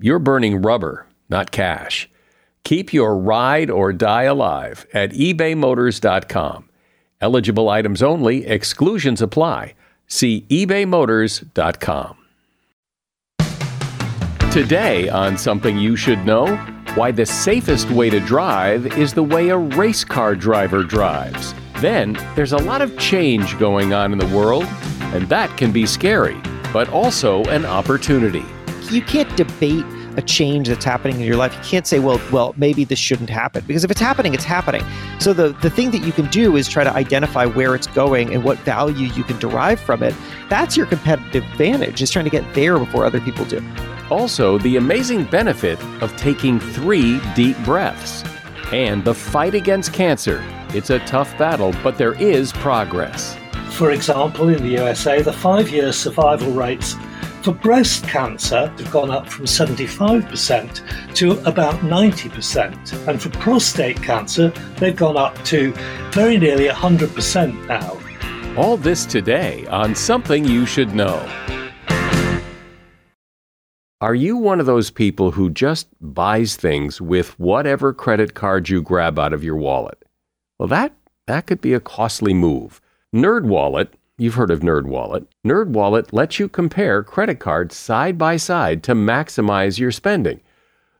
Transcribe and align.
you're 0.00 0.18
burning 0.18 0.62
rubber, 0.62 1.06
not 1.28 1.50
cash. 1.50 2.08
Keep 2.64 2.92
your 2.92 3.16
ride 3.16 3.70
or 3.70 3.92
die 3.92 4.24
alive 4.24 4.86
at 4.92 5.12
ebaymotors.com. 5.12 6.68
Eligible 7.20 7.68
items 7.68 8.02
only, 8.02 8.46
exclusions 8.46 9.20
apply. 9.20 9.74
See 10.06 10.46
ebaymotors.com. 10.48 12.16
Today, 14.50 15.08
on 15.08 15.38
Something 15.38 15.78
You 15.78 15.94
Should 15.94 16.26
Know, 16.26 16.56
why 16.96 17.12
the 17.12 17.24
safest 17.24 17.88
way 17.90 18.10
to 18.10 18.18
drive 18.18 18.98
is 18.98 19.14
the 19.14 19.22
way 19.22 19.50
a 19.50 19.56
race 19.56 20.02
car 20.02 20.34
driver 20.34 20.82
drives. 20.82 21.54
Then, 21.76 22.14
there's 22.34 22.52
a 22.52 22.58
lot 22.58 22.82
of 22.82 22.98
change 22.98 23.56
going 23.58 23.92
on 23.92 24.12
in 24.12 24.18
the 24.18 24.26
world, 24.36 24.64
and 25.14 25.28
that 25.28 25.56
can 25.56 25.70
be 25.70 25.86
scary, 25.86 26.36
but 26.72 26.88
also 26.88 27.44
an 27.44 27.64
opportunity. 27.64 28.44
You 28.90 29.02
can't 29.02 29.34
debate 29.36 29.84
a 30.16 30.22
change 30.22 30.68
that's 30.68 30.84
happening 30.84 31.20
in 31.20 31.26
your 31.26 31.36
life. 31.36 31.54
You 31.54 31.62
can't 31.62 31.86
say, 31.86 31.98
well, 31.98 32.20
well, 32.32 32.54
maybe 32.56 32.84
this 32.84 32.98
shouldn't 32.98 33.30
happen 33.30 33.64
because 33.66 33.84
if 33.84 33.90
it's 33.90 34.00
happening, 34.00 34.34
it's 34.34 34.44
happening. 34.44 34.82
So 35.18 35.32
the 35.32 35.50
the 35.62 35.70
thing 35.70 35.90
that 35.92 36.02
you 36.02 36.12
can 36.12 36.26
do 36.26 36.56
is 36.56 36.68
try 36.68 36.84
to 36.84 36.92
identify 36.92 37.46
where 37.46 37.74
it's 37.74 37.86
going 37.86 38.34
and 38.34 38.42
what 38.44 38.58
value 38.58 39.06
you 39.08 39.24
can 39.24 39.38
derive 39.38 39.80
from 39.80 40.02
it. 40.02 40.14
That's 40.48 40.76
your 40.76 40.86
competitive 40.86 41.44
advantage 41.52 42.02
is 42.02 42.10
trying 42.10 42.24
to 42.24 42.30
get 42.30 42.54
there 42.54 42.78
before 42.78 43.04
other 43.04 43.20
people 43.20 43.44
do. 43.44 43.64
Also, 44.10 44.58
the 44.58 44.76
amazing 44.76 45.24
benefit 45.24 45.80
of 46.02 46.14
taking 46.16 46.58
three 46.58 47.20
deep 47.34 47.56
breaths. 47.58 48.24
And 48.72 49.04
the 49.04 49.14
fight 49.14 49.54
against 49.54 49.92
cancer. 49.92 50.44
It's 50.72 50.90
a 50.90 51.00
tough 51.00 51.36
battle, 51.36 51.74
but 51.82 51.98
there 51.98 52.12
is 52.12 52.52
progress. 52.52 53.36
For 53.70 53.90
example, 53.90 54.48
in 54.48 54.62
the 54.62 54.68
USA, 54.70 55.22
the 55.22 55.32
five 55.32 55.70
year 55.70 55.92
survival 55.92 56.52
rates 56.52 56.94
for 57.42 57.52
breast 57.52 58.04
cancer 58.04 58.72
they've 58.76 58.90
gone 58.90 59.10
up 59.10 59.28
from 59.28 59.46
75% 59.46 61.14
to 61.14 61.32
about 61.48 61.74
90%. 61.76 63.08
And 63.08 63.20
for 63.20 63.30
prostate 63.30 64.02
cancer, 64.02 64.50
they've 64.78 64.96
gone 64.96 65.16
up 65.16 65.42
to 65.46 65.72
very 66.12 66.36
nearly 66.36 66.68
100% 66.68 67.66
now. 67.66 67.98
All 68.56 68.76
this 68.76 69.06
today 69.06 69.66
on 69.66 69.94
Something 69.94 70.44
You 70.44 70.66
Should 70.66 70.94
Know. 70.94 71.26
Are 74.02 74.14
you 74.14 74.36
one 74.36 74.60
of 74.60 74.66
those 74.66 74.90
people 74.90 75.30
who 75.30 75.50
just 75.50 75.86
buys 76.00 76.56
things 76.56 77.00
with 77.00 77.38
whatever 77.38 77.92
credit 77.92 78.34
card 78.34 78.68
you 78.68 78.80
grab 78.80 79.18
out 79.18 79.34
of 79.34 79.44
your 79.44 79.56
wallet? 79.56 80.02
Well, 80.58 80.68
that, 80.68 80.94
that 81.26 81.46
could 81.46 81.60
be 81.60 81.74
a 81.74 81.80
costly 81.80 82.32
move. 82.32 82.80
NerdWallet, 83.14 83.88
you've 84.20 84.34
heard 84.34 84.50
of 84.50 84.60
NerdWallet. 84.60 85.26
NerdWallet 85.46 86.12
lets 86.12 86.38
you 86.38 86.48
compare 86.48 87.02
credit 87.02 87.40
cards 87.40 87.76
side 87.76 88.18
by 88.18 88.36
side 88.36 88.82
to 88.84 88.94
maximize 88.94 89.78
your 89.78 89.90
spending. 89.90 90.40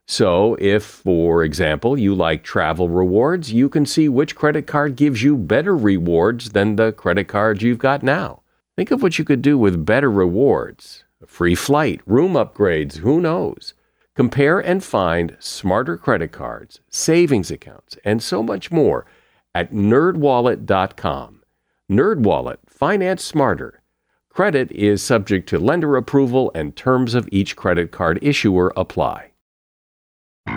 So, 0.06 0.56
if, 0.58 0.82
for 0.82 1.44
example, 1.44 1.98
you 1.98 2.14
like 2.14 2.42
travel 2.42 2.88
rewards, 2.88 3.52
you 3.52 3.68
can 3.68 3.86
see 3.86 4.08
which 4.08 4.34
credit 4.34 4.66
card 4.66 4.96
gives 4.96 5.22
you 5.22 5.36
better 5.36 5.76
rewards 5.76 6.50
than 6.50 6.76
the 6.76 6.92
credit 6.92 7.28
cards 7.28 7.62
you've 7.62 7.78
got 7.78 8.02
now. 8.02 8.42
Think 8.76 8.90
of 8.90 9.02
what 9.02 9.18
you 9.18 9.24
could 9.24 9.42
do 9.42 9.56
with 9.56 9.84
better 9.86 10.10
rewards 10.10 11.04
a 11.22 11.26
free 11.26 11.54
flight, 11.54 12.00
room 12.06 12.32
upgrades, 12.32 12.96
who 12.96 13.20
knows? 13.20 13.74
Compare 14.16 14.58
and 14.58 14.82
find 14.82 15.36
smarter 15.38 15.96
credit 15.96 16.32
cards, 16.32 16.80
savings 16.88 17.50
accounts, 17.50 17.96
and 18.04 18.22
so 18.22 18.42
much 18.42 18.72
more 18.72 19.06
at 19.54 19.72
nerdwallet.com. 19.72 21.42
NerdWallet, 21.90 22.58
finance 22.80 23.22
smarter. 23.22 23.82
Credit 24.30 24.72
is 24.72 25.02
subject 25.02 25.46
to 25.46 25.58
lender 25.58 25.98
approval 25.98 26.50
and 26.54 26.74
terms 26.74 27.12
of 27.12 27.28
each 27.30 27.54
credit 27.54 27.92
card 27.92 28.18
issuer 28.22 28.72
apply. 28.74 29.32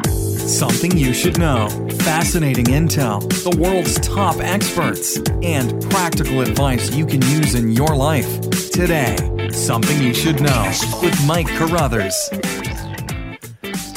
Something 0.07 0.97
you 0.97 1.13
should 1.13 1.37
know. 1.37 1.67
Fascinating 1.99 2.67
intel, 2.67 3.19
the 3.43 3.59
world's 3.59 3.99
top 3.99 4.37
experts, 4.37 5.17
and 5.41 5.83
practical 5.91 6.39
advice 6.39 6.95
you 6.95 7.05
can 7.05 7.21
use 7.23 7.55
in 7.55 7.73
your 7.73 7.93
life. 7.93 8.39
Today, 8.71 9.17
Something 9.51 10.01
You 10.01 10.13
Should 10.13 10.39
Know 10.39 10.71
with 11.01 11.27
Mike 11.27 11.49
Carruthers. 11.49 12.15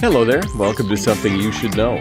Hello 0.00 0.24
there. 0.24 0.42
Welcome 0.58 0.88
to 0.88 0.96
Something 0.96 1.36
You 1.36 1.52
Should 1.52 1.76
Know. 1.76 1.98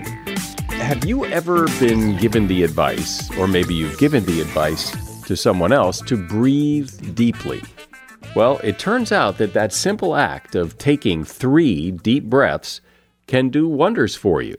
Have 0.70 1.06
you 1.06 1.28
ever 1.28 1.68
been 1.80 2.18
given 2.18 2.48
the 2.48 2.64
advice, 2.64 3.30
or 3.38 3.48
maybe 3.48 3.76
you've 3.76 4.00
given 4.00 4.26
the 4.26 4.42
advice 4.42 5.05
to 5.26 5.36
someone 5.36 5.72
else, 5.72 6.02
to 6.02 6.18
breathe 6.18 7.16
deeply? 7.16 7.62
Well, 8.36 8.60
it 8.64 8.80
turns 8.80 9.12
out 9.12 9.38
that 9.38 9.54
that 9.54 9.72
simple 9.72 10.16
act 10.16 10.56
of 10.56 10.78
taking 10.78 11.24
three 11.24 11.92
deep 11.92 12.26
breaths 12.26 12.82
can 13.28 13.50
do 13.50 13.68
wonders 13.68 14.16
for 14.16 14.42
you. 14.42 14.56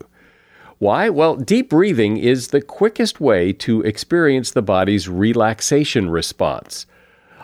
Why? 0.79 1.09
Well, 1.09 1.35
deep 1.35 1.69
breathing 1.69 2.17
is 2.17 2.49
the 2.49 2.61
quickest 2.61 3.19
way 3.19 3.53
to 3.53 3.81
experience 3.81 4.51
the 4.51 4.61
body's 4.61 5.09
relaxation 5.09 6.09
response. 6.09 6.85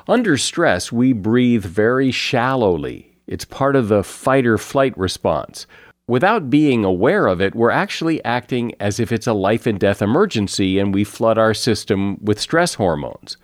Under 0.07 0.37
stress, 0.37 0.91
we 0.91 1.13
breathe 1.13 1.65
very 1.65 2.11
shallowly. 2.11 3.15
It's 3.25 3.45
part 3.45 3.75
of 3.75 3.87
the 3.87 4.03
fight 4.03 4.45
or 4.45 4.57
flight 4.57 4.97
response. 4.97 5.65
Without 6.07 6.49
being 6.49 6.83
aware 6.83 7.27
of 7.27 7.39
it, 7.39 7.55
we're 7.55 7.71
actually 7.71 8.23
acting 8.25 8.73
as 8.77 8.99
if 8.99 9.11
it's 9.11 9.27
a 9.27 9.33
life 9.33 9.65
and 9.65 9.79
death 9.79 10.01
emergency 10.01 10.77
and 10.77 10.93
we 10.93 11.05
flood 11.05 11.37
our 11.37 11.53
system 11.53 12.17
with 12.21 12.41
stress 12.41 12.73
hormones. 12.73 13.37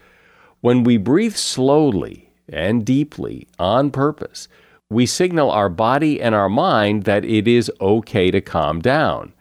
When 0.59 0.83
we 0.83 0.97
breathe 0.97 1.35
slowly 1.35 2.33
and 2.49 2.85
deeply 2.85 3.47
on 3.57 3.91
purpose, 3.91 4.49
we 4.89 5.05
signal 5.05 5.49
our 5.51 5.69
body 5.69 6.21
and 6.21 6.35
our 6.35 6.49
mind 6.49 7.03
that 7.03 7.23
it 7.23 7.47
is 7.47 7.71
okay 7.79 8.29
to 8.29 8.41
calm 8.41 8.81
down. 8.81 9.33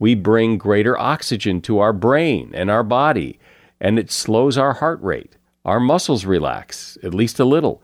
We 0.00 0.16
bring 0.16 0.58
greater 0.58 0.98
oxygen 0.98 1.60
to 1.62 1.78
our 1.78 1.92
brain 1.92 2.50
and 2.54 2.70
our 2.72 2.82
body, 2.82 3.38
and 3.80 4.00
it 4.00 4.10
slows 4.10 4.58
our 4.58 4.72
heart 4.72 5.00
rate. 5.00 5.36
Our 5.64 5.78
muscles 5.78 6.24
relax, 6.24 6.98
at 7.04 7.14
least 7.14 7.38
a 7.38 7.44
little, 7.44 7.82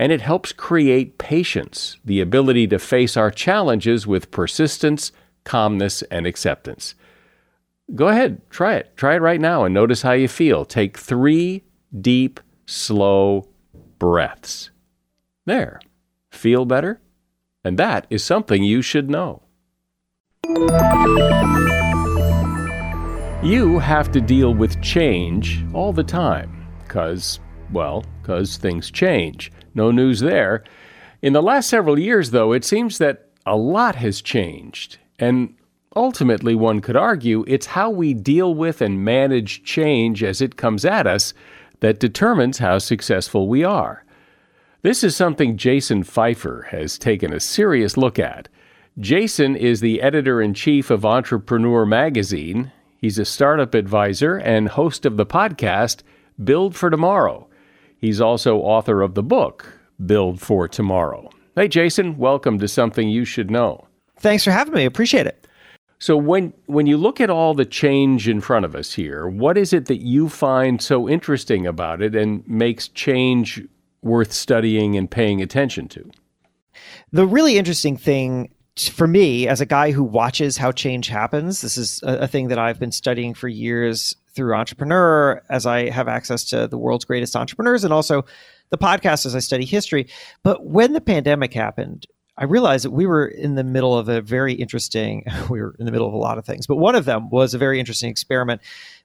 and 0.00 0.12
it 0.12 0.22
helps 0.22 0.50
create 0.50 1.18
patience, 1.18 1.98
the 2.06 2.22
ability 2.22 2.66
to 2.66 2.78
face 2.78 3.18
our 3.18 3.30
challenges 3.30 4.06
with 4.06 4.30
persistence, 4.30 5.12
calmness, 5.44 6.00
and 6.10 6.26
acceptance. 6.26 6.94
Go 7.94 8.08
ahead, 8.08 8.40
try 8.48 8.76
it. 8.76 8.96
Try 8.96 9.16
it 9.16 9.20
right 9.20 9.42
now 9.42 9.64
and 9.64 9.74
notice 9.74 10.00
how 10.00 10.12
you 10.12 10.26
feel. 10.26 10.64
Take 10.64 10.96
three 10.96 11.64
deep, 12.00 12.40
slow 12.64 13.46
breaths. 13.98 14.70
There. 15.44 15.80
Feel 16.30 16.64
better? 16.64 16.98
And 17.62 17.78
that 17.78 18.06
is 18.08 18.24
something 18.24 18.64
you 18.64 18.80
should 18.80 19.10
know. 19.10 19.42
You 23.42 23.78
have 23.80 24.10
to 24.12 24.22
deal 24.22 24.54
with 24.54 24.80
change 24.80 25.62
all 25.74 25.92
the 25.92 26.04
time 26.04 26.66
because, 26.84 27.38
well, 27.70 28.02
because 28.22 28.56
things 28.56 28.90
change. 28.90 29.52
No 29.74 29.90
news 29.90 30.20
there. 30.20 30.64
In 31.22 31.32
the 31.32 31.42
last 31.42 31.68
several 31.68 31.98
years, 31.98 32.30
though, 32.30 32.52
it 32.52 32.64
seems 32.64 32.98
that 32.98 33.28
a 33.46 33.56
lot 33.56 33.96
has 33.96 34.22
changed. 34.22 34.98
And 35.18 35.54
ultimately, 35.94 36.54
one 36.54 36.80
could 36.80 36.96
argue 36.96 37.44
it's 37.46 37.66
how 37.66 37.90
we 37.90 38.14
deal 38.14 38.54
with 38.54 38.80
and 38.80 39.04
manage 39.04 39.62
change 39.62 40.22
as 40.22 40.40
it 40.40 40.56
comes 40.56 40.84
at 40.84 41.06
us 41.06 41.34
that 41.80 42.00
determines 42.00 42.58
how 42.58 42.78
successful 42.78 43.48
we 43.48 43.64
are. 43.64 44.04
This 44.82 45.04
is 45.04 45.14
something 45.14 45.58
Jason 45.58 46.04
Feifer 46.04 46.66
has 46.68 46.98
taken 46.98 47.34
a 47.34 47.40
serious 47.40 47.98
look 47.98 48.18
at. 48.18 48.48
Jason 48.98 49.54
is 49.54 49.80
the 49.80 50.00
editor 50.00 50.40
in 50.40 50.54
chief 50.54 50.90
of 50.90 51.04
Entrepreneur 51.04 51.84
Magazine. 51.84 52.72
He's 52.96 53.18
a 53.18 53.24
startup 53.26 53.74
advisor 53.74 54.36
and 54.36 54.68
host 54.68 55.04
of 55.04 55.16
the 55.18 55.26
podcast 55.26 56.02
Build 56.42 56.74
for 56.74 56.88
Tomorrow. 56.88 57.49
He's 58.00 58.20
also 58.20 58.56
author 58.58 59.02
of 59.02 59.14
the 59.14 59.22
book, 59.22 59.78
Build 60.06 60.40
for 60.40 60.66
Tomorrow. 60.66 61.28
Hey, 61.54 61.68
Jason, 61.68 62.16
welcome 62.16 62.58
to 62.58 62.66
Something 62.66 63.10
You 63.10 63.26
Should 63.26 63.50
Know. 63.50 63.86
Thanks 64.18 64.42
for 64.42 64.52
having 64.52 64.72
me. 64.72 64.86
Appreciate 64.86 65.26
it. 65.26 65.46
So 65.98 66.16
when 66.16 66.54
when 66.64 66.86
you 66.86 66.96
look 66.96 67.20
at 67.20 67.28
all 67.28 67.52
the 67.52 67.66
change 67.66 68.26
in 68.26 68.40
front 68.40 68.64
of 68.64 68.74
us 68.74 68.94
here, 68.94 69.28
what 69.28 69.58
is 69.58 69.74
it 69.74 69.84
that 69.86 70.00
you 70.00 70.30
find 70.30 70.80
so 70.80 71.10
interesting 71.10 71.66
about 71.66 72.00
it 72.00 72.14
and 72.14 72.42
makes 72.48 72.88
change 72.88 73.62
worth 74.00 74.32
studying 74.32 74.96
and 74.96 75.10
paying 75.10 75.42
attention 75.42 75.86
to? 75.88 76.10
The 77.12 77.26
really 77.26 77.58
interesting 77.58 77.98
thing 77.98 78.54
for 78.78 79.06
me, 79.06 79.46
as 79.46 79.60
a 79.60 79.66
guy 79.66 79.90
who 79.90 80.02
watches 80.02 80.56
how 80.56 80.72
change 80.72 81.08
happens, 81.08 81.60
this 81.60 81.76
is 81.76 82.00
a, 82.02 82.20
a, 82.20 82.26
thing 82.26 82.48
that 82.48 82.58
I've 82.58 82.78
been 82.78 82.92
studying 82.92 83.34
for 83.34 83.48
years 83.48 84.16
through 84.34 84.54
Entrepreneur, 84.54 85.42
as 85.48 85.66
I 85.66 85.90
have 85.90 86.08
access 86.08 86.44
to 86.50 86.66
the 86.66 86.78
world's 86.78 87.04
greatest 87.04 87.36
entrepreneurs, 87.36 87.84
and 87.84 87.92
also 87.92 88.24
the 88.70 88.78
podcast 88.78 89.26
as 89.26 89.34
I 89.34 89.40
study 89.40 89.64
history. 89.64 90.08
But 90.42 90.66
when 90.66 90.92
the 90.92 91.00
pandemic 91.00 91.52
happened, 91.52 92.06
I 92.36 92.44
realized 92.44 92.84
that 92.84 92.90
we 92.90 93.06
were 93.06 93.26
in 93.26 93.54
the 93.54 93.64
middle 93.64 93.96
of 93.96 94.08
a 94.08 94.20
very 94.20 94.54
interesting, 94.54 95.24
we 95.50 95.60
were 95.60 95.76
in 95.78 95.86
the 95.86 95.92
middle 95.92 96.08
of 96.08 96.14
a 96.14 96.18
lot 96.18 96.38
of 96.38 96.46
things, 96.46 96.66
but 96.66 96.76
one 96.76 96.94
of 96.94 97.04
them 97.04 97.28
was 97.30 97.54
a 97.54 97.58
very 97.58 97.78
interesting 97.78 98.10
experiment 98.10 98.60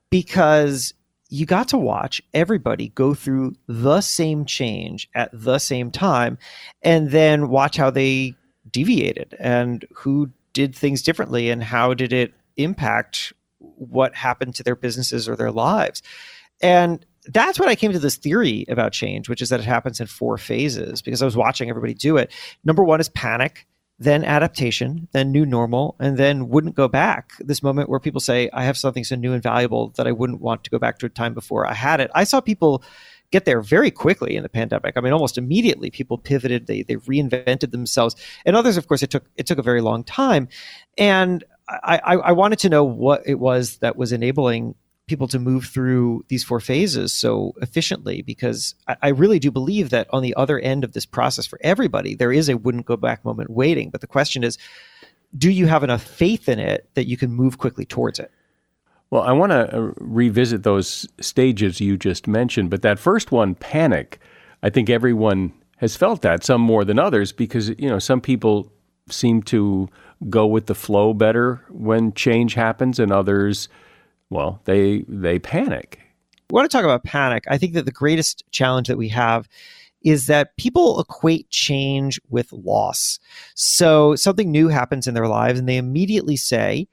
because 0.10 0.94
you 1.30 1.45
got 1.45 1.68
to 1.69 1.78
watch 1.78 2.21
everybody 2.33 2.89
go 2.89 3.13
through 3.13 3.56
the 3.68 4.00
same 4.01 4.45
change 4.45 5.10
at 5.16 5.30
the 5.33 5.57
same 5.57 5.92
time 5.92 6.38
and 6.83 7.10
then 7.10 7.50
watch 7.50 7.78
how 7.78 7.89
they 7.89 8.36
deviated 8.71 9.36
and 9.39 9.86
who 9.94 10.30
did 10.54 10.75
things 10.75 11.01
differently 11.01 11.50
and 11.50 11.63
how 11.63 11.94
did 11.94 12.13
it 12.13 12.33
impact 12.57 13.33
what 13.76 14.16
happened 14.16 14.56
to 14.56 14.64
their 14.64 14.76
businesses 14.76 15.28
or 15.28 15.36
their 15.36 15.52
lives. 15.52 16.02
And 16.62 17.06
that's 17.28 17.60
when 17.60 17.70
I 17.70 17.76
came 17.76 17.92
to 17.92 18.00
this 18.00 18.18
theory 18.18 18.66
about 18.70 18.94
change, 18.94 19.30
which 19.30 19.42
is 19.42 19.50
that 19.50 19.60
it 19.60 19.66
happens 19.66 20.00
in 20.00 20.08
four 20.08 20.38
phases 20.38 21.02
because 21.02 21.22
I 21.22 21.26
was 21.26 21.38
watching 21.38 21.70
everybody 21.70 21.94
do 21.94 22.18
it. 22.18 22.32
Number 22.64 22.84
one 22.84 23.00
is 23.00 23.10
panic, 23.10 23.66
then 23.98 24.24
adaptation, 24.24 25.08
then 25.12 25.32
new 25.32 25.46
normal, 25.46 25.96
and 26.00 26.18
then 26.18 26.50
wouldn't 26.50 26.76
go 26.76 26.88
back. 26.88 27.32
This 27.40 27.64
moment 27.64 27.90
where 27.90 28.00
people 28.00 28.22
say, 28.22 28.50
I 28.54 28.64
have 28.64 28.78
something 28.78 29.04
so 29.04 29.16
new 29.16 29.34
and 29.34 29.42
valuable 29.42 29.90
that 29.98 30.08
I 30.08 30.12
wouldn't 30.12 30.42
want 30.42 30.64
to 30.66 30.70
go 30.70 30.80
back 30.80 31.00
to 31.00 31.06
a 31.06 31.10
time 31.10 31.34
before 31.34 31.66
I 31.66 31.74
had 31.74 32.00
it. 32.00 32.12
I 32.14 32.26
saw 32.26 32.42
people 32.42 32.84
get 33.32 33.46
there 33.46 33.62
very 33.62 33.92
quickly 33.92 34.36
in 34.36 34.44
the 34.44 34.50
pandemic. 34.50 34.96
I 34.96 35.02
mean, 35.02 35.14
almost 35.14 35.38
immediately, 35.38 35.90
people 35.90 36.18
pivoted. 36.18 36.68
They 36.68 36.84
they 36.84 36.96
reinvented 36.96 37.72
themselves, 37.72 38.16
and 38.46 38.56
others, 38.56 38.78
of 38.78 38.88
course, 38.88 39.02
it 39.02 39.10
took 39.10 39.26
it 39.36 39.48
took 39.48 39.58
a 39.58 39.64
very 39.64 39.82
long 39.82 40.04
time. 40.04 40.48
And 40.98 41.44
I, 41.68 41.98
I, 42.16 42.32
wanted 42.32 42.60
to 42.60 42.70
know 42.70 42.84
what 42.84 43.24
it 43.26 43.40
was 43.40 43.78
that 43.78 43.96
was 43.96 44.12
enabling 44.12 44.76
people 45.08 45.28
to 45.30 45.40
move 45.40 45.66
through 45.66 46.24
these 46.28 46.44
four 46.44 46.60
phases 46.60 47.14
so 47.14 47.54
efficiently 47.62 48.22
because 48.22 48.76
I, 48.88 48.98
I, 49.02 49.08
really 49.10 49.40
do 49.40 49.50
believe 49.50 49.90
that 49.90 50.08
on 50.12 50.22
the 50.22 50.36
other 50.36 50.60
end 50.60 50.84
of 50.84 50.94
this 50.94 51.06
process 51.06 51.48
for 51.48 51.60
everybody 51.64 52.14
there 52.14 52.32
is 52.32 52.50
a 52.50 52.58
wouldn't 52.58 52.86
go 52.86 52.98
back 52.98 53.26
moment 53.26 53.50
waiting. 53.50 53.90
But 53.90 54.02
the 54.02 54.08
question 54.08 54.44
is 54.44 54.58
do 55.38 55.50
you 55.50 55.66
have 55.66 55.84
enough 55.84 56.04
faith 56.04 56.48
in 56.48 56.60
it 56.60 56.90
that 56.94 57.08
you 57.08 57.18
can 57.18 57.32
move 57.32 57.58
quickly 57.58 57.86
towards 57.86 58.20
it? 58.20 58.32
Well, 59.10 59.24
I 59.24 59.32
want 59.32 59.52
to 59.52 59.76
uh, 59.76 59.92
revisit 59.98 60.64
those 60.64 61.08
stages 61.20 61.80
you 61.80 61.98
just 61.98 62.28
mentioned, 62.28 62.70
but 62.70 62.82
that 62.82 63.00
first 63.00 63.32
one, 63.32 63.56
panic, 63.56 64.20
I 64.64 64.70
think 64.70 64.90
everyone 64.90 65.54
has 65.78 65.96
felt 65.96 66.22
that, 66.22 66.44
some 66.44 66.62
more 66.62 66.86
than 66.86 67.00
others, 67.00 67.32
because 67.32 67.70
you 67.70 67.90
know 67.90 68.00
some 68.00 68.22
people 68.22 68.72
seem 69.10 69.44
to 69.44 69.88
go 70.30 70.46
with 70.46 70.66
the 70.68 70.76
flow 70.76 71.14
better 71.14 71.62
when 71.70 72.14
change 72.14 72.54
happens, 72.54 73.00
and 73.00 73.12
others, 73.12 73.68
well, 74.30 74.62
they 74.66 75.06
they 75.08 75.40
panic. 75.40 76.00
We 76.50 76.56
want 76.56 76.70
to 76.70 76.76
talk 76.76 76.86
about 76.86 77.04
panic. 77.04 77.44
I 77.48 77.58
think 77.58 77.74
that 77.74 77.86
the 77.86 77.92
greatest 77.92 78.44
challenge 78.52 78.88
that 78.88 78.98
we 78.98 79.10
have 79.10 79.48
is 80.04 80.28
that 80.28 80.56
people 80.58 81.00
equate 81.00 81.50
change 81.50 82.20
with 82.30 82.52
loss. 82.54 83.20
So 83.56 84.16
something 84.16 84.52
new 84.52 84.68
happens 84.68 85.08
in 85.08 85.16
their 85.16 85.28
lives, 85.28 85.60
and 85.60 85.68
they 85.68 85.78
immediately 85.78 86.38
say, 86.38 86.88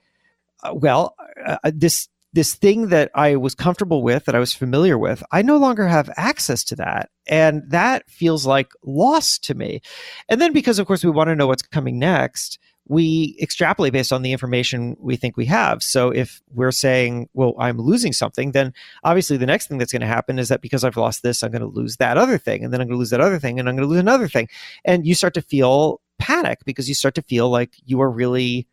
uh, 0.62 0.72
"Well, 0.74 1.14
uh, 1.44 1.58
this 1.64 2.08
this 2.32 2.54
thing 2.54 2.88
that 2.88 3.10
I 3.14 3.36
was 3.36 3.54
comfortable 3.54 4.02
with, 4.02 4.24
that 4.24 4.34
I 4.34 4.38
was 4.38 4.54
familiar 4.54 4.96
with, 4.96 5.22
I 5.32 5.42
no 5.42 5.58
longer 5.58 5.86
have 5.86 6.10
access 6.16 6.64
to 6.64 6.76
that. 6.76 7.10
And 7.26 7.62
that 7.68 8.08
feels 8.08 8.46
like 8.46 8.72
loss 8.82 9.38
to 9.40 9.54
me. 9.54 9.82
And 10.28 10.40
then, 10.40 10.52
because 10.52 10.78
of 10.78 10.86
course 10.86 11.04
we 11.04 11.10
want 11.10 11.28
to 11.28 11.36
know 11.36 11.46
what's 11.46 11.62
coming 11.62 11.98
next, 11.98 12.58
we 12.88 13.36
extrapolate 13.40 13.92
based 13.92 14.12
on 14.12 14.22
the 14.22 14.32
information 14.32 14.96
we 14.98 15.16
think 15.16 15.36
we 15.36 15.46
have. 15.46 15.82
So 15.82 16.10
if 16.10 16.42
we're 16.52 16.72
saying, 16.72 17.28
well, 17.32 17.54
I'm 17.58 17.78
losing 17.78 18.12
something, 18.12 18.52
then 18.52 18.74
obviously 19.04 19.36
the 19.36 19.46
next 19.46 19.68
thing 19.68 19.78
that's 19.78 19.92
going 19.92 20.00
to 20.00 20.06
happen 20.06 20.38
is 20.38 20.48
that 20.48 20.60
because 20.60 20.82
I've 20.82 20.96
lost 20.96 21.22
this, 21.22 21.42
I'm 21.42 21.52
going 21.52 21.62
to 21.62 21.68
lose 21.68 21.96
that 21.98 22.18
other 22.18 22.38
thing. 22.38 22.64
And 22.64 22.72
then 22.72 22.80
I'm 22.80 22.88
going 22.88 22.96
to 22.96 22.98
lose 22.98 23.10
that 23.10 23.20
other 23.20 23.38
thing. 23.38 23.60
And 23.60 23.68
I'm 23.68 23.76
going 23.76 23.86
to 23.86 23.90
lose 23.90 24.00
another 24.00 24.28
thing. 24.28 24.48
And 24.84 25.06
you 25.06 25.14
start 25.14 25.34
to 25.34 25.42
feel 25.42 26.00
panic 26.18 26.64
because 26.64 26.88
you 26.88 26.94
start 26.94 27.14
to 27.14 27.22
feel 27.22 27.48
like 27.50 27.70
you 27.84 28.00
are 28.00 28.10
really 28.10 28.66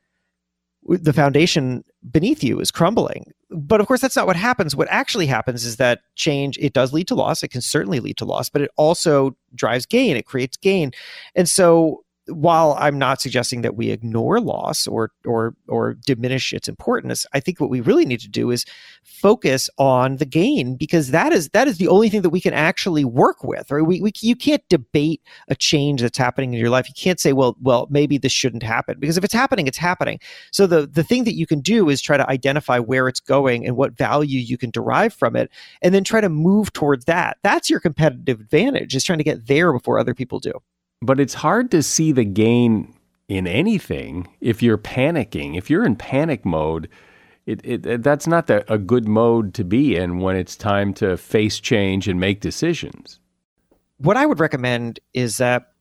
the 0.83 1.13
foundation 1.13 1.83
beneath 2.09 2.44
you 2.44 2.59
is 2.59 2.71
crumbling. 2.71 3.31
But 3.51 3.81
of 3.81 3.88
course, 3.88 4.01
that's 4.01 4.15
not 4.15 4.27
what 4.27 4.35
happens. 4.35 4.75
What 4.75 4.88
actually 4.89 5.27
happens 5.27 5.65
is 5.65 5.75
that 5.75 6.01
change, 6.15 6.57
it 6.57 6.73
does 6.73 6.94
lead 6.94 7.07
to 7.09 7.15
loss. 7.15 7.44
It 7.44 7.50
can 7.50 7.62
certainly 7.62 8.00
lead 8.00 8.17
to 8.17 8.25
loss, 8.25 8.50
but 8.50 8.62
it 8.62 8.71
also 8.77 9.35
drives 9.53 9.85
gain. 9.85 10.15
It 10.15 10.25
creates 10.25 10.57
gain. 10.57 10.91
And 11.35 11.50
so 11.50 12.03
while 12.31 12.75
I'm 12.79 12.97
not 12.97 13.21
suggesting 13.21 13.61
that 13.61 13.75
we 13.75 13.91
ignore 13.91 14.39
loss 14.39 14.87
or 14.87 15.11
or 15.25 15.55
or 15.67 15.95
diminish 16.05 16.53
its 16.53 16.67
importance, 16.67 17.25
I 17.33 17.39
think 17.39 17.59
what 17.59 17.69
we 17.69 17.81
really 17.81 18.05
need 18.05 18.19
to 18.21 18.29
do 18.29 18.51
is 18.51 18.65
focus 19.03 19.69
on 19.77 20.17
the 20.17 20.25
gain 20.25 20.75
because 20.75 21.11
that 21.11 21.33
is 21.33 21.49
that 21.49 21.67
is 21.67 21.77
the 21.77 21.87
only 21.87 22.09
thing 22.09 22.21
that 22.21 22.29
we 22.29 22.41
can 22.41 22.53
actually 22.53 23.05
work 23.05 23.43
with. 23.43 23.71
Right? 23.71 23.85
We, 23.85 24.01
we 24.01 24.11
you 24.21 24.35
can't 24.35 24.63
debate 24.69 25.21
a 25.47 25.55
change 25.55 26.01
that's 26.01 26.17
happening 26.17 26.53
in 26.53 26.59
your 26.59 26.69
life. 26.69 26.87
You 26.87 26.95
can't 26.95 27.19
say, 27.19 27.33
well, 27.33 27.57
well, 27.61 27.87
maybe 27.89 28.17
this 28.17 28.31
shouldn't 28.31 28.63
happen 28.63 28.99
because 28.99 29.17
if 29.17 29.23
it's 29.23 29.33
happening, 29.33 29.67
it's 29.67 29.77
happening. 29.77 30.19
So 30.51 30.67
the 30.67 30.87
the 30.87 31.03
thing 31.03 31.23
that 31.25 31.35
you 31.35 31.47
can 31.47 31.61
do 31.61 31.89
is 31.89 32.01
try 32.01 32.17
to 32.17 32.29
identify 32.29 32.79
where 32.79 33.07
it's 33.07 33.19
going 33.19 33.65
and 33.65 33.75
what 33.75 33.97
value 33.97 34.39
you 34.39 34.57
can 34.57 34.69
derive 34.69 35.13
from 35.13 35.35
it, 35.35 35.49
and 35.81 35.93
then 35.93 36.03
try 36.03 36.21
to 36.21 36.29
move 36.29 36.73
towards 36.73 37.05
that. 37.05 37.37
That's 37.43 37.69
your 37.69 37.79
competitive 37.79 38.39
advantage 38.39 38.95
is 38.95 39.03
trying 39.03 39.19
to 39.19 39.23
get 39.23 39.47
there 39.47 39.73
before 39.73 39.99
other 39.99 40.13
people 40.13 40.39
do. 40.39 40.53
But 41.01 41.19
it's 41.19 41.36
hard 41.36 41.72
to 41.72 41.81
see 41.81 42.12
the 42.12 42.25
gain 42.25 42.94
in 43.28 43.48
anything 43.48 44.28
if 44.42 44.62
you're 44.62 44.78
panicking. 44.78 45.57
If 45.57 45.69
you're 45.69 45.86
in 45.86 45.96
panic 45.96 46.46
mode, 46.46 46.90
it, 47.46 47.62
it, 47.63 48.04
that's 48.04 48.28
not 48.28 48.48
the, 48.48 48.72
a 48.72 48.78
good 48.78 49.07
mode 49.07 49.54
to 49.56 49.63
be 49.63 49.96
in 49.96 50.19
when 50.19 50.36
it's 50.36 50.56
time 50.56 50.94
to 50.96 51.16
face 51.16 51.60
change 51.60 52.07
and 52.07 52.19
make 52.19 52.42
decisions. 52.42 53.19
What 53.98 54.18
I 54.18 54.25
would 54.25 54.40
recommend 54.40 55.00
is 55.13 55.38
that 55.38 55.72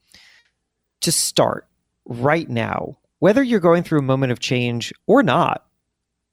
to 1.00 1.12
start 1.12 1.66
right 2.04 2.48
now, 2.48 2.98
whether 3.18 3.42
you're 3.42 3.60
going 3.60 3.82
through 3.82 3.98
a 3.98 4.02
moment 4.02 4.32
of 4.32 4.38
change 4.38 4.92
or 5.06 5.22
not, 5.22 5.66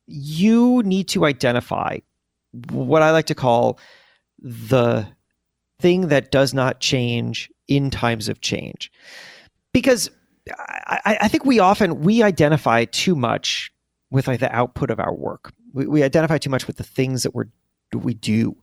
you 0.07 0.83
need 0.83 1.07
to 1.09 1.25
identify 1.25 1.99
what 2.69 3.01
I 3.01 3.11
like 3.11 3.25
to 3.27 3.35
call 3.35 3.79
the 4.39 5.07
thing 5.79 6.07
that 6.09 6.31
does 6.31 6.53
not 6.53 6.79
change 6.79 7.49
in 7.67 7.89
times 7.89 8.29
of 8.29 8.41
change. 8.41 8.91
Because 9.73 10.09
I, 10.57 11.17
I 11.21 11.27
think 11.27 11.45
we 11.45 11.59
often 11.59 12.01
we 12.01 12.23
identify 12.23 12.85
too 12.85 13.15
much 13.15 13.71
with 14.11 14.27
like 14.27 14.39
the 14.39 14.53
output 14.55 14.89
of 14.91 14.99
our 14.99 15.13
work. 15.13 15.53
We, 15.73 15.87
we 15.87 16.03
identify 16.03 16.37
too 16.37 16.49
much 16.49 16.67
with 16.67 16.77
the 16.77 16.83
things 16.83 17.23
that 17.23 17.33
we're 17.33 17.47
we 17.93 18.13
do. 18.13 18.55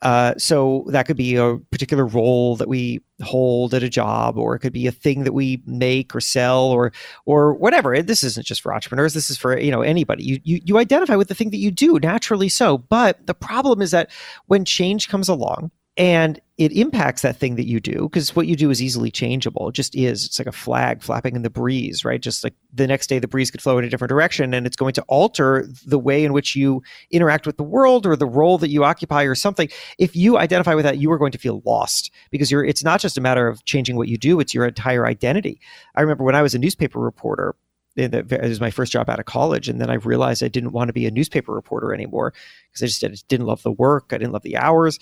Uh, 0.00 0.34
so 0.36 0.84
that 0.88 1.06
could 1.06 1.16
be 1.16 1.36
a 1.36 1.56
particular 1.70 2.04
role 2.04 2.56
that 2.56 2.68
we 2.68 3.00
hold 3.22 3.72
at 3.72 3.84
a 3.84 3.88
job, 3.88 4.36
or 4.36 4.56
it 4.56 4.58
could 4.58 4.72
be 4.72 4.88
a 4.88 4.92
thing 4.92 5.22
that 5.22 5.32
we 5.32 5.62
make 5.64 6.12
or 6.14 6.20
sell, 6.20 6.72
or 6.72 6.92
or 7.24 7.54
whatever. 7.54 8.02
This 8.02 8.24
isn't 8.24 8.44
just 8.44 8.62
for 8.62 8.74
entrepreneurs. 8.74 9.14
This 9.14 9.30
is 9.30 9.38
for 9.38 9.56
you 9.56 9.70
know 9.70 9.82
anybody. 9.82 10.24
You 10.24 10.40
you 10.42 10.60
you 10.64 10.78
identify 10.78 11.14
with 11.14 11.28
the 11.28 11.36
thing 11.36 11.50
that 11.50 11.58
you 11.58 11.70
do 11.70 12.00
naturally. 12.00 12.48
So, 12.48 12.78
but 12.78 13.24
the 13.28 13.34
problem 13.34 13.80
is 13.80 13.92
that 13.92 14.10
when 14.46 14.64
change 14.64 15.08
comes 15.08 15.28
along, 15.28 15.70
and 15.96 16.40
it 16.56 16.72
impacts 16.72 17.20
that 17.22 17.36
thing 17.36 17.56
that 17.56 17.66
you 17.66 17.80
do 17.80 18.08
because 18.08 18.34
what 18.34 18.46
you 18.46 18.56
do 18.56 18.70
is 18.70 18.80
easily 18.80 19.10
changeable. 19.10 19.68
It 19.68 19.74
just 19.74 19.94
is. 19.94 20.24
It's 20.24 20.38
like 20.38 20.46
a 20.46 20.52
flag 20.52 21.02
flapping 21.02 21.36
in 21.36 21.42
the 21.42 21.50
breeze 21.50 22.04
right? 22.04 22.20
Just 22.20 22.44
like 22.44 22.54
the 22.72 22.86
next 22.86 23.08
day 23.08 23.18
the 23.18 23.28
breeze 23.28 23.50
could 23.50 23.60
flow 23.60 23.78
in 23.78 23.84
a 23.84 23.90
different 23.90 24.08
direction 24.08 24.54
and 24.54 24.66
it's 24.66 24.76
going 24.76 24.94
to 24.94 25.02
alter 25.02 25.68
the 25.84 25.98
way 25.98 26.24
in 26.24 26.32
which 26.32 26.56
you 26.56 26.82
interact 27.10 27.46
with 27.46 27.56
the 27.56 27.62
world 27.62 28.06
or 28.06 28.16
the 28.16 28.26
role 28.26 28.58
that 28.58 28.70
you 28.70 28.84
occupy 28.84 29.24
or 29.24 29.34
something. 29.34 29.68
If 29.98 30.16
you 30.16 30.38
identify 30.38 30.74
with 30.74 30.84
that 30.84 30.98
you 30.98 31.10
are 31.12 31.18
going 31.18 31.32
to 31.32 31.38
feel 31.38 31.62
lost 31.66 32.10
because 32.30 32.50
you're 32.50 32.64
it's 32.64 32.84
not 32.84 33.00
just 33.00 33.18
a 33.18 33.20
matter 33.20 33.46
of 33.48 33.64
changing 33.64 33.96
what 33.96 34.08
you 34.08 34.16
do 34.16 34.40
it's 34.40 34.54
your 34.54 34.66
entire 34.66 35.06
identity. 35.06 35.60
I 35.94 36.00
remember 36.00 36.24
when 36.24 36.34
i 36.34 36.42
was 36.42 36.54
a 36.54 36.58
newspaper 36.58 37.00
reporter 37.00 37.54
it 37.96 38.42
was 38.42 38.60
my 38.60 38.70
first 38.70 38.92
job 38.92 39.10
out 39.10 39.18
of 39.18 39.26
college 39.26 39.68
and 39.68 39.80
then 39.80 39.90
i 39.90 39.94
realized 39.94 40.42
i 40.42 40.48
didn't 40.48 40.72
want 40.72 40.88
to 40.88 40.92
be 40.92 41.06
a 41.06 41.10
newspaper 41.10 41.52
reporter 41.52 41.92
anymore 41.92 42.32
because 42.70 42.82
i 42.82 42.86
just 42.86 43.28
didn't 43.28 43.46
love 43.46 43.62
the 43.62 43.72
work 43.72 44.10
i 44.12 44.18
didn't 44.18 44.32
love 44.32 44.42
the 44.42 44.56
hours 44.56 44.98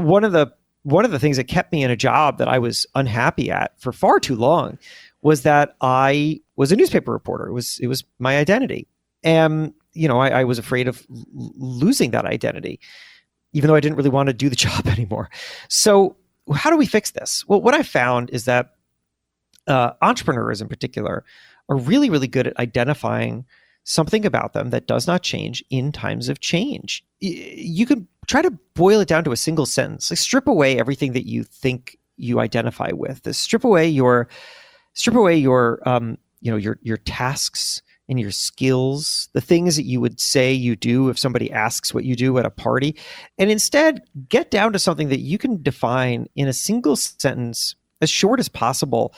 one 0.00 0.24
of 0.24 0.32
the 0.32 0.52
one 0.82 1.04
of 1.04 1.10
the 1.10 1.18
things 1.18 1.36
that 1.36 1.44
kept 1.44 1.72
me 1.72 1.82
in 1.82 1.90
a 1.90 1.96
job 1.96 2.38
that 2.38 2.46
I 2.46 2.60
was 2.60 2.86
unhappy 2.94 3.50
at 3.50 3.72
for 3.80 3.92
far 3.92 4.20
too 4.20 4.36
long 4.36 4.78
was 5.20 5.42
that 5.42 5.74
I 5.80 6.40
was 6.54 6.70
a 6.70 6.76
newspaper 6.76 7.10
reporter. 7.10 7.48
It 7.48 7.52
was 7.52 7.78
it 7.80 7.88
was 7.88 8.04
my 8.18 8.38
identity, 8.38 8.86
and 9.24 9.74
you 9.92 10.06
know 10.06 10.20
I, 10.20 10.28
I 10.40 10.44
was 10.44 10.58
afraid 10.58 10.86
of 10.86 11.04
l- 11.10 11.24
losing 11.56 12.12
that 12.12 12.24
identity, 12.24 12.78
even 13.52 13.66
though 13.66 13.74
I 13.74 13.80
didn't 13.80 13.96
really 13.96 14.10
want 14.10 14.28
to 14.28 14.32
do 14.32 14.48
the 14.48 14.56
job 14.66 14.86
anymore. 14.86 15.28
So 15.68 16.16
how 16.54 16.70
do 16.70 16.76
we 16.76 16.86
fix 16.86 17.10
this? 17.10 17.44
Well, 17.48 17.60
what 17.60 17.74
I 17.74 17.82
found 17.82 18.30
is 18.30 18.44
that 18.44 18.74
uh, 19.66 19.92
entrepreneurs 20.02 20.60
in 20.60 20.68
particular 20.68 21.24
are 21.68 21.76
really 21.76 22.10
really 22.10 22.28
good 22.28 22.46
at 22.46 22.58
identifying 22.60 23.44
something 23.86 24.26
about 24.26 24.52
them 24.52 24.70
that 24.70 24.88
does 24.88 25.06
not 25.06 25.22
change 25.22 25.64
in 25.70 25.92
times 25.92 26.28
of 26.28 26.40
change. 26.40 27.04
You 27.20 27.86
can 27.86 28.08
try 28.26 28.42
to 28.42 28.50
boil 28.74 29.00
it 29.00 29.08
down 29.08 29.22
to 29.24 29.32
a 29.32 29.36
single 29.36 29.64
sentence. 29.64 30.10
Like 30.10 30.18
strip 30.18 30.48
away 30.48 30.78
everything 30.78 31.12
that 31.12 31.26
you 31.26 31.44
think 31.44 31.96
you 32.16 32.40
identify 32.40 32.90
with. 32.92 33.32
Strip 33.34 33.62
away 33.62 33.88
your 33.88 34.28
strip 34.94 35.14
away 35.14 35.36
your 35.36 35.80
um, 35.88 36.18
you 36.40 36.50
know 36.50 36.56
your 36.56 36.78
your 36.82 36.96
tasks 36.96 37.80
and 38.08 38.18
your 38.18 38.32
skills, 38.32 39.28
the 39.32 39.40
things 39.40 39.76
that 39.76 39.84
you 39.84 40.00
would 40.00 40.20
say 40.20 40.52
you 40.52 40.76
do 40.76 41.08
if 41.08 41.18
somebody 41.18 41.50
asks 41.50 41.92
what 41.94 42.04
you 42.04 42.14
do 42.14 42.38
at 42.38 42.46
a 42.46 42.50
party, 42.50 42.96
and 43.38 43.50
instead 43.52 44.02
get 44.28 44.50
down 44.50 44.72
to 44.72 44.80
something 44.80 45.10
that 45.10 45.20
you 45.20 45.38
can 45.38 45.62
define 45.62 46.28
in 46.34 46.48
a 46.48 46.52
single 46.52 46.96
sentence 46.96 47.76
as 48.00 48.10
short 48.10 48.40
as 48.40 48.48
possible 48.48 49.14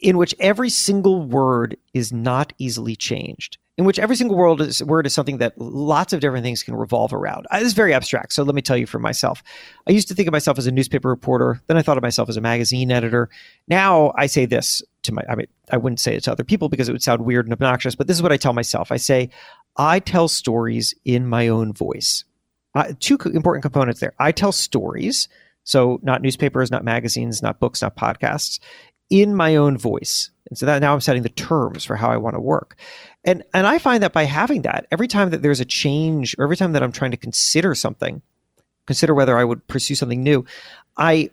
in 0.00 0.18
which 0.18 0.34
every 0.40 0.70
single 0.70 1.22
word 1.22 1.76
is 1.94 2.12
not 2.12 2.52
easily 2.58 2.96
changed 2.96 3.58
in 3.78 3.84
which 3.84 3.98
every 3.98 4.16
single 4.16 4.36
word 4.36 4.60
is, 4.60 4.82
word 4.82 5.06
is 5.06 5.12
something 5.12 5.38
that 5.38 5.58
lots 5.58 6.12
of 6.12 6.20
different 6.20 6.44
things 6.44 6.62
can 6.62 6.74
revolve 6.74 7.12
around. 7.12 7.46
Uh, 7.50 7.58
it's 7.60 7.74
very 7.74 7.92
abstract. 7.92 8.32
So 8.32 8.42
let 8.42 8.54
me 8.54 8.62
tell 8.62 8.76
you 8.76 8.86
for 8.86 8.98
myself. 8.98 9.42
I 9.86 9.92
used 9.92 10.08
to 10.08 10.14
think 10.14 10.26
of 10.28 10.32
myself 10.32 10.56
as 10.58 10.66
a 10.66 10.72
newspaper 10.72 11.08
reporter. 11.08 11.60
Then 11.66 11.76
I 11.76 11.82
thought 11.82 11.98
of 11.98 12.02
myself 12.02 12.28
as 12.28 12.38
a 12.38 12.40
magazine 12.40 12.90
editor. 12.90 13.28
Now 13.68 14.14
I 14.16 14.26
say 14.26 14.46
this 14.46 14.82
to 15.02 15.12
my, 15.12 15.22
I 15.28 15.34
mean, 15.34 15.46
I 15.70 15.76
wouldn't 15.76 16.00
say 16.00 16.16
it 16.16 16.24
to 16.24 16.32
other 16.32 16.44
people 16.44 16.68
because 16.68 16.88
it 16.88 16.92
would 16.92 17.02
sound 17.02 17.24
weird 17.24 17.46
and 17.46 17.52
obnoxious, 17.52 17.94
but 17.94 18.06
this 18.06 18.16
is 18.16 18.22
what 18.22 18.32
I 18.32 18.38
tell 18.38 18.54
myself. 18.54 18.90
I 18.90 18.96
say, 18.96 19.28
I 19.76 20.00
tell 20.00 20.28
stories 20.28 20.94
in 21.04 21.26
my 21.26 21.48
own 21.48 21.74
voice. 21.74 22.24
Uh, 22.74 22.92
two 22.98 23.18
important 23.34 23.62
components 23.62 24.00
there. 24.00 24.14
I 24.18 24.32
tell 24.32 24.52
stories. 24.52 25.28
So 25.64 25.98
not 26.02 26.22
newspapers, 26.22 26.70
not 26.70 26.84
magazines, 26.84 27.42
not 27.42 27.58
books, 27.58 27.82
not 27.82 27.96
podcasts 27.96 28.60
in 29.10 29.34
my 29.34 29.56
own 29.56 29.78
voice. 29.78 30.30
And 30.48 30.56
so 30.56 30.66
that 30.66 30.80
now 30.80 30.94
I'm 30.94 31.00
setting 31.00 31.22
the 31.22 31.28
terms 31.28 31.84
for 31.84 31.96
how 31.96 32.10
I 32.10 32.16
want 32.16 32.34
to 32.34 32.40
work. 32.40 32.76
And 33.24 33.42
and 33.52 33.66
I 33.66 33.78
find 33.78 34.02
that 34.02 34.12
by 34.12 34.24
having 34.24 34.62
that, 34.62 34.86
every 34.92 35.08
time 35.08 35.30
that 35.30 35.42
there's 35.42 35.60
a 35.60 35.64
change 35.64 36.36
or 36.38 36.44
every 36.44 36.56
time 36.56 36.72
that 36.72 36.82
I'm 36.82 36.92
trying 36.92 37.10
to 37.10 37.16
consider 37.16 37.74
something, 37.74 38.22
consider 38.86 39.14
whether 39.14 39.36
I 39.36 39.44
would 39.44 39.66
pursue 39.66 39.96
something 39.96 40.22
new, 40.22 40.44
I 40.96 41.30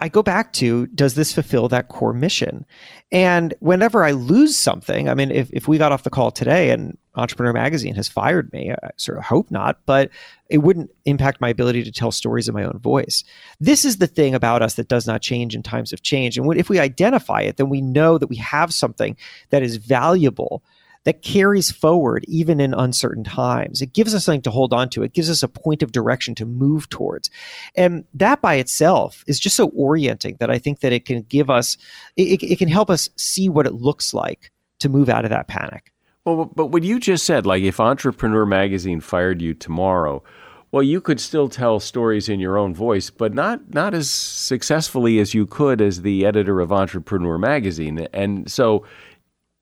I 0.00 0.08
go 0.08 0.22
back 0.22 0.52
to 0.54 0.86
does 0.88 1.14
this 1.14 1.32
fulfill 1.32 1.68
that 1.68 1.88
core 1.88 2.12
mission? 2.12 2.64
And 3.10 3.54
whenever 3.60 4.04
I 4.04 4.12
lose 4.12 4.56
something, 4.56 5.08
I 5.08 5.14
mean, 5.14 5.30
if, 5.30 5.50
if 5.52 5.66
we 5.66 5.78
got 5.78 5.92
off 5.92 6.04
the 6.04 6.10
call 6.10 6.30
today 6.30 6.70
and 6.70 6.96
Entrepreneur 7.18 7.52
Magazine 7.52 7.94
has 7.94 8.08
fired 8.08 8.52
me, 8.52 8.70
I 8.70 8.90
sort 8.96 9.18
of 9.18 9.24
hope 9.24 9.50
not, 9.50 9.80
but 9.86 10.10
it 10.48 10.58
wouldn't 10.58 10.90
impact 11.04 11.40
my 11.40 11.48
ability 11.48 11.84
to 11.84 11.92
tell 11.92 12.10
stories 12.10 12.48
in 12.48 12.54
my 12.54 12.64
own 12.64 12.78
voice. 12.78 13.24
This 13.60 13.84
is 13.84 13.98
the 13.98 14.06
thing 14.06 14.34
about 14.34 14.62
us 14.62 14.74
that 14.74 14.88
does 14.88 15.06
not 15.06 15.22
change 15.22 15.54
in 15.54 15.62
times 15.62 15.92
of 15.92 16.02
change. 16.02 16.38
And 16.38 16.56
if 16.56 16.68
we 16.68 16.78
identify 16.78 17.42
it, 17.42 17.56
then 17.56 17.68
we 17.68 17.80
know 17.80 18.18
that 18.18 18.28
we 18.28 18.36
have 18.36 18.72
something 18.72 19.16
that 19.50 19.62
is 19.62 19.76
valuable 19.76 20.62
that 21.04 21.22
carries 21.22 21.70
forward 21.70 22.24
even 22.28 22.60
in 22.60 22.74
uncertain 22.74 23.24
times. 23.24 23.80
It 23.80 23.92
gives 23.92 24.14
us 24.14 24.24
something 24.24 24.42
to 24.42 24.50
hold 24.50 24.72
on 24.72 24.90
to. 24.90 25.02
It 25.02 25.14
gives 25.14 25.30
us 25.30 25.42
a 25.42 25.48
point 25.48 25.82
of 25.82 25.92
direction 25.92 26.34
to 26.36 26.44
move 26.44 26.88
towards. 26.90 27.30
And 27.74 28.04
that 28.14 28.40
by 28.40 28.56
itself 28.56 29.24
is 29.26 29.40
just 29.40 29.56
so 29.56 29.68
orienting 29.68 30.36
that 30.40 30.50
I 30.50 30.58
think 30.58 30.80
that 30.80 30.92
it 30.92 31.06
can 31.06 31.22
give 31.22 31.50
us, 31.50 31.78
it, 32.16 32.42
it 32.42 32.58
can 32.58 32.68
help 32.68 32.90
us 32.90 33.08
see 33.16 33.48
what 33.48 33.66
it 33.66 33.74
looks 33.74 34.12
like 34.12 34.50
to 34.80 34.88
move 34.88 35.08
out 35.08 35.24
of 35.24 35.30
that 35.30 35.48
panic. 35.48 35.92
Well, 36.36 36.50
but 36.54 36.66
what 36.66 36.82
you 36.82 37.00
just 37.00 37.24
said, 37.24 37.46
like 37.46 37.62
if 37.62 37.80
Entrepreneur 37.80 38.44
Magazine 38.44 39.00
fired 39.00 39.40
you 39.40 39.54
tomorrow, 39.54 40.22
well, 40.70 40.82
you 40.82 41.00
could 41.00 41.20
still 41.20 41.48
tell 41.48 41.80
stories 41.80 42.28
in 42.28 42.40
your 42.40 42.58
own 42.58 42.74
voice, 42.74 43.08
but 43.08 43.32
not 43.32 43.72
not 43.72 43.94
as 43.94 44.10
successfully 44.10 45.18
as 45.18 45.32
you 45.32 45.46
could 45.46 45.80
as 45.80 46.02
the 46.02 46.26
editor 46.26 46.60
of 46.60 46.72
Entrepreneur 46.72 47.38
Magazine. 47.38 48.06
And 48.12 48.50
so 48.50 48.84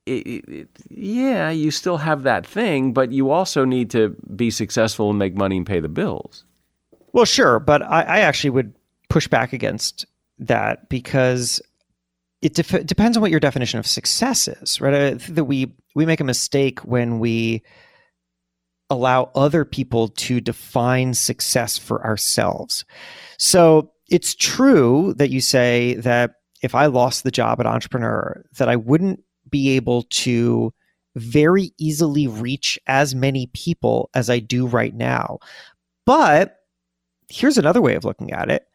it, 0.06 0.26
it, 0.48 0.68
yeah, 0.88 1.50
you 1.50 1.70
still 1.70 1.98
have 1.98 2.24
that 2.24 2.46
thing, 2.46 2.92
but 2.92 3.12
you 3.12 3.30
also 3.30 3.64
need 3.64 3.90
to 3.90 4.16
be 4.34 4.50
successful 4.50 5.10
and 5.10 5.18
make 5.18 5.36
money 5.36 5.58
and 5.58 5.66
pay 5.66 5.80
the 5.80 5.88
bills. 5.88 6.44
Well, 7.12 7.24
sure, 7.24 7.60
but 7.60 7.82
I, 7.82 8.02
I 8.02 8.18
actually 8.20 8.50
would 8.50 8.74
push 9.08 9.28
back 9.28 9.52
against 9.52 10.04
that 10.38 10.88
because 10.88 11.62
it 12.46 12.86
depends 12.86 13.16
on 13.16 13.20
what 13.20 13.30
your 13.30 13.40
definition 13.40 13.78
of 13.78 13.86
success 13.86 14.48
is, 14.48 14.80
right? 14.80 15.18
That 15.18 15.44
we 15.44 15.74
we 15.94 16.06
make 16.06 16.20
a 16.20 16.24
mistake 16.24 16.80
when 16.80 17.18
we 17.18 17.62
allow 18.88 19.30
other 19.34 19.64
people 19.64 20.08
to 20.08 20.40
define 20.40 21.14
success 21.14 21.76
for 21.76 22.04
ourselves. 22.04 22.84
So 23.38 23.90
it's 24.08 24.34
true 24.34 25.14
that 25.16 25.30
you 25.30 25.40
say 25.40 25.94
that 25.94 26.34
if 26.62 26.74
I 26.74 26.86
lost 26.86 27.24
the 27.24 27.32
job 27.32 27.60
at 27.60 27.66
entrepreneur, 27.66 28.44
that 28.58 28.68
I 28.68 28.76
wouldn't 28.76 29.20
be 29.50 29.70
able 29.70 30.04
to 30.04 30.72
very 31.16 31.72
easily 31.78 32.26
reach 32.26 32.78
as 32.86 33.14
many 33.14 33.48
people 33.54 34.10
as 34.14 34.30
I 34.30 34.38
do 34.38 34.66
right 34.66 34.94
now. 34.94 35.38
But 36.04 36.58
here's 37.28 37.58
another 37.58 37.80
way 37.80 37.96
of 37.96 38.04
looking 38.04 38.32
at 38.32 38.50
it 38.50 38.66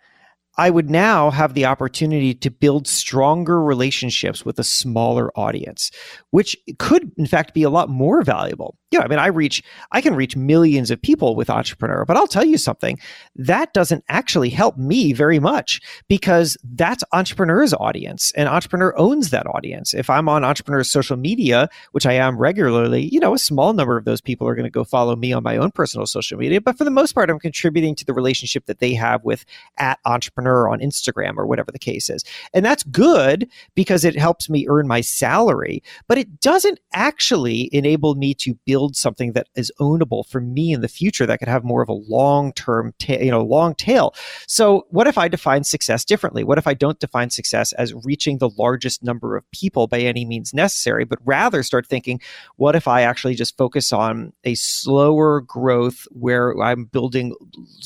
I 0.58 0.70
would 0.70 0.90
now 0.90 1.30
have 1.30 1.54
the 1.54 1.66
opportunity 1.66 2.34
to 2.34 2.52
build 2.52 2.88
stronger 2.88 3.62
relationships 3.62 4.46
with 4.46 4.60
a 4.60 4.64
smaller 4.64 5.32
audience, 5.38 5.92
which 6.32 6.58
could, 6.78 7.12
in 7.18 7.26
fact, 7.26 7.54
be 7.54 7.64
a 7.64 7.70
lot 7.70 7.90
more 7.90 8.22
valuable. 8.22 8.78
Yeah, 8.92 9.00
I 9.00 9.08
mean, 9.08 9.20
I 9.20 9.28
reach, 9.28 9.64
I 9.94 10.02
can 10.02 10.16
reach 10.16 10.36
millions 10.36 10.92
of 10.92 11.02
people 11.02 11.38
with 11.38 11.50
Entrepreneur, 11.50 12.04
but 12.04 12.18
I'll 12.18 12.28
tell 12.28 12.44
you 12.44 12.58
something, 12.58 13.00
that 13.38 13.74
doesn't 13.74 14.04
actually 14.10 14.50
help 14.50 14.78
me 14.78 15.14
very 15.14 15.40
much 15.40 15.80
because 16.10 16.58
that's 16.64 17.02
Entrepreneur's 17.14 17.74
audience 17.74 18.34
and 18.36 18.50
Entrepreneur 18.50 18.94
owns 18.98 19.30
that 19.30 19.48
audience. 19.48 19.94
If 19.94 20.10
I'm 20.10 20.28
on 20.28 20.44
Entrepreneur's 20.44 20.92
social 20.92 21.16
media, 21.16 21.70
which 21.94 22.06
I 22.06 22.14
am 22.14 22.38
regularly, 22.38 23.08
you 23.10 23.22
know, 23.22 23.34
a 23.34 23.40
small 23.40 23.72
number 23.72 23.96
of 23.96 24.04
those 24.04 24.20
people 24.20 24.46
are 24.46 24.56
going 24.56 24.66
to 24.66 24.70
go 24.70 24.84
follow 24.84 25.16
me 25.16 25.32
on 25.32 25.42
my 25.42 25.56
own 25.56 25.72
personal 25.72 26.06
social 26.06 26.38
media, 26.38 26.60
but 26.60 26.78
for 26.78 26.84
the 26.84 26.92
most 26.92 27.14
part, 27.14 27.30
I'm 27.30 27.40
contributing 27.40 27.96
to 27.96 28.04
the 28.04 28.14
relationship 28.14 28.66
that 28.66 28.80
they 28.80 28.94
have 28.96 29.24
with 29.24 29.46
at 29.78 30.00
Entrepreneur 30.04 30.41
entrepreneur 30.42 30.70
on 30.70 30.80
Instagram 30.80 31.38
or 31.38 31.46
whatever 31.46 31.72
the 31.72 31.80
case 31.80 32.10
is. 32.10 32.24
And 32.54 32.66
that's 32.66 32.84
good 32.84 33.50
because 33.76 34.04
it 34.04 34.18
helps 34.18 34.50
me 34.50 34.68
earn 34.70 34.88
my 34.88 35.02
salary, 35.02 35.84
but 36.08 36.18
it 36.18 36.40
doesn't 36.40 36.80
actually 36.94 37.70
enable 37.72 38.16
me 38.16 38.34
to 38.36 38.58
build 38.66 38.96
something 38.96 39.34
that 39.34 39.48
is 39.56 39.72
ownable 39.80 40.26
for 40.26 40.42
me 40.42 40.74
in 40.74 40.82
the 40.82 40.88
future 40.88 41.26
that 41.26 41.40
could 41.40 41.48
have 41.48 41.64
more 41.64 41.82
of 41.82 41.90
a 41.90 41.94
long-term, 41.94 42.94
ta- 43.00 43.14
you 43.14 43.32
know, 43.32 43.44
long 43.44 43.76
tail. 43.76 44.14
So 44.48 44.86
what 44.90 45.08
if 45.08 45.18
I 45.18 45.28
define 45.28 45.64
success 45.64 46.06
differently? 46.06 46.44
What 46.44 46.58
if 46.58 46.68
I 46.68 46.74
don't 46.74 47.00
define 47.00 47.30
success 47.30 47.74
as 47.74 47.94
reaching 48.04 48.38
the 48.38 48.50
largest 48.58 49.04
number 49.04 49.38
of 49.38 49.50
people 49.52 49.88
by 49.88 50.00
any 50.00 50.26
means 50.26 50.54
necessary, 50.54 51.06
but 51.06 51.20
rather 51.26 51.64
start 51.64 51.88
thinking, 51.88 52.20
what 52.58 52.76
if 52.76 52.88
I 52.88 53.02
actually 53.02 53.36
just 53.36 53.58
focus 53.58 53.94
on 53.94 54.34
a 54.44 54.56
slower 54.56 55.42
growth 55.42 56.08
where 56.12 56.60
I'm 56.60 56.86
building 56.86 57.36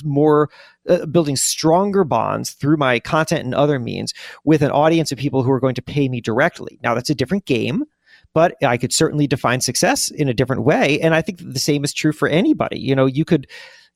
more 0.04 0.50
uh, 0.90 1.06
building 1.06 1.36
stronger 1.36 2.04
bonds 2.04 2.52
through 2.52 2.78
my 2.78 3.00
content 3.00 3.44
and 3.44 3.56
other 3.56 3.80
means 3.80 4.14
with 4.44 4.62
an 4.62 4.72
audience 4.72 5.12
of 5.12 5.18
people 5.18 5.44
who 5.44 5.52
are 5.52 5.60
going 5.60 5.76
to 5.76 5.82
pay 5.82 6.08
me 6.10 6.22
directly. 6.22 6.80
Now, 6.84 6.94
that's 6.94 7.10
a 7.10 7.16
different 7.16 7.46
game, 7.46 7.86
but 8.34 8.56
I 8.64 8.78
could 8.78 8.94
certainly 8.94 9.28
define 9.28 9.62
success 9.62 10.10
in 10.10 10.30
a 10.30 10.34
different 10.34 10.64
way. 10.64 11.00
And 11.00 11.16
I 11.16 11.22
think 11.22 11.40
the 11.42 11.60
same 11.60 11.84
is 11.84 11.94
true 11.94 12.12
for 12.12 12.28
anybody. 12.28 12.80
You 12.80 12.96
know, 12.96 13.06
you 13.06 13.26
could, 13.26 13.48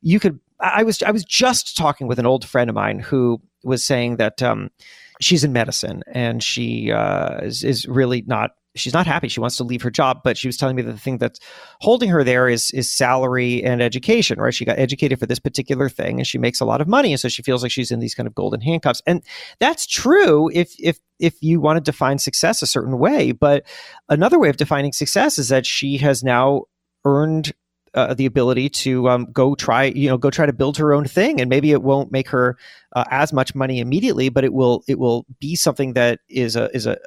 you 0.02 0.20
could, 0.20 0.40
I 0.60 0.84
was, 0.84 1.04
I 1.04 1.12
was 1.12 1.24
just 1.24 1.78
talking 1.78 2.08
with 2.08 2.20
an 2.20 2.26
old 2.26 2.46
friend 2.46 2.70
of 2.70 2.76
mine 2.76 3.00
who 3.00 3.42
was 3.64 3.84
saying 3.84 4.18
that, 4.18 4.42
um, 4.42 4.70
she's 5.22 5.44
in 5.44 5.52
medicine 5.52 6.02
and 6.08 6.42
she 6.42 6.92
uh, 6.94 7.40
is, 7.40 7.64
is 7.64 7.86
really 7.88 8.24
not 8.26 8.52
she's 8.80 8.94
not 8.94 9.08
happy. 9.08 9.28
She 9.28 9.40
wants 9.40 9.58
to 9.58 9.64
leave 9.64 9.82
her 9.82 9.92
job, 9.92 10.22
but 10.24 10.38
she 10.38 10.48
was 10.48 10.58
telling 10.58 10.76
me 10.76 10.82
that 10.82 10.92
the 10.92 11.00
thing 11.00 11.18
that's 11.18 11.40
holding 11.82 12.10
her 12.10 12.24
there 12.24 12.48
is 12.48 12.72
is 12.72 12.92
salary 12.92 13.64
and 13.64 13.82
education, 13.82 14.40
right? 14.40 14.54
She 14.54 14.66
got 14.66 14.80
educated 14.80 15.20
for 15.20 15.26
this 15.26 15.40
particular 15.40 15.90
thing 15.90 16.20
and 16.20 16.28
she 16.28 16.38
makes 16.38 16.60
a 16.60 16.66
lot 16.66 16.82
of 16.82 16.88
money. 16.88 17.12
And 17.12 17.20
so 17.20 17.28
she 17.28 17.44
feels 17.44 17.64
like 17.64 17.72
she's 17.72 17.92
in 17.92 18.00
these 18.00 18.16
kind 18.16 18.28
of 18.28 18.36
golden 18.36 18.62
handcuffs. 18.62 19.02
And 19.06 19.24
that's 19.60 19.86
true 19.86 20.50
if 20.54 20.76
if 20.80 21.00
if 21.20 21.42
you 21.42 21.60
want 21.60 21.78
to 21.78 21.92
define 21.92 22.18
success 22.18 22.62
a 22.62 22.68
certain 22.68 22.98
way. 22.98 23.32
But 23.32 23.66
another 24.08 24.40
way 24.40 24.50
of 24.50 24.58
defining 24.58 24.94
success 24.94 25.38
is 25.38 25.50
that 25.50 25.66
she 25.66 25.98
has 25.98 26.24
now 26.24 26.64
earned 27.06 27.54
uh, 27.94 28.14
the 28.14 28.26
ability 28.26 28.70
to 28.70 29.10
um, 29.10 29.26
go 29.32 29.56
try, 29.56 29.86
you 29.86 30.10
know, 30.10 30.18
go 30.18 30.30
try 30.30 30.46
to 30.46 30.54
build 30.54 30.78
her 30.78 30.94
own 30.94 31.06
thing, 31.06 31.40
and 31.42 31.50
maybe 31.50 31.72
it 31.72 31.82
won't 31.82 32.12
make 32.12 32.28
her 32.30 32.58
uh, 32.96 33.06
as 33.12 33.34
much 33.34 33.56
money 33.56 33.80
immediately, 33.80 34.30
but 34.30 34.44
it 34.44 34.54
will 34.54 34.84
it 34.88 35.00
will 35.00 35.26
be 35.40 35.56
something 35.56 35.94
that 35.94 36.20
is 36.30 36.56
a 36.56 36.70
is 36.76 36.86
a, 36.86 36.98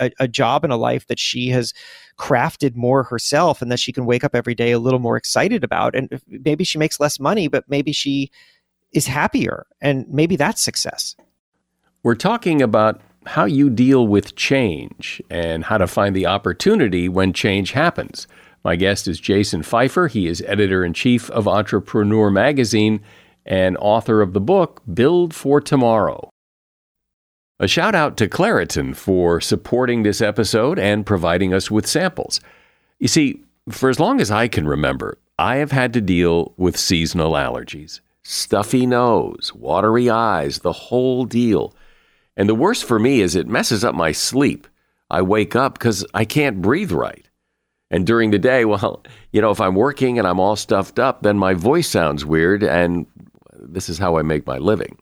a, 0.00 0.10
a 0.20 0.28
job 0.28 0.64
and 0.64 0.72
a 0.72 0.76
life 0.76 1.06
that 1.08 1.18
she 1.18 1.48
has 1.48 1.74
crafted 2.18 2.76
more 2.76 3.02
herself, 3.02 3.62
and 3.62 3.70
that 3.72 3.80
she 3.80 3.92
can 3.92 4.06
wake 4.06 4.24
up 4.24 4.34
every 4.34 4.54
day 4.54 4.72
a 4.72 4.78
little 4.78 5.00
more 5.00 5.16
excited 5.16 5.64
about. 5.64 5.94
And 5.94 6.20
maybe 6.28 6.64
she 6.64 6.78
makes 6.78 7.00
less 7.00 7.18
money, 7.18 7.48
but 7.48 7.64
maybe 7.68 7.92
she 7.92 8.30
is 8.92 9.06
happier, 9.06 9.66
and 9.80 10.06
maybe 10.08 10.36
that's 10.36 10.62
success. 10.62 11.16
We're 12.02 12.14
talking 12.14 12.62
about 12.62 13.00
how 13.26 13.44
you 13.44 13.68
deal 13.68 14.06
with 14.06 14.34
change 14.34 15.22
and 15.28 15.64
how 15.64 15.76
to 15.76 15.86
find 15.86 16.16
the 16.16 16.26
opportunity 16.26 17.08
when 17.08 17.32
change 17.34 17.72
happens. 17.72 18.26
My 18.62 18.76
guest 18.76 19.08
is 19.08 19.18
Jason 19.18 19.62
Feifer. 19.62 20.10
He 20.10 20.26
is 20.26 20.42
editor 20.46 20.84
in 20.84 20.92
chief 20.92 21.30
of 21.30 21.48
Entrepreneur 21.48 22.30
Magazine 22.30 23.00
and 23.46 23.76
author 23.78 24.20
of 24.20 24.34
the 24.34 24.40
book 24.40 24.82
Build 24.92 25.32
for 25.34 25.60
Tomorrow. 25.62 26.28
A 27.58 27.66
shout 27.66 27.94
out 27.94 28.16
to 28.18 28.28
Claritin 28.28 28.94
for 28.94 29.40
supporting 29.40 30.02
this 30.02 30.20
episode 30.20 30.78
and 30.78 31.06
providing 31.06 31.54
us 31.54 31.70
with 31.70 31.86
samples. 31.86 32.40
You 32.98 33.08
see, 33.08 33.42
for 33.70 33.88
as 33.88 33.98
long 33.98 34.20
as 34.20 34.30
I 34.30 34.46
can 34.46 34.66
remember, 34.66 35.18
I 35.38 35.56
have 35.56 35.72
had 35.72 35.94
to 35.94 36.02
deal 36.02 36.52
with 36.56 36.76
seasonal 36.76 37.32
allergies 37.32 38.00
stuffy 38.22 38.84
nose, 38.84 39.52
watery 39.54 40.10
eyes, 40.10 40.58
the 40.58 40.72
whole 40.72 41.24
deal. 41.24 41.74
And 42.36 42.46
the 42.46 42.54
worst 42.54 42.84
for 42.84 42.98
me 42.98 43.22
is 43.22 43.34
it 43.34 43.48
messes 43.48 43.82
up 43.82 43.94
my 43.94 44.12
sleep. 44.12 44.66
I 45.10 45.22
wake 45.22 45.56
up 45.56 45.74
because 45.74 46.04
I 46.12 46.26
can't 46.26 46.60
breathe 46.60 46.92
right. 46.92 47.29
And 47.90 48.06
during 48.06 48.30
the 48.30 48.38
day, 48.38 48.64
well, 48.66 49.02
you 49.32 49.40
know, 49.40 49.50
if 49.50 49.60
I'm 49.60 49.74
working 49.74 50.18
and 50.18 50.26
I'm 50.26 50.40
all 50.40 50.56
stuffed 50.56 50.98
up, 50.98 51.22
then 51.22 51.38
my 51.38 51.54
voice 51.54 51.88
sounds 51.88 52.24
weird, 52.24 52.62
and 52.62 53.06
this 53.52 53.88
is 53.88 53.98
how 53.98 54.16
I 54.16 54.22
make 54.22 54.46
my 54.46 54.58
living. 54.58 54.98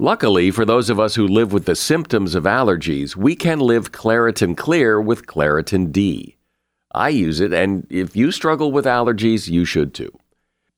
Luckily, 0.00 0.52
for 0.52 0.64
those 0.64 0.90
of 0.90 1.00
us 1.00 1.16
who 1.16 1.26
live 1.26 1.52
with 1.52 1.64
the 1.64 1.74
symptoms 1.74 2.36
of 2.36 2.44
allergies, 2.44 3.16
we 3.16 3.34
can 3.34 3.58
live 3.58 3.90
Claritin 3.90 4.56
Clear 4.56 5.00
with 5.00 5.26
Claritin 5.26 5.90
D. 5.90 6.36
I 6.92 7.08
use 7.08 7.40
it, 7.40 7.52
and 7.52 7.86
if 7.90 8.14
you 8.14 8.30
struggle 8.30 8.70
with 8.70 8.84
allergies, 8.84 9.48
you 9.48 9.64
should 9.64 9.94
too. 9.94 10.16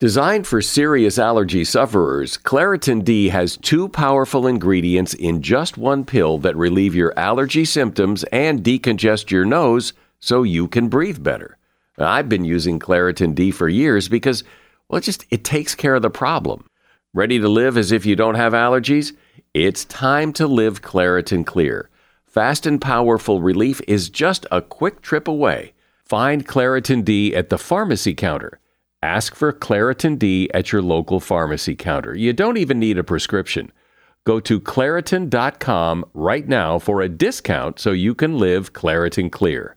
Designed 0.01 0.47
for 0.47 0.63
serious 0.63 1.19
allergy 1.19 1.65
sufferers, 1.65 2.39
Claritin 2.39 3.05
D 3.05 3.29
has 3.29 3.59
two 3.59 3.91
powerful 3.91 4.47
ingredients 4.47 5.13
in 5.13 5.43
just 5.43 5.77
one 5.77 6.07
pill 6.07 6.39
that 6.39 6.57
relieve 6.57 6.95
your 6.95 7.13
allergy 7.19 7.67
symptoms 7.67 8.25
and 8.33 8.65
decongest 8.65 9.31
your 9.31 9.45
nose 9.45 9.93
so 10.21 10.43
you 10.43 10.69
can 10.69 10.89
breathe 10.89 11.23
better. 11.23 11.57
I've 11.99 12.29
been 12.29 12.45
using 12.45 12.79
Claritin 12.79 13.35
D 13.35 13.51
for 13.51 13.69
years 13.69 14.09
because, 14.09 14.45
well, 14.89 14.99
it 14.99 15.03
just 15.03 15.27
it 15.31 15.45
takes 15.45 15.75
care 15.75 15.95
of 15.95 16.03
the 16.03 16.11
problem. 16.11 16.67
Ready 17.13 17.39
to 17.41 17.49
live 17.49 17.77
as 17.77 17.91
if 17.93 18.07
you 18.07 18.15
don't 18.17 18.37
have 18.37 18.53
allergies? 18.53 19.15
It's 19.53 19.85
time 19.85 20.33
to 20.35 20.47
live 20.47 20.81
Claritin 20.81 21.45
Clear. 21.45 21.91
Fast 22.27 22.65
and 22.65 22.81
powerful 22.81 23.41
relief 23.41 23.81
is 23.89 24.09
just 24.09 24.47
a 24.53 24.63
quick 24.63 25.03
trip 25.03 25.27
away. 25.27 25.73
Find 26.05 26.47
Claritin 26.47 27.05
D 27.05 27.35
at 27.35 27.49
the 27.49 27.59
pharmacy 27.59 28.15
counter. 28.15 28.61
Ask 29.03 29.35
for 29.35 29.53
Claritin 29.53 30.19
D 30.19 30.49
at 30.55 30.71
your 30.71 30.83
local 30.83 31.19
pharmacy 31.21 31.75
counter. 31.75 32.17
You 32.17 32.33
don't 32.33 32.57
even 32.57 32.79
need 32.79 32.99
a 32.99 33.05
prescription. 33.05 33.73
Go 34.25 34.39
to 34.41 34.61
Claritin.com 34.61 36.05
right 36.15 36.47
now 36.47 36.79
for 36.79 37.01
a 37.01 37.09
discount 37.09 37.79
so 37.81 37.91
you 37.91 38.15
can 38.15 38.39
live 38.39 38.73
Claritin 38.73 39.33
Clear. 39.33 39.77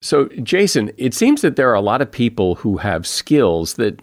So, 0.00 0.26
Jason, 0.42 0.92
it 0.96 1.14
seems 1.14 1.42
that 1.42 1.56
there 1.56 1.70
are 1.70 1.74
a 1.74 1.80
lot 1.80 2.02
of 2.02 2.10
people 2.10 2.56
who 2.56 2.76
have 2.76 3.06
skills 3.06 3.74
that 3.74 4.00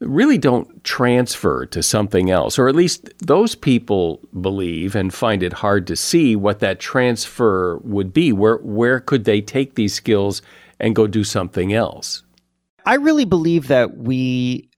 really 0.00 0.38
don't 0.38 0.84
transfer 0.84 1.66
to 1.66 1.82
something 1.82 2.30
else, 2.30 2.56
or 2.56 2.68
at 2.68 2.76
least 2.76 3.10
those 3.18 3.56
people 3.56 4.20
believe 4.40 4.94
and 4.94 5.12
find 5.12 5.42
it 5.42 5.52
hard 5.52 5.88
to 5.88 5.96
see 5.96 6.36
what 6.36 6.60
that 6.60 6.78
transfer 6.78 7.78
would 7.78 8.12
be. 8.12 8.32
Where, 8.32 8.58
where 8.58 9.00
could 9.00 9.24
they 9.24 9.40
take 9.40 9.74
these 9.74 9.94
skills 9.94 10.40
and 10.80 10.94
go 10.94 11.06
do 11.06 11.24
something 11.24 11.72
else. 11.72 12.22
I 12.84 12.94
really 12.94 13.24
believe 13.24 13.68
that 13.68 13.96
we 13.96 14.70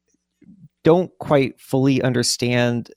don't 0.82 1.10
quite 1.18 1.60
fully 1.60 2.02
understand 2.02 2.90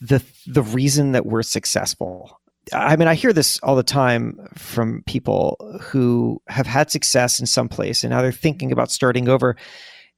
the 0.00 0.22
the 0.46 0.62
reason 0.62 1.12
that 1.12 1.26
we're 1.26 1.42
successful. 1.42 2.37
I 2.72 2.96
mean, 2.96 3.08
I 3.08 3.14
hear 3.14 3.32
this 3.32 3.58
all 3.62 3.76
the 3.76 3.82
time 3.82 4.38
from 4.54 5.02
people 5.06 5.56
who 5.80 6.40
have 6.48 6.66
had 6.66 6.90
success 6.90 7.40
in 7.40 7.46
some 7.46 7.68
place 7.68 8.04
and 8.04 8.10
now 8.10 8.22
they're 8.22 8.32
thinking 8.32 8.72
about 8.72 8.90
starting 8.90 9.28
over. 9.28 9.56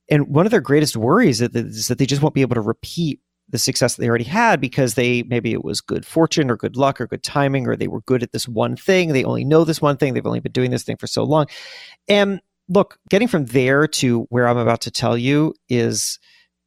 And 0.08 0.28
one 0.28 0.46
of 0.46 0.50
their 0.50 0.60
greatest 0.60 0.96
worries 0.96 1.40
is 1.40 1.88
that 1.88 1.98
they 1.98 2.06
just 2.06 2.22
won't 2.22 2.34
be 2.34 2.40
able 2.40 2.56
to 2.56 2.60
repeat 2.60 3.20
the 3.48 3.58
success 3.58 3.96
that 3.96 4.02
they 4.02 4.08
already 4.08 4.24
had 4.24 4.60
because 4.60 4.94
they 4.94 5.24
maybe 5.24 5.52
it 5.52 5.64
was 5.64 5.80
good 5.80 6.06
fortune 6.06 6.50
or 6.50 6.56
good 6.56 6.76
luck 6.76 7.00
or 7.00 7.06
good 7.06 7.22
timing 7.22 7.66
or 7.66 7.76
they 7.76 7.88
were 7.88 8.00
good 8.02 8.22
at 8.22 8.32
this 8.32 8.46
one 8.46 8.76
thing. 8.76 9.12
They 9.12 9.24
only 9.24 9.44
know 9.44 9.64
this 9.64 9.82
one 9.82 9.96
thing. 9.96 10.14
They've 10.14 10.26
only 10.26 10.40
been 10.40 10.52
doing 10.52 10.70
this 10.70 10.84
thing 10.84 10.96
for 10.96 11.06
so 11.06 11.24
long. 11.24 11.46
And 12.08 12.40
look, 12.68 12.98
getting 13.08 13.28
from 13.28 13.46
there 13.46 13.86
to 13.88 14.22
where 14.30 14.46
I'm 14.46 14.56
about 14.56 14.80
to 14.82 14.90
tell 14.90 15.18
you 15.18 15.54
is 15.68 16.18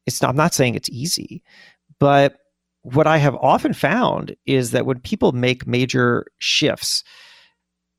it's 0.06 0.20
not, 0.20 0.30
I'm 0.30 0.36
not 0.36 0.52
saying 0.54 0.74
it's 0.74 0.90
easy, 0.90 1.42
but 1.98 2.36
what 2.84 3.06
I 3.06 3.16
have 3.16 3.34
often 3.36 3.72
found 3.72 4.36
is 4.44 4.72
that 4.72 4.84
when 4.84 5.00
people 5.00 5.32
make 5.32 5.66
major 5.66 6.26
shifts, 6.38 7.02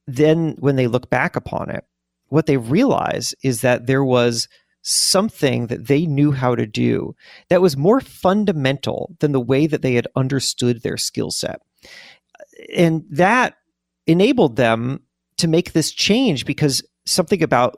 then 0.05 0.55
when 0.59 0.75
they 0.75 0.85
look 0.85 1.09
back 1.09 1.35
upon 1.35 1.71
it, 1.71 1.83
what 2.27 2.45
they 2.45 2.57
realize 2.57 3.33
is 3.43 3.61
that 3.61 3.87
there 3.87 4.03
was 4.03 4.47
something 4.83 5.67
that 5.67 5.87
they 5.87 6.05
knew 6.05 6.31
how 6.31 6.53
to 6.53 6.67
do 6.67 7.15
that 7.49 7.61
was 7.61 7.75
more 7.75 7.99
fundamental 7.99 9.15
than 9.19 9.31
the 9.31 9.39
way 9.39 9.65
that 9.65 9.81
they 9.81 9.95
had 9.95 10.07
understood 10.15 10.83
their 10.83 10.97
skill 10.97 11.31
set. 11.31 11.59
And 12.75 13.03
that 13.09 13.55
enabled 14.05 14.55
them 14.55 15.01
to 15.37 15.47
make 15.47 15.73
this 15.73 15.91
change 15.91 16.45
because 16.45 16.83
something 17.07 17.41
about 17.41 17.75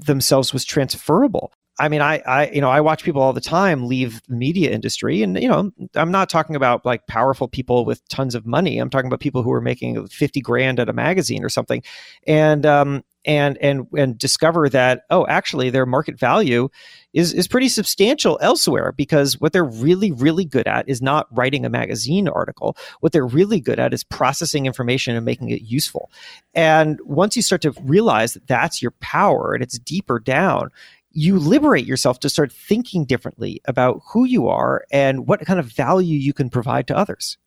themselves 0.00 0.52
was 0.52 0.64
transferable. 0.64 1.52
I 1.78 1.88
mean, 1.88 2.02
I, 2.02 2.18
I, 2.26 2.50
you 2.50 2.60
know, 2.60 2.70
I 2.70 2.80
watch 2.80 3.02
people 3.02 3.22
all 3.22 3.32
the 3.32 3.40
time 3.40 3.86
leave 3.86 4.20
the 4.28 4.36
media 4.36 4.70
industry, 4.70 5.22
and 5.22 5.40
you 5.40 5.48
know, 5.48 5.72
I'm 5.94 6.10
not 6.10 6.28
talking 6.28 6.54
about 6.54 6.84
like 6.84 7.06
powerful 7.06 7.48
people 7.48 7.84
with 7.84 8.06
tons 8.08 8.34
of 8.34 8.46
money. 8.46 8.78
I'm 8.78 8.90
talking 8.90 9.06
about 9.06 9.20
people 9.20 9.42
who 9.42 9.52
are 9.52 9.60
making 9.60 10.06
fifty 10.08 10.40
grand 10.40 10.78
at 10.78 10.90
a 10.90 10.92
magazine 10.92 11.42
or 11.42 11.48
something, 11.48 11.82
and 12.26 12.66
um, 12.66 13.04
and 13.24 13.56
and 13.58 13.86
and 13.96 14.18
discover 14.18 14.68
that 14.68 15.04
oh 15.08 15.26
actually 15.26 15.70
their 15.70 15.86
market 15.86 16.18
value 16.18 16.68
is 17.12 17.32
is 17.32 17.48
pretty 17.48 17.68
substantial 17.68 18.38
elsewhere 18.42 18.92
because 18.92 19.40
what 19.40 19.52
they're 19.52 19.64
really 19.64 20.12
really 20.12 20.44
good 20.44 20.66
at 20.66 20.88
is 20.88 21.00
not 21.00 21.26
writing 21.30 21.64
a 21.64 21.70
magazine 21.70 22.28
article. 22.28 22.76
What 23.00 23.12
they're 23.12 23.26
really 23.26 23.60
good 23.60 23.78
at 23.78 23.94
is 23.94 24.04
processing 24.04 24.66
information 24.66 25.16
and 25.16 25.24
making 25.24 25.50
it 25.50 25.62
useful. 25.62 26.10
And 26.52 27.00
once 27.04 27.34
you 27.34 27.42
start 27.42 27.62
to 27.62 27.72
realize 27.82 28.34
that 28.34 28.46
that's 28.46 28.82
your 28.82 28.92
power 29.00 29.54
and 29.54 29.62
it's 29.62 29.78
deeper 29.78 30.18
down 30.18 30.70
you 31.14 31.38
liberate 31.38 31.86
yourself 31.86 32.20
to 32.20 32.28
start 32.28 32.52
thinking 32.52 33.04
differently 33.04 33.60
about 33.66 34.00
who 34.12 34.24
you 34.24 34.48
are 34.48 34.84
and 34.90 35.26
what 35.26 35.40
kind 35.46 35.60
of 35.60 35.66
value 35.66 36.18
you 36.18 36.32
can 36.32 36.50
provide 36.50 36.86
to 36.86 36.96
others 36.96 37.38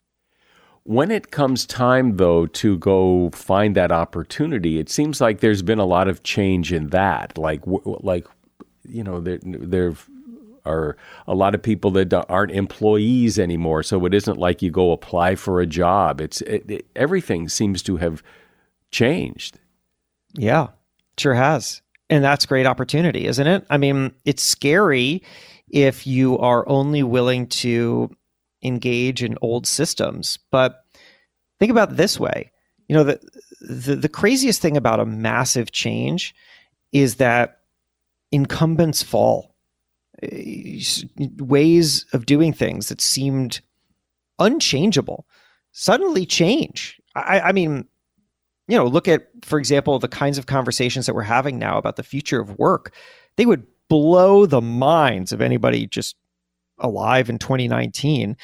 when 0.86 1.10
it 1.10 1.32
comes 1.32 1.66
time, 1.66 2.16
though, 2.16 2.46
to 2.46 2.78
go 2.78 3.30
find 3.30 3.74
that 3.74 3.90
opportunity, 3.90 4.78
it 4.78 4.88
seems 4.88 5.20
like 5.20 5.40
there's 5.40 5.62
been 5.62 5.80
a 5.80 5.84
lot 5.84 6.06
of 6.06 6.22
change 6.22 6.72
in 6.72 6.90
that. 6.90 7.36
Like, 7.36 7.62
like 7.66 8.26
you 8.84 9.02
know, 9.02 9.20
there 9.20 9.40
there 9.42 9.94
are 10.64 10.96
a 11.26 11.34
lot 11.34 11.56
of 11.56 11.62
people 11.62 11.90
that 11.92 12.12
aren't 12.28 12.52
employees 12.52 13.36
anymore. 13.36 13.82
So 13.82 14.04
it 14.06 14.14
isn't 14.14 14.38
like 14.38 14.62
you 14.62 14.70
go 14.70 14.92
apply 14.92 15.34
for 15.34 15.60
a 15.60 15.66
job. 15.66 16.20
It's 16.20 16.40
it, 16.42 16.70
it, 16.70 16.86
everything 16.94 17.48
seems 17.48 17.82
to 17.82 17.96
have 17.96 18.22
changed. 18.92 19.58
Yeah, 20.34 20.68
sure 21.18 21.34
has, 21.34 21.82
and 22.08 22.22
that's 22.22 22.46
great 22.46 22.66
opportunity, 22.66 23.26
isn't 23.26 23.46
it? 23.46 23.66
I 23.70 23.78
mean, 23.78 24.14
it's 24.24 24.42
scary 24.42 25.22
if 25.68 26.06
you 26.06 26.38
are 26.38 26.68
only 26.68 27.02
willing 27.02 27.46
to 27.48 28.10
engage 28.62 29.22
in 29.22 29.38
old 29.42 29.66
systems. 29.66 30.38
But 30.50 30.84
think 31.58 31.70
about 31.70 31.92
it 31.92 31.96
this 31.96 32.18
way 32.18 32.52
you 32.88 32.94
know, 32.94 33.04
the, 33.04 33.20
the, 33.60 33.96
the 33.96 34.08
craziest 34.08 34.60
thing 34.60 34.76
about 34.76 35.00
a 35.00 35.06
massive 35.06 35.72
change 35.72 36.34
is 36.92 37.16
that 37.16 37.60
incumbents 38.30 39.02
fall. 39.02 39.54
Eh, 40.22 40.80
ways 41.38 42.06
of 42.12 42.26
doing 42.26 42.52
things 42.52 42.88
that 42.88 43.00
seemed 43.00 43.60
unchangeable 44.38 45.26
suddenly 45.72 46.24
change. 46.24 47.00
I, 47.14 47.40
I 47.40 47.52
mean, 47.52 47.86
you 48.68 48.76
know, 48.76 48.86
look 48.86 49.08
at, 49.08 49.28
for 49.42 49.58
example, 49.58 49.98
the 49.98 50.08
kinds 50.08 50.38
of 50.38 50.46
conversations 50.46 51.06
that 51.06 51.14
we're 51.14 51.22
having 51.22 51.58
now 51.58 51.78
about 51.78 51.96
the 51.96 52.02
future 52.02 52.40
of 52.40 52.58
work. 52.58 52.92
They 53.36 53.46
would 53.46 53.66
blow 53.88 54.46
the 54.46 54.60
minds 54.60 55.32
of 55.32 55.40
anybody 55.40 55.86
just 55.86 56.16
alive 56.78 57.30
in 57.30 57.38
2019 57.38 58.36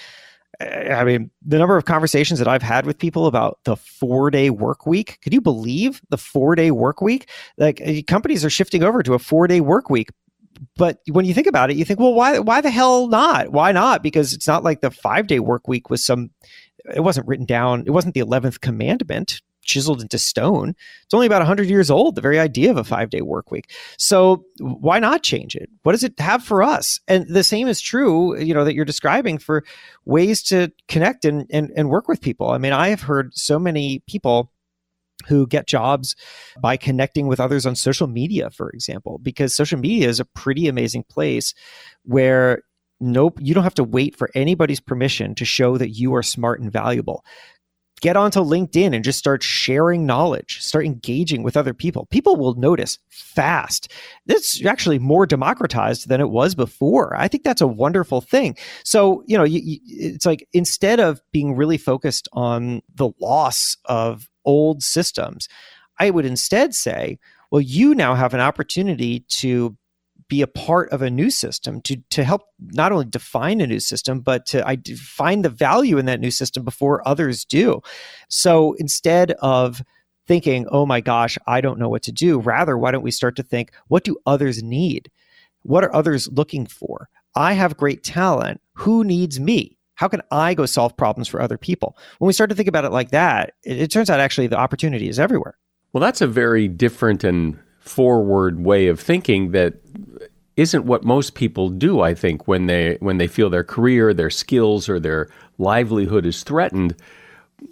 I 0.61 1.05
mean, 1.05 1.31
the 1.45 1.59
number 1.59 1.77
of 1.77 1.85
conversations 1.85 2.39
that 2.39 2.49
I've 2.49 2.63
had 2.63 2.87
with 2.87 2.99
people 2.99 3.27
about 3.27 3.59
the 3.65 3.77
four 3.77 4.31
day 4.31 4.51
work 4.51 4.87
week. 4.87 5.19
Could 5.23 5.33
you 5.33 5.41
believe 5.41 6.01
the 6.11 6.19
four 6.19 6.55
day 6.55 6.71
work 6.71 7.01
week? 7.01 7.29
Like 7.57 7.81
uh, 7.81 8.03
companies 8.07 8.45
are 8.45 8.51
shifting 8.51 8.83
over 8.83 9.03
to 9.03 9.15
a 9.15 9.19
four 9.19 9.47
day 9.47 9.61
work 9.61 9.91
week. 9.91 10.11
But 10.77 10.99
when 11.11 11.25
you 11.25 11.35
think 11.35 11.47
about 11.47 11.71
it, 11.71 11.77
you 11.77 11.85
think, 11.85 11.99
well, 11.99 12.15
why, 12.15 12.39
why 12.39 12.61
the 12.61 12.71
hell 12.71 13.09
not? 13.09 13.51
Why 13.51 13.73
not? 13.73 14.03
Because 14.03 14.33
it's 14.33 14.47
not 14.47 14.63
like 14.63 14.81
the 14.81 14.91
five 14.91 15.27
day 15.27 15.41
work 15.41 15.67
week 15.67 15.91
was 15.91 16.05
some, 16.05 16.31
it 16.95 17.01
wasn't 17.01 17.27
written 17.27 17.47
down. 17.47 17.85
It 17.87 17.91
wasn't 17.91 18.15
the 18.15 18.21
11th 18.21 18.61
commandment 18.61 19.41
chiseled 19.63 20.03
into 20.03 20.19
stone. 20.19 20.75
It's 21.05 21.15
only 21.15 21.27
about 21.27 21.41
100 21.41 21.69
years 21.69 21.91
old, 21.91 22.15
the 22.15 22.21
very 22.21 22.39
idea 22.39 22.71
of 22.71 22.77
a 22.77 22.85
five 22.85 23.11
day 23.11 23.23
work 23.23 23.51
week. 23.51 23.71
So 23.97 24.45
why 24.59 24.99
not 24.99 25.23
change 25.23 25.55
it? 25.55 25.71
What 25.83 25.93
does 25.93 26.05
it 26.05 26.19
have 26.19 26.45
for 26.45 26.63
us? 26.63 27.01
And 27.09 27.27
the 27.29 27.45
same 27.45 27.69
is 27.69 27.81
true, 27.81 28.39
you 28.39 28.55
know, 28.55 28.65
that 28.65 28.75
you're 28.75 28.85
describing 28.85 29.39
for 29.39 29.65
ways 30.05 30.43
to 30.45 30.73
connect 30.89 31.25
and, 31.25 31.47
and, 31.51 31.71
and 31.77 31.89
work 31.89 32.09
with 32.09 32.21
people. 32.21 32.51
I 32.51 32.59
mean, 32.59 32.73
I 32.73 32.89
have 32.89 33.03
heard 33.03 33.35
so 33.35 33.59
many 33.59 34.03
people 34.07 34.51
who 35.29 35.47
get 35.47 35.69
jobs 35.69 36.17
by 36.61 36.77
connecting 36.77 37.29
with 37.29 37.39
others 37.39 37.65
on 37.65 37.77
social 37.77 38.09
media, 38.09 38.51
for 38.51 38.71
example, 38.71 39.19
because 39.23 39.55
social 39.55 39.79
media 39.79 40.09
is 40.09 40.19
a 40.19 40.25
pretty 40.25 40.67
amazing 40.67 41.05
place 41.05 41.55
where 42.05 42.63
nope, 43.03 43.39
you 43.41 43.53
don't 43.53 43.65
have 43.65 43.75
to 43.75 43.85
wait 43.85 44.17
for 44.17 44.31
anybody's 44.35 44.81
permission 44.81 45.35
to 45.35 45.45
show 45.45 45.77
that 45.77 45.91
you 45.91 46.15
are 46.15 46.23
smart 46.23 46.61
and 46.61 46.71
valuable 46.73 47.25
get 48.03 48.17
onto 48.17 48.41
LinkedIn 48.41 48.95
and 48.95 49.05
just 49.05 49.19
start 49.19 49.43
sharing 49.43 50.05
knowledge, 50.05 50.61
start 50.61 50.85
engaging 50.85 51.43
with 51.43 51.57
other 51.57 51.73
people. 51.73 52.07
People 52.07 52.37
will 52.37 52.55
notice 52.57 52.99
fast. 53.09 53.91
It's 54.27 54.63
actually 54.67 54.99
more 54.99 55.25
democratized 55.25 56.09
than 56.09 56.21
it 56.21 56.29
was 56.29 56.55
before. 56.55 57.17
I 57.17 57.29
think 57.29 57.45
that's 57.45 57.63
a 57.63 57.67
wonderful 57.67 58.21
thing. 58.21 58.59
So, 58.85 59.23
you 59.27 59.39
know, 59.39 59.45
you, 59.45 59.61
you, 59.63 59.79
it's 59.87 60.27
like 60.27 60.47
instead 60.53 61.01
of 61.01 61.23
being 61.33 61.55
really 61.55 61.79
focused 61.79 62.29
on 62.33 62.83
the 62.95 63.11
loss 63.21 63.77
of 63.85 64.29
old 64.45 64.83
systems, 64.83 65.49
I 65.99 66.11
would 66.11 66.27
instead 66.27 66.75
say, 66.75 67.19
well, 67.53 67.61
you 67.61 67.95
now 67.95 68.15
have 68.15 68.35
an 68.35 68.41
opportunity 68.41 69.21
to 69.29 69.77
be 70.33 70.41
a 70.41 70.47
part 70.47 70.89
of 70.93 71.03
a 71.03 71.11
new 71.11 71.29
system 71.29 71.83
to 71.83 71.95
to 72.09 72.25
help 72.25 72.45
not 72.59 72.91
only 72.91 73.05
define 73.05 73.61
a 73.61 73.67
new 73.67 73.79
system 73.79 74.21
but 74.21 74.47
to 74.47 74.67
I 74.67 74.79
find 74.97 75.45
the 75.45 75.51
value 75.51 75.99
in 75.99 76.07
that 76.07 76.21
new 76.21 76.31
system 76.31 76.65
before 76.65 77.07
others 77.07 77.45
do. 77.45 77.83
So 78.31 78.73
instead 78.79 79.33
of 79.43 79.83
thinking, 80.27 80.67
"Oh 80.71 80.87
my 80.87 81.03
gosh, 81.03 81.37
I 81.47 81.61
don't 81.61 81.79
know 81.79 81.91
what 81.91 82.03
to 82.05 82.13
do," 82.13 82.39
rather 82.39 82.79
why 82.79 82.93
don't 82.93 83.03
we 83.03 83.11
start 83.11 83.37
to 83.37 83.43
think, 83.43 83.73
"What 83.89 84.05
do 84.05 84.17
others 84.25 84.63
need? 84.63 85.11
What 85.65 85.85
are 85.85 85.95
others 85.95 86.31
looking 86.33 86.65
for? 86.65 87.11
I 87.37 87.53
have 87.53 87.77
great 87.77 88.03
talent. 88.03 88.63
Who 88.85 89.05
needs 89.05 89.39
me?" 89.39 89.77
How 89.97 90.09
can 90.09 90.23
I 90.31 90.55
go 90.55 90.65
solve 90.65 90.97
problems 90.97 91.29
for 91.29 91.43
other 91.43 91.59
people? 91.59 91.99
When 92.19 92.27
we 92.27 92.33
start 92.33 92.49
to 92.49 92.57
think 92.57 92.69
about 92.69 92.87
it 92.87 92.93
like 92.93 93.11
that, 93.11 93.53
it, 93.65 93.83
it 93.83 93.91
turns 93.91 94.09
out 94.09 94.19
actually 94.19 94.47
the 94.47 94.57
opportunity 94.57 95.11
is 95.11 95.19
everywhere. 95.19 95.59
Well, 95.93 96.01
that's 96.01 96.23
a 96.23 96.27
very 96.27 96.69
different 96.69 97.23
and 97.23 97.59
forward 97.83 98.61
way 98.61 98.87
of 98.87 98.99
thinking 98.99 99.51
that 99.51 99.75
isn't 100.57 100.85
what 100.85 101.05
most 101.05 101.35
people 101.35 101.69
do 101.69 102.01
i 102.01 102.15
think 102.15 102.47
when 102.47 102.67
they 102.67 102.97
when 103.01 103.19
they 103.19 103.27
feel 103.27 103.51
their 103.51 103.65
career 103.65 104.15
their 104.15 104.31
skills 104.31 104.89
or 104.89 105.01
their 105.01 105.29
livelihood 105.59 106.25
is 106.25 106.43
threatened 106.45 106.95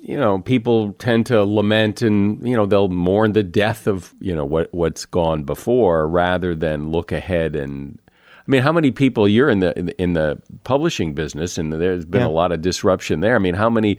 you 0.00 0.16
know 0.16 0.40
people 0.40 0.92
tend 0.94 1.26
to 1.26 1.44
lament 1.44 2.02
and 2.02 2.46
you 2.46 2.56
know 2.56 2.66
they'll 2.66 2.88
mourn 2.88 3.32
the 3.32 3.42
death 3.42 3.86
of 3.86 4.12
you 4.20 4.34
know 4.34 4.44
what 4.44 4.68
what's 4.72 5.06
gone 5.06 5.44
before 5.44 6.08
rather 6.08 6.54
than 6.54 6.90
look 6.90 7.12
ahead 7.12 7.54
and 7.54 7.98
I 8.40 8.50
mean, 8.50 8.62
how 8.62 8.72
many 8.72 8.90
people 8.90 9.28
you're 9.28 9.48
in 9.48 9.60
the 9.60 9.94
in 10.02 10.14
the 10.14 10.40
publishing 10.64 11.14
business, 11.14 11.56
and 11.56 11.72
there's 11.72 12.04
been 12.04 12.22
yeah. 12.22 12.26
a 12.26 12.30
lot 12.30 12.50
of 12.50 12.60
disruption 12.60 13.20
there. 13.20 13.36
I 13.36 13.38
mean, 13.38 13.54
how 13.54 13.70
many 13.70 13.98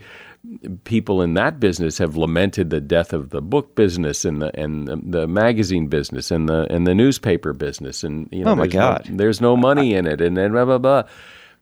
people 0.84 1.22
in 1.22 1.34
that 1.34 1.60
business 1.60 1.98
have 1.98 2.16
lamented 2.16 2.70
the 2.70 2.80
death 2.80 3.12
of 3.12 3.30
the 3.30 3.40
book 3.40 3.74
business 3.76 4.24
and 4.24 4.42
the 4.42 4.58
and 4.58 4.88
the, 5.12 5.28
magazine 5.28 5.86
business 5.86 6.30
and 6.30 6.48
the 6.48 6.66
and 6.68 6.86
the 6.86 6.94
newspaper 6.94 7.52
business 7.52 8.02
and 8.02 8.28
you 8.32 8.44
know 8.44 8.50
oh 8.50 8.56
my 8.56 8.66
god 8.66 9.08
no, 9.08 9.16
there's 9.16 9.40
no 9.40 9.56
money 9.56 9.94
in 9.94 10.04
it 10.04 10.20
and 10.20 10.36
then 10.36 10.50
blah 10.50 10.64
blah 10.64 10.78
blah 10.78 11.02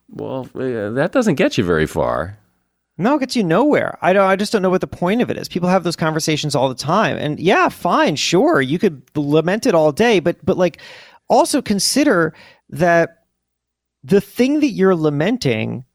well 0.09 0.49
uh, 0.55 0.91
that 0.91 1.11
doesn't 1.13 1.35
get 1.35 1.59
you 1.59 1.65
very 1.65 1.87
far 1.87 2.39
no, 2.99 3.17
it 3.17 3.21
gets 3.21 3.35
you 3.35 3.43
nowhere. 3.43 3.97
I 4.03 4.13
don't. 4.13 4.29
I 4.29 4.37
just 4.37 4.53
don't 4.53 4.61
know 4.61 4.69
what 4.69 4.83
the 4.83 4.87
point 4.87 5.23
of 5.23 5.31
it 5.31 5.39
is. 5.39 5.49
People 5.49 5.71
have 5.71 5.85
those 5.85 5.97
conversations 5.97 6.55
all 6.55 6.69
the 6.69 6.75
time, 6.75 7.17
and 7.17 7.41
yeah, 7.41 7.71
fine, 7.71 8.15
sure, 8.15 8.61
you 8.61 8.79
could 8.79 9.01
lament 9.17 9.65
it 9.65 9.75
all 9.75 9.91
day, 9.91 10.21
but 10.21 10.37
but 10.45 10.59
like, 10.59 10.83
also 11.27 11.63
consider 11.63 12.35
that 12.69 13.25
the 14.05 14.21
thing 14.21 14.61
that 14.61 14.73
you're 14.73 14.95
lamenting 14.95 15.87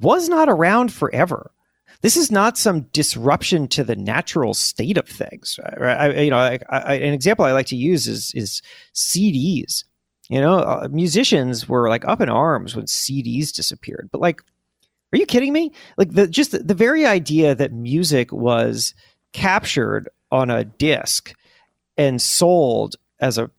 was 0.00 0.28
not 0.28 0.50
around 0.50 0.92
forever 0.92 1.50
this 2.04 2.18
is 2.18 2.30
not 2.30 2.58
some 2.58 2.82
disruption 2.92 3.66
to 3.66 3.82
the 3.82 3.96
natural 3.96 4.52
state 4.52 4.98
of 4.98 5.08
things. 5.08 5.58
Right? 5.78 5.96
I, 5.96 6.20
you 6.20 6.30
know, 6.30 6.36
I, 6.36 6.58
I, 6.68 6.96
an 6.96 7.14
example 7.14 7.46
I 7.46 7.52
like 7.52 7.68
to 7.68 7.76
use 7.76 8.06
is 8.06 8.30
is 8.34 8.60
CDs. 8.94 9.84
You 10.28 10.38
know, 10.38 10.58
uh, 10.58 10.88
musicians 10.90 11.66
were 11.66 11.88
like 11.88 12.04
up 12.04 12.20
in 12.20 12.28
arms 12.28 12.76
when 12.76 12.84
CDs 12.84 13.54
disappeared. 13.54 14.10
But 14.12 14.20
like, 14.20 14.42
are 15.14 15.16
you 15.16 15.24
kidding 15.24 15.54
me? 15.54 15.72
Like 15.96 16.12
the 16.12 16.28
just 16.28 16.52
the, 16.52 16.58
the 16.58 16.74
very 16.74 17.06
idea 17.06 17.54
that 17.54 17.72
music 17.72 18.30
was 18.32 18.94
captured 19.32 20.10
on 20.30 20.50
a 20.50 20.62
disc 20.62 21.32
and 21.96 22.20
sold 22.20 22.96
as 23.18 23.38
a 23.38 23.50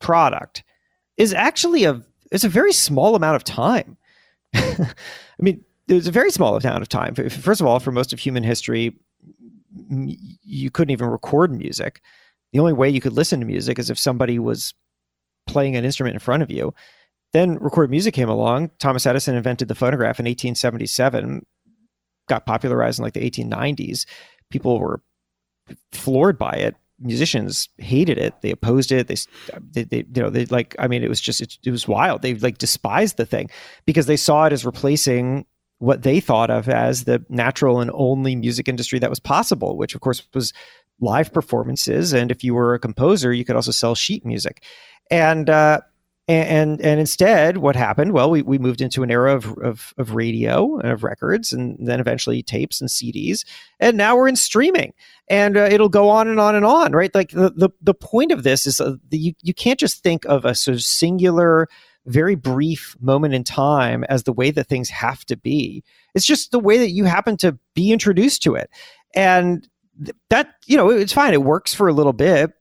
product 0.00 0.64
is 1.16 1.32
actually 1.32 1.84
a 1.84 2.02
it's 2.30 2.44
a 2.44 2.50
very 2.50 2.74
small 2.74 3.16
amount 3.16 3.36
of 3.36 3.44
time. 3.44 3.96
I 4.54 4.86
mean, 5.38 5.64
there's 5.88 6.06
a 6.06 6.12
very 6.12 6.30
small 6.30 6.56
amount 6.56 6.82
of 6.82 6.88
time. 6.88 7.14
First 7.14 7.60
of 7.60 7.66
all, 7.66 7.78
for 7.78 7.92
most 7.92 8.12
of 8.12 8.18
human 8.18 8.42
history, 8.42 8.96
you 9.88 10.70
couldn't 10.70 10.92
even 10.92 11.08
record 11.08 11.56
music. 11.56 12.00
The 12.52 12.58
only 12.58 12.72
way 12.72 12.88
you 12.88 13.00
could 13.00 13.12
listen 13.12 13.40
to 13.40 13.46
music 13.46 13.78
is 13.78 13.90
if 13.90 13.98
somebody 13.98 14.38
was 14.38 14.74
playing 15.46 15.76
an 15.76 15.84
instrument 15.84 16.14
in 16.14 16.20
front 16.20 16.42
of 16.42 16.50
you. 16.50 16.74
Then 17.32 17.58
recorded 17.58 17.90
music 17.90 18.14
came 18.14 18.28
along. 18.28 18.70
Thomas 18.78 19.06
Edison 19.06 19.34
invented 19.34 19.68
the 19.68 19.74
phonograph 19.74 20.18
in 20.18 20.24
1877, 20.24 21.44
got 22.28 22.46
popularized 22.46 22.98
in 22.98 23.04
like 23.04 23.14
the 23.14 23.30
1890s. 23.30 24.06
People 24.50 24.78
were 24.78 25.02
floored 25.92 26.38
by 26.38 26.52
it. 26.52 26.76
Musicians 26.98 27.68
hated 27.78 28.16
it. 28.16 28.40
They 28.40 28.50
opposed 28.50 28.90
it. 28.90 29.06
They, 29.08 29.16
they, 29.72 29.84
they 29.84 29.96
you 29.98 30.22
know, 30.22 30.30
they 30.30 30.46
like. 30.46 30.74
I 30.78 30.88
mean, 30.88 31.02
it 31.02 31.10
was 31.10 31.20
just 31.20 31.42
it, 31.42 31.58
it 31.62 31.70
was 31.70 31.86
wild. 31.86 32.22
They 32.22 32.34
like 32.34 32.56
despised 32.56 33.18
the 33.18 33.26
thing 33.26 33.50
because 33.84 34.06
they 34.06 34.16
saw 34.16 34.46
it 34.46 34.52
as 34.52 34.64
replacing 34.64 35.44
what 35.78 36.02
they 36.02 36.20
thought 36.20 36.50
of 36.50 36.68
as 36.68 37.04
the 37.04 37.24
natural 37.28 37.80
and 37.80 37.90
only 37.94 38.34
music 38.34 38.68
industry 38.68 38.98
that 38.98 39.10
was 39.10 39.20
possible, 39.20 39.76
which 39.76 39.94
of 39.94 40.00
course 40.00 40.22
was 40.34 40.52
live 41.00 41.32
performances. 41.32 42.12
And 42.12 42.30
if 42.30 42.42
you 42.42 42.54
were 42.54 42.74
a 42.74 42.78
composer, 42.78 43.32
you 43.32 43.44
could 43.44 43.56
also 43.56 43.72
sell 43.72 43.94
sheet 43.94 44.24
music. 44.24 44.62
And 45.10 45.50
uh, 45.50 45.80
and 46.28 46.80
and 46.80 46.98
instead, 46.98 47.58
what 47.58 47.76
happened? 47.76 48.12
Well, 48.12 48.30
we, 48.30 48.42
we 48.42 48.58
moved 48.58 48.80
into 48.80 49.04
an 49.04 49.12
era 49.12 49.36
of, 49.36 49.56
of, 49.58 49.94
of 49.96 50.14
radio 50.14 50.76
and 50.80 50.90
of 50.90 51.04
records, 51.04 51.52
and 51.52 51.76
then 51.78 52.00
eventually 52.00 52.42
tapes 52.42 52.80
and 52.80 52.90
CDs, 52.90 53.44
and 53.78 53.96
now 53.96 54.16
we're 54.16 54.26
in 54.26 54.34
streaming, 54.34 54.92
and 55.28 55.56
uh, 55.56 55.68
it'll 55.70 55.88
go 55.88 56.08
on 56.08 56.26
and 56.26 56.40
on 56.40 56.56
and 56.56 56.64
on, 56.64 56.90
right? 56.92 57.14
Like 57.14 57.30
the 57.30 57.50
the, 57.50 57.70
the 57.80 57.94
point 57.94 58.32
of 58.32 58.42
this 58.42 58.66
is 58.66 58.80
uh, 58.80 58.96
the, 59.08 59.18
you 59.18 59.34
you 59.40 59.54
can't 59.54 59.78
just 59.78 60.02
think 60.02 60.24
of 60.24 60.44
a 60.44 60.56
sort 60.56 60.74
of 60.74 60.82
singular 60.82 61.68
very 62.06 62.34
brief 62.34 62.96
moment 63.00 63.34
in 63.34 63.44
time 63.44 64.04
as 64.04 64.22
the 64.22 64.32
way 64.32 64.50
that 64.50 64.68
things 64.68 64.88
have 64.90 65.24
to 65.26 65.36
be. 65.36 65.82
It's 66.14 66.26
just 66.26 66.50
the 66.50 66.58
way 66.58 66.78
that 66.78 66.90
you 66.90 67.04
happen 67.04 67.36
to 67.38 67.58
be 67.74 67.92
introduced 67.92 68.42
to 68.44 68.54
it. 68.54 68.70
And 69.14 69.68
that, 70.30 70.54
you 70.66 70.76
know, 70.76 70.90
it's 70.90 71.12
fine. 71.12 71.34
It 71.34 71.42
works 71.42 71.74
for 71.74 71.88
a 71.88 71.92
little 71.92 72.12
bit, 72.12 72.52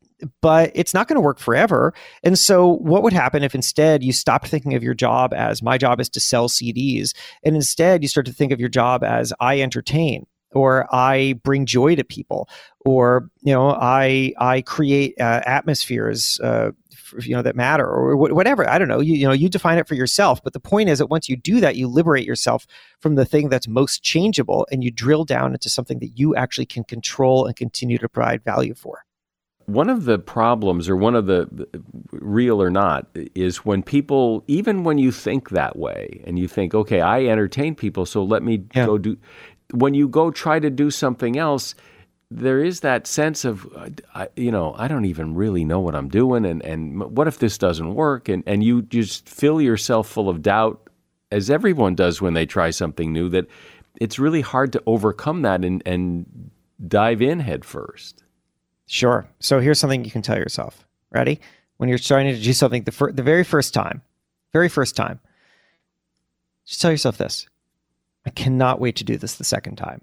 but 0.41 0.71
it's 0.73 0.93
not 0.93 1.07
going 1.07 1.15
to 1.15 1.21
work 1.21 1.39
forever. 1.39 1.93
And 2.23 2.39
so, 2.39 2.77
what 2.77 3.03
would 3.03 3.13
happen 3.13 3.43
if 3.43 3.53
instead 3.53 4.03
you 4.03 4.13
stopped 4.13 4.47
thinking 4.47 4.73
of 4.73 4.83
your 4.83 4.93
job 4.93 5.33
as 5.33 5.61
my 5.61 5.77
job 5.77 5.99
is 5.99 6.09
to 6.09 6.19
sell 6.19 6.47
CDs, 6.47 7.13
and 7.43 7.55
instead 7.55 8.01
you 8.01 8.07
start 8.07 8.25
to 8.27 8.33
think 8.33 8.51
of 8.51 8.59
your 8.59 8.69
job 8.69 9.03
as 9.03 9.33
I 9.39 9.61
entertain? 9.61 10.25
or 10.55 10.87
I 10.95 11.39
bring 11.43 11.65
joy 11.65 11.95
to 11.95 12.03
people, 12.03 12.49
or 12.85 13.29
you 13.43 13.53
know, 13.53 13.69
I 13.69 14.33
I 14.39 14.61
create 14.61 15.13
uh, 15.19 15.41
atmospheres 15.45 16.39
uh, 16.41 16.71
you 17.19 17.35
know 17.35 17.41
that 17.41 17.55
matter 17.55 17.85
or 17.85 18.15
whatever 18.15 18.67
i 18.69 18.77
don't 18.77 18.87
know 18.87 18.99
you, 18.99 19.15
you 19.15 19.27
know 19.27 19.33
you 19.33 19.49
define 19.49 19.77
it 19.77 19.87
for 19.87 19.95
yourself 19.95 20.43
but 20.43 20.53
the 20.53 20.59
point 20.59 20.89
is 20.89 20.99
that 20.99 21.07
once 21.07 21.29
you 21.29 21.35
do 21.35 21.59
that 21.59 21.75
you 21.75 21.87
liberate 21.87 22.25
yourself 22.25 22.65
from 22.99 23.15
the 23.15 23.25
thing 23.25 23.49
that's 23.49 23.67
most 23.67 24.03
changeable 24.03 24.67
and 24.71 24.83
you 24.83 24.91
drill 24.91 25.23
down 25.23 25.53
into 25.53 25.69
something 25.69 25.99
that 25.99 26.17
you 26.17 26.35
actually 26.35 26.65
can 26.65 26.83
control 26.83 27.45
and 27.45 27.55
continue 27.55 27.97
to 27.97 28.09
provide 28.09 28.43
value 28.43 28.73
for 28.73 29.05
one 29.65 29.89
of 29.89 30.05
the 30.05 30.19
problems 30.19 30.87
or 30.87 30.95
one 30.95 31.15
of 31.15 31.25
the 31.25 31.67
real 32.11 32.61
or 32.61 32.69
not 32.69 33.07
is 33.13 33.57
when 33.57 33.81
people 33.81 34.43
even 34.47 34.83
when 34.83 34.97
you 34.97 35.11
think 35.11 35.49
that 35.49 35.75
way 35.77 36.21
and 36.25 36.37
you 36.37 36.47
think 36.47 36.73
okay 36.73 37.01
i 37.01 37.25
entertain 37.25 37.75
people 37.75 38.05
so 38.05 38.23
let 38.23 38.43
me 38.43 38.63
yeah. 38.75 38.85
go 38.85 38.97
do 38.97 39.17
when 39.73 39.93
you 39.93 40.07
go 40.07 40.29
try 40.29 40.59
to 40.59 40.69
do 40.69 40.91
something 40.91 41.37
else 41.37 41.73
there 42.35 42.63
is 42.63 42.81
that 42.81 43.07
sense 43.07 43.45
of, 43.45 43.65
uh, 44.13 44.25
you 44.35 44.51
know, 44.51 44.75
I 44.77 44.87
don't 44.87 45.05
even 45.05 45.35
really 45.35 45.63
know 45.63 45.79
what 45.79 45.95
I'm 45.95 46.09
doing, 46.09 46.45
and, 46.45 46.61
and 46.63 46.99
what 47.15 47.27
if 47.27 47.39
this 47.39 47.57
doesn't 47.57 47.95
work? 47.95 48.27
And, 48.27 48.43
and 48.45 48.63
you 48.63 48.81
just 48.81 49.29
fill 49.29 49.61
yourself 49.61 50.09
full 50.09 50.27
of 50.27 50.41
doubt, 50.41 50.89
as 51.31 51.49
everyone 51.49 51.95
does 51.95 52.21
when 52.21 52.33
they 52.33 52.45
try 52.45 52.71
something 52.71 53.13
new, 53.13 53.29
that 53.29 53.47
it's 54.01 54.19
really 54.19 54.41
hard 54.41 54.73
to 54.73 54.83
overcome 54.85 55.43
that 55.43 55.63
and, 55.63 55.81
and 55.85 56.51
dive 56.85 57.21
in 57.21 57.39
head 57.39 57.63
first. 57.63 58.23
Sure. 58.85 59.25
So 59.39 59.59
here's 59.59 59.79
something 59.79 60.03
you 60.03 60.11
can 60.11 60.21
tell 60.21 60.37
yourself. 60.37 60.85
Ready? 61.11 61.39
When 61.77 61.87
you're 61.89 61.97
starting 61.97 62.33
to 62.33 62.41
do 62.41 62.53
something 62.53 62.83
the, 62.83 62.91
fir- 62.91 63.11
the 63.11 63.23
very 63.23 63.43
first 63.43 63.73
time, 63.73 64.01
very 64.51 64.69
first 64.69 64.95
time, 64.95 65.19
just 66.65 66.81
tell 66.81 66.91
yourself 66.91 67.17
this 67.17 67.47
I 68.25 68.29
cannot 68.31 68.79
wait 68.81 68.97
to 68.97 69.03
do 69.03 69.17
this 69.17 69.35
the 69.35 69.43
second 69.43 69.77
time. 69.77 70.01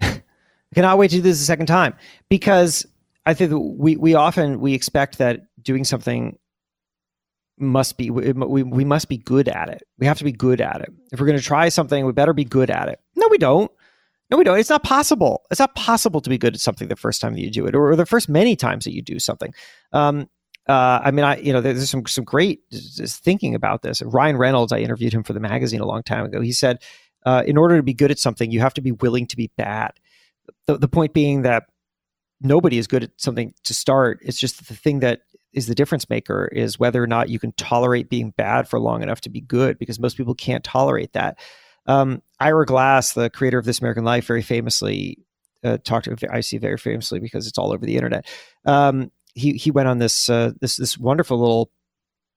I 0.72 0.74
cannot 0.74 0.98
wait 0.98 1.10
to 1.10 1.16
do 1.16 1.22
this 1.22 1.40
a 1.40 1.44
second 1.44 1.66
time 1.66 1.94
because 2.28 2.86
I 3.26 3.34
think 3.34 3.52
we, 3.78 3.96
we 3.96 4.14
often 4.14 4.60
we 4.60 4.74
expect 4.74 5.18
that 5.18 5.42
doing 5.62 5.84
something 5.84 6.38
must 7.58 7.98
be 7.98 8.10
we, 8.10 8.32
we, 8.32 8.84
must 8.84 9.08
be 9.08 9.18
good 9.18 9.48
at 9.48 9.68
it. 9.68 9.82
We 9.98 10.06
have 10.06 10.18
to 10.18 10.24
be 10.24 10.32
good 10.32 10.60
at 10.60 10.80
it. 10.80 10.90
If 11.12 11.20
we're 11.20 11.26
going 11.26 11.38
to 11.38 11.44
try 11.44 11.68
something, 11.68 12.06
we 12.06 12.12
better 12.12 12.32
be 12.32 12.44
good 12.44 12.70
at 12.70 12.88
it. 12.88 13.00
No, 13.16 13.28
we 13.30 13.38
don't. 13.38 13.70
No, 14.30 14.36
we 14.36 14.44
don't. 14.44 14.58
It's 14.58 14.70
not 14.70 14.84
possible. 14.84 15.42
It's 15.50 15.60
not 15.60 15.74
possible 15.74 16.20
to 16.20 16.30
be 16.30 16.38
good 16.38 16.54
at 16.54 16.60
something 16.60 16.88
the 16.88 16.96
first 16.96 17.20
time 17.20 17.34
that 17.34 17.40
you 17.40 17.50
do 17.50 17.66
it, 17.66 17.74
or, 17.74 17.96
the 17.96 18.06
first 18.06 18.28
many 18.28 18.54
times 18.54 18.84
that 18.84 18.94
you 18.94 19.02
do 19.02 19.18
something. 19.18 19.52
Um, 19.92 20.28
uh, 20.68 21.00
I 21.02 21.10
mean, 21.10 21.24
I 21.24 21.36
you 21.38 21.52
know, 21.52 21.60
there's 21.60 21.90
some 21.90 22.06
some 22.06 22.24
great 22.24 22.60
thinking 22.72 23.54
about 23.54 23.82
this. 23.82 24.02
Ryan 24.02 24.36
Reynolds, 24.36 24.72
I 24.72 24.78
interviewed 24.78 25.12
him 25.12 25.24
for 25.24 25.32
the 25.32 25.40
magazine 25.40 25.80
a 25.80 25.86
long 25.86 26.02
time 26.02 26.24
ago. 26.24 26.40
He 26.40 26.52
said, 26.52 26.78
uh, 27.26 27.42
in 27.44 27.56
order 27.56 27.76
to 27.76 27.82
be 27.82 27.92
good 27.92 28.10
at 28.10 28.18
something, 28.18 28.50
you 28.50 28.60
have 28.60 28.74
to 28.74 28.80
be 28.80 28.92
willing 28.92 29.26
to 29.26 29.36
be 29.36 29.50
bad. 29.56 29.92
The, 30.66 30.78
the 30.78 30.88
point 30.88 31.12
being 31.12 31.42
that 31.42 31.64
nobody 32.40 32.78
is 32.78 32.86
good 32.86 33.04
at 33.04 33.10
something 33.16 33.52
to 33.64 33.74
start. 33.74 34.18
It's 34.22 34.38
just 34.38 34.66
the 34.68 34.74
thing 34.74 35.00
that 35.00 35.20
is 35.52 35.66
the 35.66 35.74
difference 35.74 36.08
maker 36.08 36.48
is 36.52 36.78
whether 36.78 37.02
or 37.02 37.06
not 37.06 37.28
you 37.28 37.38
can 37.38 37.52
tolerate 37.52 38.08
being 38.08 38.30
bad 38.36 38.68
for 38.68 38.78
long 38.78 39.02
enough 39.02 39.20
to 39.22 39.30
be 39.30 39.40
good, 39.40 39.78
because 39.78 39.98
most 39.98 40.16
people 40.16 40.34
can't 40.34 40.64
tolerate 40.64 41.12
that. 41.12 41.38
Um, 41.86 42.22
Ira 42.38 42.66
Glass, 42.66 43.14
the 43.14 43.30
creator 43.30 43.58
of 43.58 43.64
This 43.64 43.80
American 43.80 44.04
Life, 44.04 44.26
very 44.26 44.42
famously 44.42 45.18
uh, 45.64 45.78
talked. 45.78 46.08
I 46.30 46.40
see 46.40 46.58
very 46.58 46.76
famously 46.76 47.18
because 47.18 47.46
it's 47.46 47.58
all 47.58 47.72
over 47.72 47.84
the 47.84 47.96
internet. 47.96 48.26
Um, 48.64 49.10
he 49.34 49.52
he 49.52 49.70
went 49.70 49.88
on 49.88 49.98
this 49.98 50.30
uh, 50.30 50.52
this 50.60 50.76
this 50.76 50.98
wonderful 50.98 51.38
little 51.38 51.70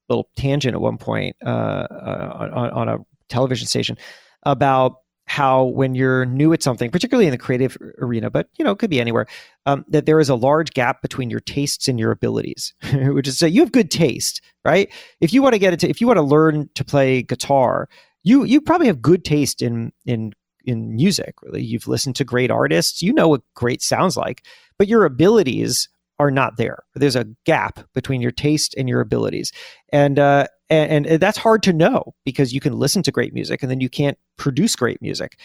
little 0.10 0.30
tangent 0.36 0.76
at 0.76 0.82
one 0.82 0.97
point 0.97 1.36
uh, 1.45 1.49
uh 1.49 2.49
on, 2.54 2.69
on 2.71 2.89
a 2.89 2.97
television 3.30 3.67
station 3.67 3.97
about 4.43 4.97
how 5.26 5.64
when 5.64 5.96
you're 5.96 6.26
new 6.26 6.54
at 6.54 6.62
something, 6.62 6.92
particularly 6.92 7.26
in 7.26 7.32
the 7.32 7.38
creative 7.38 7.78
arena, 8.00 8.30
but 8.30 8.50
you 8.58 8.66
know, 8.66 8.72
it 8.72 8.80
could 8.80 8.90
be 8.90 9.00
anywhere, 9.00 9.26
um, 9.66 9.86
that 9.88 10.06
there 10.06 10.20
is 10.20 10.30
a 10.30 10.36
large 10.36 10.72
gap 10.74 11.02
between 11.02 11.30
your 11.30 11.40
tastes 11.40 11.88
and 11.88 12.00
your 12.00 12.12
abilities, 12.12 12.74
which 12.94 13.28
is 13.28 13.38
so 13.38 13.46
you 13.46 13.62
have 13.62 13.72
good 13.72 13.90
taste, 13.90 14.42
right? 14.66 14.92
If 15.22 15.34
you 15.34 15.42
want 15.42 15.54
to 15.54 15.60
get 15.60 15.74
into, 15.74 15.90
if 15.90 16.02
you 16.02 16.08
want 16.08 16.18
to 16.18 16.24
learn 16.24 16.70
to 16.76 16.84
play 16.84 17.22
guitar, 17.22 17.88
you 18.24 18.44
you 18.44 18.62
probably 18.62 18.88
have 18.88 19.02
good 19.02 19.24
taste 19.24 19.62
in 19.62 19.92
in 20.06 20.34
in 20.66 20.96
music. 20.96 21.36
Really, 21.42 21.64
you've 21.64 21.88
listened 21.88 22.16
to 22.18 22.26
great 22.26 22.52
artists, 22.52 23.02
you 23.02 23.14
know 23.14 23.28
what 23.28 23.42
great 23.56 23.82
sounds 23.82 24.18
like, 24.18 24.46
but 24.78 24.88
your 24.88 25.06
abilities 25.06 25.90
are 26.24 26.32
not 26.32 26.58
there. 26.58 26.84
There's 26.96 27.16
a 27.16 27.28
gap 27.46 27.80
between 27.94 28.22
your 28.22 28.32
taste 28.32 28.74
and 28.78 28.88
your 28.88 29.02
abilities, 29.02 29.52
and 29.92 30.18
uh, 30.18 30.48
and, 30.70 31.06
and 31.06 31.20
that's 31.20 31.38
hard 31.38 31.64
to 31.64 31.74
know 31.74 32.16
because 32.26 32.54
you 32.54 32.60
can 32.60 32.74
listen 32.74 33.04
to 33.04 33.12
great 33.12 33.34
music 33.34 33.62
and 33.62 33.70
then 33.70 33.82
you 33.82 33.90
can't 33.90 34.18
produce 34.38 34.76
great 34.76 35.02
music. 35.02 35.40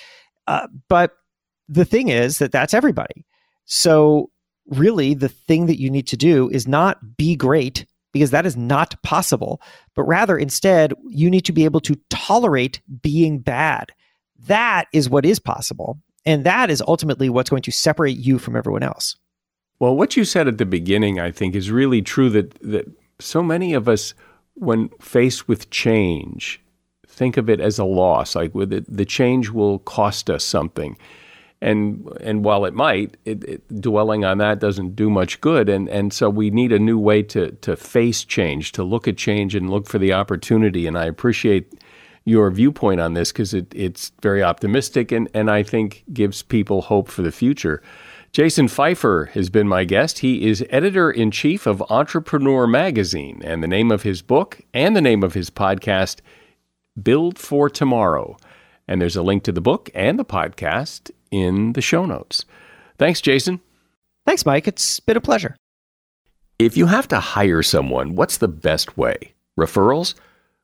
Uh, 0.46 0.68
but 0.88 1.12
the 1.68 1.84
thing 1.84 2.08
is 2.08 2.38
that 2.38 2.52
that's 2.52 2.72
everybody. 2.72 3.26
So 3.66 4.30
really, 4.66 5.14
the 5.14 5.28
thing 5.28 5.66
that 5.66 5.80
you 5.80 5.90
need 5.90 6.06
to 6.08 6.16
do 6.16 6.48
is 6.50 6.66
not 6.66 7.16
be 7.16 7.36
great 7.36 7.84
because 8.12 8.30
that 8.30 8.46
is 8.46 8.56
not 8.56 9.00
possible, 9.02 9.60
but 9.94 10.04
rather 10.04 10.38
instead, 10.38 10.94
you 11.08 11.28
need 11.28 11.44
to 11.44 11.52
be 11.52 11.64
able 11.64 11.80
to 11.80 11.96
tolerate 12.08 12.80
being 13.02 13.38
bad. 13.38 13.92
That 14.46 14.86
is 14.92 15.10
what 15.10 15.26
is 15.26 15.38
possible. 15.38 15.98
And 16.24 16.44
that 16.44 16.70
is 16.70 16.82
ultimately 16.86 17.28
what's 17.28 17.50
going 17.50 17.62
to 17.62 17.72
separate 17.72 18.16
you 18.16 18.38
from 18.38 18.56
everyone 18.56 18.82
else. 18.82 19.16
Well, 19.80 19.96
what 19.96 20.16
you 20.16 20.24
said 20.24 20.48
at 20.48 20.58
the 20.58 20.66
beginning, 20.66 21.20
I 21.20 21.30
think, 21.30 21.54
is 21.54 21.70
really 21.70 22.02
true 22.02 22.30
that, 22.30 22.54
that 22.60 22.90
so 23.20 23.42
many 23.42 23.74
of 23.74 23.88
us, 23.88 24.14
when 24.54 24.88
faced 25.00 25.46
with 25.46 25.70
change, 25.70 26.60
think 27.06 27.36
of 27.36 27.48
it 27.48 27.60
as 27.60 27.78
a 27.78 27.84
loss. 27.84 28.34
Like 28.34 28.54
it, 28.54 28.84
the 28.96 29.04
change 29.04 29.50
will 29.50 29.78
cost 29.80 30.30
us 30.30 30.44
something 30.44 30.96
and 31.60 32.08
and 32.20 32.44
while 32.44 32.64
it 32.64 32.74
might, 32.74 33.16
it, 33.24 33.42
it, 33.44 33.80
dwelling 33.80 34.24
on 34.24 34.38
that 34.38 34.60
doesn't 34.60 34.94
do 34.94 35.10
much 35.10 35.40
good. 35.40 35.68
And 35.68 35.88
and 35.88 36.12
so 36.12 36.30
we 36.30 36.50
need 36.50 36.72
a 36.72 36.78
new 36.78 36.98
way 36.98 37.22
to 37.24 37.52
to 37.52 37.76
face 37.76 38.24
change, 38.24 38.72
to 38.72 38.84
look 38.84 39.08
at 39.08 39.16
change 39.16 39.54
and 39.54 39.68
look 39.68 39.86
for 39.86 39.98
the 39.98 40.12
opportunity. 40.12 40.86
And 40.86 40.96
I 40.96 41.06
appreciate 41.06 41.72
your 42.24 42.50
viewpoint 42.50 43.00
on 43.00 43.14
this 43.14 43.32
because 43.32 43.54
it, 43.54 43.72
it's 43.74 44.12
very 44.22 44.42
optimistic 44.42 45.10
and 45.10 45.28
and 45.34 45.50
I 45.50 45.62
think 45.62 46.04
gives 46.12 46.42
people 46.42 46.82
hope 46.82 47.08
for 47.08 47.22
the 47.22 47.32
future. 47.32 47.82
Jason 48.32 48.68
Feifer 48.68 49.28
has 49.30 49.48
been 49.48 49.66
my 49.66 49.84
guest. 49.84 50.18
He 50.18 50.46
is 50.46 50.64
editor 50.68 51.10
in 51.10 51.30
chief 51.30 51.66
of 51.66 51.82
Entrepreneur 51.90 52.66
Magazine, 52.66 53.40
and 53.42 53.62
the 53.62 53.68
name 53.68 53.90
of 53.90 54.02
his 54.02 54.20
book 54.20 54.60
and 54.74 54.94
the 54.94 55.00
name 55.00 55.22
of 55.22 55.34
his 55.34 55.50
podcast, 55.50 56.20
Build 57.02 57.38
for 57.38 57.70
Tomorrow. 57.70 58.36
And 58.86 59.00
there's 59.00 59.16
a 59.16 59.22
link 59.22 59.44
to 59.44 59.52
the 59.52 59.60
book 59.60 59.90
and 59.94 60.18
the 60.18 60.24
podcast 60.24 61.10
in 61.30 61.72
the 61.72 61.80
show 61.80 62.04
notes. 62.04 62.44
Thanks, 62.98 63.20
Jason. 63.20 63.60
Thanks, 64.26 64.44
Mike. 64.44 64.68
It's 64.68 65.00
been 65.00 65.16
a 65.16 65.22
pleasure. 65.22 65.56
If 66.58 66.76
you 66.76 66.86
have 66.86 67.08
to 67.08 67.20
hire 67.20 67.62
someone, 67.62 68.14
what's 68.14 68.36
the 68.36 68.48
best 68.48 68.96
way? 68.98 69.32
Referrals? 69.58 70.14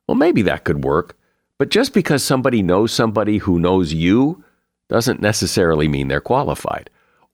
Well, 0.07 0.15
maybe 0.15 0.43
that 0.43 0.65
could 0.65 0.83
work. 0.83 1.17
But 1.57 1.69
just 1.69 1.93
because 1.93 2.23
somebody 2.23 2.61
knows 2.61 2.91
somebody 2.91 3.39
who 3.39 3.59
knows 3.59 3.93
you 3.93 4.43
doesn't 4.87 5.21
necessarily 5.21 5.87
mean 5.87 6.09
they're 6.09 6.21
qualified. 6.21 6.89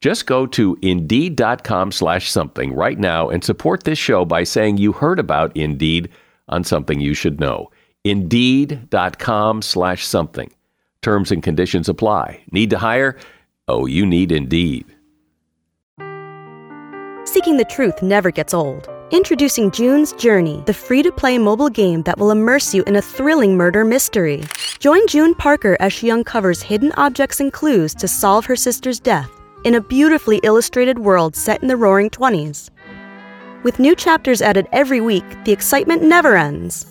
Just 0.00 0.26
go 0.26 0.46
to 0.46 0.78
Indeed.com 0.80 1.90
slash 1.90 2.30
something 2.30 2.72
right 2.72 2.98
now 2.98 3.28
and 3.28 3.42
support 3.42 3.82
this 3.82 3.98
show 3.98 4.24
by 4.24 4.44
saying 4.44 4.76
you 4.76 4.92
heard 4.92 5.18
about 5.18 5.56
Indeed 5.56 6.08
on 6.48 6.62
Something 6.62 7.00
You 7.00 7.14
Should 7.14 7.40
Know. 7.40 7.70
Indeed.com 8.04 9.62
slash 9.62 10.06
something. 10.06 10.52
Terms 11.02 11.32
and 11.32 11.42
conditions 11.42 11.88
apply. 11.88 12.42
Need 12.52 12.70
to 12.70 12.78
hire? 12.78 13.16
Oh, 13.66 13.86
you 13.86 14.06
need 14.06 14.30
Indeed. 14.30 14.86
Seeking 17.24 17.56
the 17.56 17.66
truth 17.68 18.00
never 18.00 18.30
gets 18.30 18.54
old. 18.54 18.88
Introducing 19.10 19.70
June's 19.70 20.12
Journey, 20.12 20.62
the 20.66 20.74
free 20.74 21.02
to 21.02 21.10
play 21.10 21.38
mobile 21.38 21.70
game 21.70 22.02
that 22.02 22.18
will 22.18 22.30
immerse 22.30 22.72
you 22.72 22.82
in 22.84 22.96
a 22.96 23.02
thrilling 23.02 23.56
murder 23.56 23.84
mystery. 23.84 24.44
Join 24.78 25.06
June 25.08 25.34
Parker 25.34 25.76
as 25.80 25.92
she 25.92 26.10
uncovers 26.10 26.62
hidden 26.62 26.92
objects 26.92 27.40
and 27.40 27.52
clues 27.52 27.94
to 27.96 28.06
solve 28.06 28.46
her 28.46 28.56
sister's 28.56 29.00
death 29.00 29.37
in 29.64 29.74
a 29.74 29.80
beautifully 29.80 30.40
illustrated 30.42 30.98
world 30.98 31.34
set 31.34 31.62
in 31.62 31.68
the 31.68 31.76
roaring 31.76 32.10
20s. 32.10 32.70
With 33.62 33.78
new 33.78 33.94
chapters 33.94 34.40
added 34.40 34.68
every 34.72 35.00
week, 35.00 35.24
the 35.44 35.52
excitement 35.52 36.02
never 36.02 36.36
ends. 36.36 36.86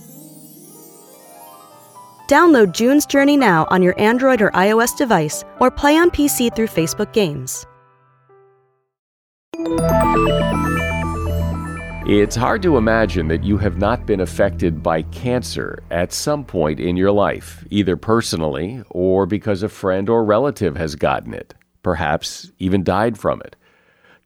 Download 2.27 2.73
June's 2.73 3.05
Journey 3.05 3.37
now 3.37 3.65
on 3.69 3.81
your 3.81 3.97
Android 3.99 4.41
or 4.41 4.51
iOS 4.51 4.97
device 4.97 5.45
or 5.61 5.71
play 5.71 5.97
on 5.97 6.11
PC 6.11 6.53
through 6.53 6.67
Facebook 6.67 7.13
Games. 7.13 7.65
It's 12.09 12.37
hard 12.37 12.61
to 12.61 12.77
imagine 12.77 13.27
that 13.27 13.43
you 13.43 13.57
have 13.57 13.77
not 13.77 14.05
been 14.05 14.21
affected 14.21 14.81
by 14.81 15.01
cancer 15.01 15.83
at 15.91 16.13
some 16.13 16.45
point 16.45 16.79
in 16.79 16.95
your 16.95 17.11
life, 17.11 17.65
either 17.69 17.97
personally 17.97 18.81
or 18.89 19.25
because 19.25 19.61
a 19.61 19.67
friend 19.67 20.07
or 20.07 20.23
relative 20.23 20.77
has 20.77 20.95
gotten 20.95 21.33
it, 21.33 21.53
perhaps 21.87 22.51
even 22.59 22.83
died 22.83 23.17
from 23.17 23.39
it. 23.39 23.55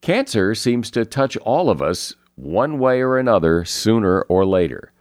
Cancer 0.01 0.55
seems 0.55 0.89
to 0.89 1.05
touch 1.05 1.37
all 1.37 1.69
of 1.69 1.79
us 1.79 2.15
one 2.33 2.79
way 2.79 3.01
or 3.01 3.19
another 3.19 3.63
sooner 3.65 4.23
or 4.23 4.47
later. 4.47 4.91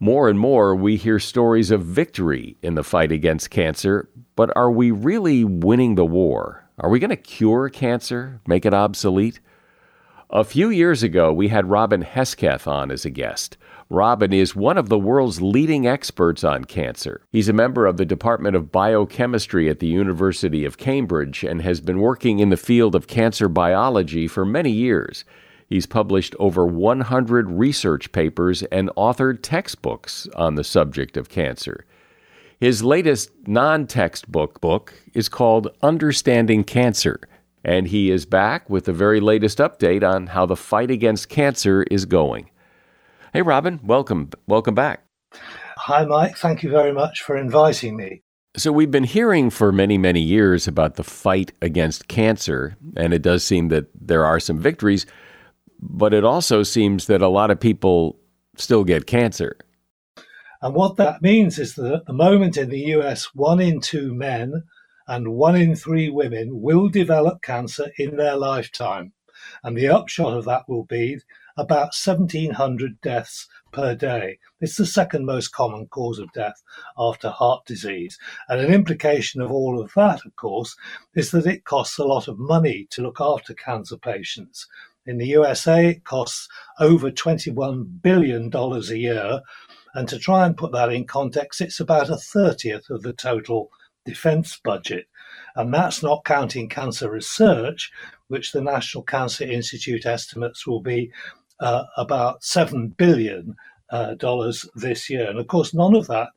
More 0.00 0.28
and 0.28 0.36
more, 0.36 0.74
we 0.74 0.96
hear 0.96 1.20
stories 1.20 1.70
of 1.70 1.84
victory 1.84 2.56
in 2.62 2.74
the 2.74 2.82
fight 2.82 3.12
against 3.12 3.50
cancer, 3.50 4.08
but 4.34 4.50
are 4.56 4.72
we 4.72 4.90
really 4.90 5.44
winning 5.44 5.94
the 5.94 6.04
war? 6.04 6.68
Are 6.80 6.90
we 6.90 6.98
going 6.98 7.10
to 7.10 7.16
cure 7.16 7.68
cancer, 7.68 8.40
make 8.44 8.66
it 8.66 8.74
obsolete? 8.74 9.38
A 10.30 10.42
few 10.42 10.70
years 10.70 11.04
ago, 11.04 11.32
we 11.32 11.46
had 11.46 11.70
Robin 11.70 12.02
Hesketh 12.02 12.66
on 12.66 12.90
as 12.90 13.04
a 13.04 13.10
guest. 13.10 13.56
Robin 13.90 14.32
is 14.32 14.56
one 14.56 14.78
of 14.78 14.88
the 14.88 14.98
world's 14.98 15.42
leading 15.42 15.86
experts 15.86 16.42
on 16.42 16.64
cancer. 16.64 17.20
He's 17.30 17.48
a 17.48 17.52
member 17.52 17.86
of 17.86 17.96
the 17.96 18.04
Department 18.04 18.56
of 18.56 18.72
Biochemistry 18.72 19.68
at 19.68 19.80
the 19.80 19.86
University 19.86 20.64
of 20.64 20.78
Cambridge 20.78 21.44
and 21.44 21.62
has 21.62 21.80
been 21.80 21.98
working 21.98 22.38
in 22.38 22.48
the 22.48 22.56
field 22.56 22.94
of 22.94 23.06
cancer 23.06 23.48
biology 23.48 24.26
for 24.26 24.44
many 24.44 24.70
years. 24.70 25.24
He's 25.68 25.86
published 25.86 26.34
over 26.38 26.66
100 26.66 27.50
research 27.50 28.12
papers 28.12 28.62
and 28.64 28.90
authored 28.96 29.40
textbooks 29.42 30.28
on 30.34 30.54
the 30.54 30.64
subject 30.64 31.16
of 31.16 31.28
cancer. 31.28 31.84
His 32.60 32.82
latest 32.82 33.30
non 33.46 33.86
textbook 33.86 34.60
book 34.60 34.94
is 35.12 35.28
called 35.28 35.68
Understanding 35.82 36.64
Cancer 36.64 37.20
and 37.64 37.88
he 37.88 38.10
is 38.10 38.26
back 38.26 38.68
with 38.68 38.84
the 38.84 38.92
very 38.92 39.20
latest 39.20 39.58
update 39.58 40.08
on 40.08 40.28
how 40.28 40.44
the 40.44 40.56
fight 40.56 40.90
against 40.90 41.28
cancer 41.28 41.82
is 41.90 42.04
going. 42.04 42.50
Hey, 43.34 43.42
Robin, 43.42 43.80
welcome, 43.82 44.30
welcome 44.46 44.76
back. 44.76 45.04
Hi, 45.76 46.04
Mike. 46.04 46.36
Thank 46.36 46.62
you 46.62 46.70
very 46.70 46.92
much 46.92 47.20
for 47.20 47.36
inviting 47.36 47.96
me. 47.96 48.22
So, 48.56 48.70
we've 48.70 48.92
been 48.92 49.02
hearing 49.02 49.50
for 49.50 49.72
many, 49.72 49.98
many 49.98 50.20
years 50.20 50.68
about 50.68 50.94
the 50.94 51.02
fight 51.02 51.50
against 51.60 52.06
cancer, 52.06 52.76
and 52.96 53.12
it 53.12 53.22
does 53.22 53.42
seem 53.42 53.70
that 53.70 53.86
there 53.92 54.24
are 54.24 54.38
some 54.38 54.60
victories, 54.60 55.04
but 55.80 56.14
it 56.14 56.24
also 56.24 56.62
seems 56.62 57.08
that 57.08 57.22
a 57.22 57.28
lot 57.28 57.50
of 57.50 57.58
people 57.58 58.20
still 58.56 58.84
get 58.84 59.08
cancer. 59.08 59.56
And 60.62 60.72
what 60.72 60.94
that 60.98 61.20
means 61.20 61.58
is 61.58 61.74
that 61.74 61.92
at 61.92 62.06
the 62.06 62.12
moment 62.12 62.56
in 62.56 62.70
the 62.70 62.94
US, 62.94 63.34
one 63.34 63.60
in 63.60 63.80
two 63.80 64.14
men 64.14 64.62
and 65.08 65.34
one 65.34 65.56
in 65.56 65.74
three 65.74 66.08
women 66.08 66.60
will 66.62 66.88
develop 66.88 67.42
cancer 67.42 67.90
in 67.98 68.16
their 68.16 68.36
lifetime. 68.36 69.12
And 69.64 69.76
the 69.76 69.88
upshot 69.88 70.34
of 70.34 70.44
that 70.44 70.68
will 70.68 70.84
be 70.84 71.18
about 71.56 71.92
1,700 71.94 73.00
deaths 73.00 73.46
per 73.72 73.94
day. 73.94 74.38
It's 74.60 74.76
the 74.76 74.86
second 74.86 75.26
most 75.26 75.48
common 75.48 75.86
cause 75.86 76.18
of 76.18 76.32
death 76.32 76.62
after 76.96 77.28
heart 77.28 77.66
disease. 77.66 78.18
And 78.48 78.60
an 78.60 78.72
implication 78.72 79.40
of 79.40 79.50
all 79.50 79.80
of 79.80 79.92
that, 79.96 80.24
of 80.24 80.36
course, 80.36 80.76
is 81.14 81.30
that 81.32 81.46
it 81.46 81.64
costs 81.64 81.98
a 81.98 82.04
lot 82.04 82.28
of 82.28 82.38
money 82.38 82.86
to 82.90 83.02
look 83.02 83.20
after 83.20 83.54
cancer 83.54 83.96
patients. 83.96 84.66
In 85.06 85.18
the 85.18 85.26
USA, 85.26 85.90
it 85.90 86.04
costs 86.04 86.48
over 86.80 87.10
$21 87.10 88.00
billion 88.02 88.50
a 88.54 88.78
year. 88.94 89.40
And 89.94 90.08
to 90.08 90.18
try 90.18 90.46
and 90.46 90.56
put 90.56 90.72
that 90.72 90.92
in 90.92 91.06
context, 91.06 91.60
it's 91.60 91.80
about 91.80 92.08
a 92.08 92.14
30th 92.14 92.90
of 92.90 93.02
the 93.02 93.12
total 93.12 93.70
defense 94.04 94.58
budget. 94.62 95.06
And 95.56 95.72
that's 95.72 96.02
not 96.02 96.24
counting 96.24 96.68
cancer 96.68 97.10
research, 97.10 97.92
which 98.28 98.52
the 98.52 98.60
National 98.60 99.02
Cancer 99.02 99.44
Institute 99.44 100.06
estimates 100.06 100.66
will 100.66 100.80
be 100.80 101.12
uh, 101.64 101.84
about 101.96 102.42
$7 102.42 102.94
billion 102.96 103.56
uh, 103.90 104.14
this 104.76 105.08
year. 105.08 105.30
And 105.30 105.38
of 105.38 105.46
course, 105.48 105.72
none 105.72 105.96
of 105.96 106.06
that 106.08 106.28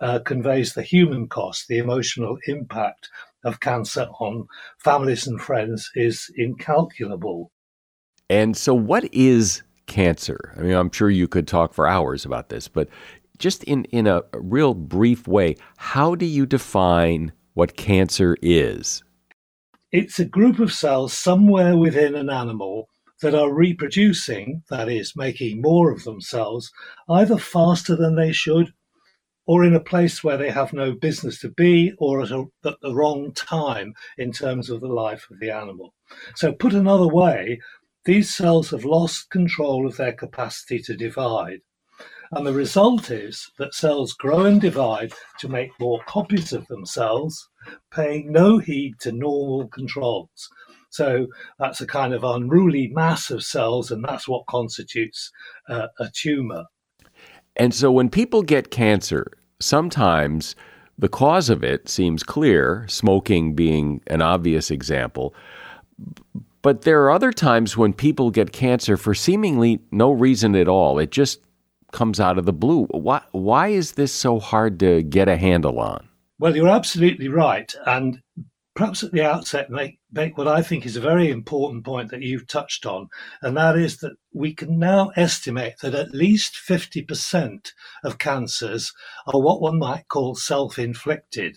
uh, 0.00 0.20
conveys 0.20 0.72
the 0.72 0.82
human 0.82 1.28
cost, 1.28 1.66
the 1.66 1.78
emotional 1.78 2.38
impact 2.46 3.08
of 3.44 3.60
cancer 3.60 4.06
on 4.20 4.46
families 4.78 5.26
and 5.26 5.40
friends 5.40 5.90
is 5.96 6.30
incalculable. 6.36 7.50
And 8.30 8.56
so, 8.56 8.72
what 8.74 9.12
is 9.12 9.62
cancer? 9.86 10.54
I 10.56 10.60
mean, 10.60 10.74
I'm 10.74 10.92
sure 10.92 11.10
you 11.10 11.26
could 11.26 11.48
talk 11.48 11.74
for 11.74 11.88
hours 11.88 12.24
about 12.24 12.48
this, 12.48 12.68
but 12.68 12.88
just 13.38 13.64
in, 13.64 13.84
in 13.86 14.06
a 14.06 14.22
real 14.34 14.74
brief 14.74 15.26
way, 15.26 15.56
how 15.76 16.14
do 16.14 16.26
you 16.26 16.46
define 16.46 17.32
what 17.54 17.76
cancer 17.76 18.36
is? 18.42 19.02
It's 19.90 20.20
a 20.20 20.24
group 20.24 20.60
of 20.60 20.72
cells 20.72 21.12
somewhere 21.12 21.76
within 21.76 22.14
an 22.14 22.30
animal 22.30 22.88
that 23.20 23.34
are 23.34 23.52
reproducing, 23.52 24.62
that 24.70 24.88
is, 24.88 25.16
making 25.16 25.60
more 25.60 25.90
of 25.90 26.04
themselves, 26.04 26.70
either 27.08 27.38
faster 27.38 27.96
than 27.96 28.16
they 28.16 28.32
should 28.32 28.72
or 29.46 29.64
in 29.64 29.74
a 29.74 29.80
place 29.80 30.22
where 30.22 30.36
they 30.36 30.50
have 30.50 30.74
no 30.74 30.92
business 30.92 31.40
to 31.40 31.48
be 31.48 31.92
or 31.98 32.22
at, 32.22 32.30
a, 32.30 32.44
at 32.66 32.74
the 32.82 32.94
wrong 32.94 33.32
time 33.32 33.94
in 34.18 34.30
terms 34.30 34.68
of 34.68 34.80
the 34.80 34.88
life 34.88 35.26
of 35.30 35.40
the 35.40 35.50
animal. 35.50 35.94
So, 36.36 36.52
put 36.52 36.74
another 36.74 37.08
way, 37.08 37.60
these 38.04 38.34
cells 38.34 38.70
have 38.70 38.84
lost 38.84 39.30
control 39.30 39.86
of 39.86 39.96
their 39.96 40.12
capacity 40.12 40.80
to 40.80 40.96
divide. 40.96 41.60
And 42.30 42.46
the 42.46 42.52
result 42.52 43.10
is 43.10 43.50
that 43.58 43.72
cells 43.72 44.12
grow 44.12 44.44
and 44.44 44.60
divide 44.60 45.14
to 45.38 45.48
make 45.48 45.80
more 45.80 46.02
copies 46.06 46.52
of 46.52 46.66
themselves, 46.66 47.48
paying 47.90 48.30
no 48.30 48.58
heed 48.58 49.00
to 49.00 49.12
normal 49.12 49.66
controls. 49.68 50.50
So 50.90 51.26
that's 51.58 51.80
a 51.80 51.86
kind 51.86 52.14
of 52.14 52.24
unruly 52.24 52.88
mass 52.88 53.30
of 53.30 53.44
cells, 53.44 53.90
and 53.90 54.04
that's 54.04 54.26
what 54.26 54.46
constitutes 54.46 55.30
uh, 55.68 55.88
a 55.98 56.08
tumor. 56.12 56.64
And 57.56 57.74
so 57.74 57.90
when 57.90 58.08
people 58.08 58.42
get 58.42 58.70
cancer, 58.70 59.32
sometimes 59.60 60.54
the 60.98 61.08
cause 61.08 61.50
of 61.50 61.62
it 61.62 61.88
seems 61.88 62.22
clear, 62.22 62.84
smoking 62.88 63.54
being 63.54 64.00
an 64.06 64.22
obvious 64.22 64.70
example. 64.70 65.34
But 66.62 66.82
there 66.82 67.02
are 67.04 67.10
other 67.10 67.32
times 67.32 67.76
when 67.76 67.92
people 67.92 68.30
get 68.30 68.52
cancer 68.52 68.96
for 68.96 69.14
seemingly 69.14 69.80
no 69.90 70.10
reason 70.10 70.54
at 70.56 70.68
all. 70.68 70.98
It 70.98 71.10
just 71.10 71.40
comes 71.92 72.20
out 72.20 72.38
of 72.38 72.44
the 72.44 72.52
blue. 72.52 72.84
Why, 72.90 73.22
why 73.32 73.68
is 73.68 73.92
this 73.92 74.12
so 74.12 74.38
hard 74.38 74.78
to 74.80 75.02
get 75.02 75.28
a 75.28 75.36
handle 75.36 75.78
on? 75.78 76.08
Well, 76.38 76.54
you're 76.54 76.68
absolutely 76.68 77.28
right. 77.28 77.72
And 77.86 78.20
perhaps 78.78 79.02
at 79.02 79.10
the 79.10 79.24
outset, 79.24 79.70
make, 79.70 79.98
make 80.12 80.38
what 80.38 80.46
I 80.46 80.62
think 80.62 80.86
is 80.86 80.94
a 80.94 81.00
very 81.00 81.30
important 81.30 81.84
point 81.84 82.12
that 82.12 82.22
you've 82.22 82.46
touched 82.46 82.86
on, 82.86 83.08
and 83.42 83.56
that 83.56 83.76
is 83.76 83.96
that 83.96 84.12
we 84.32 84.54
can 84.54 84.78
now 84.78 85.10
estimate 85.16 85.78
that 85.82 85.96
at 85.96 86.12
least 86.12 86.54
50% 86.54 87.72
of 88.04 88.18
cancers 88.18 88.92
are 89.26 89.40
what 89.40 89.60
one 89.60 89.80
might 89.80 90.06
call 90.06 90.36
self 90.36 90.78
inflicted. 90.78 91.56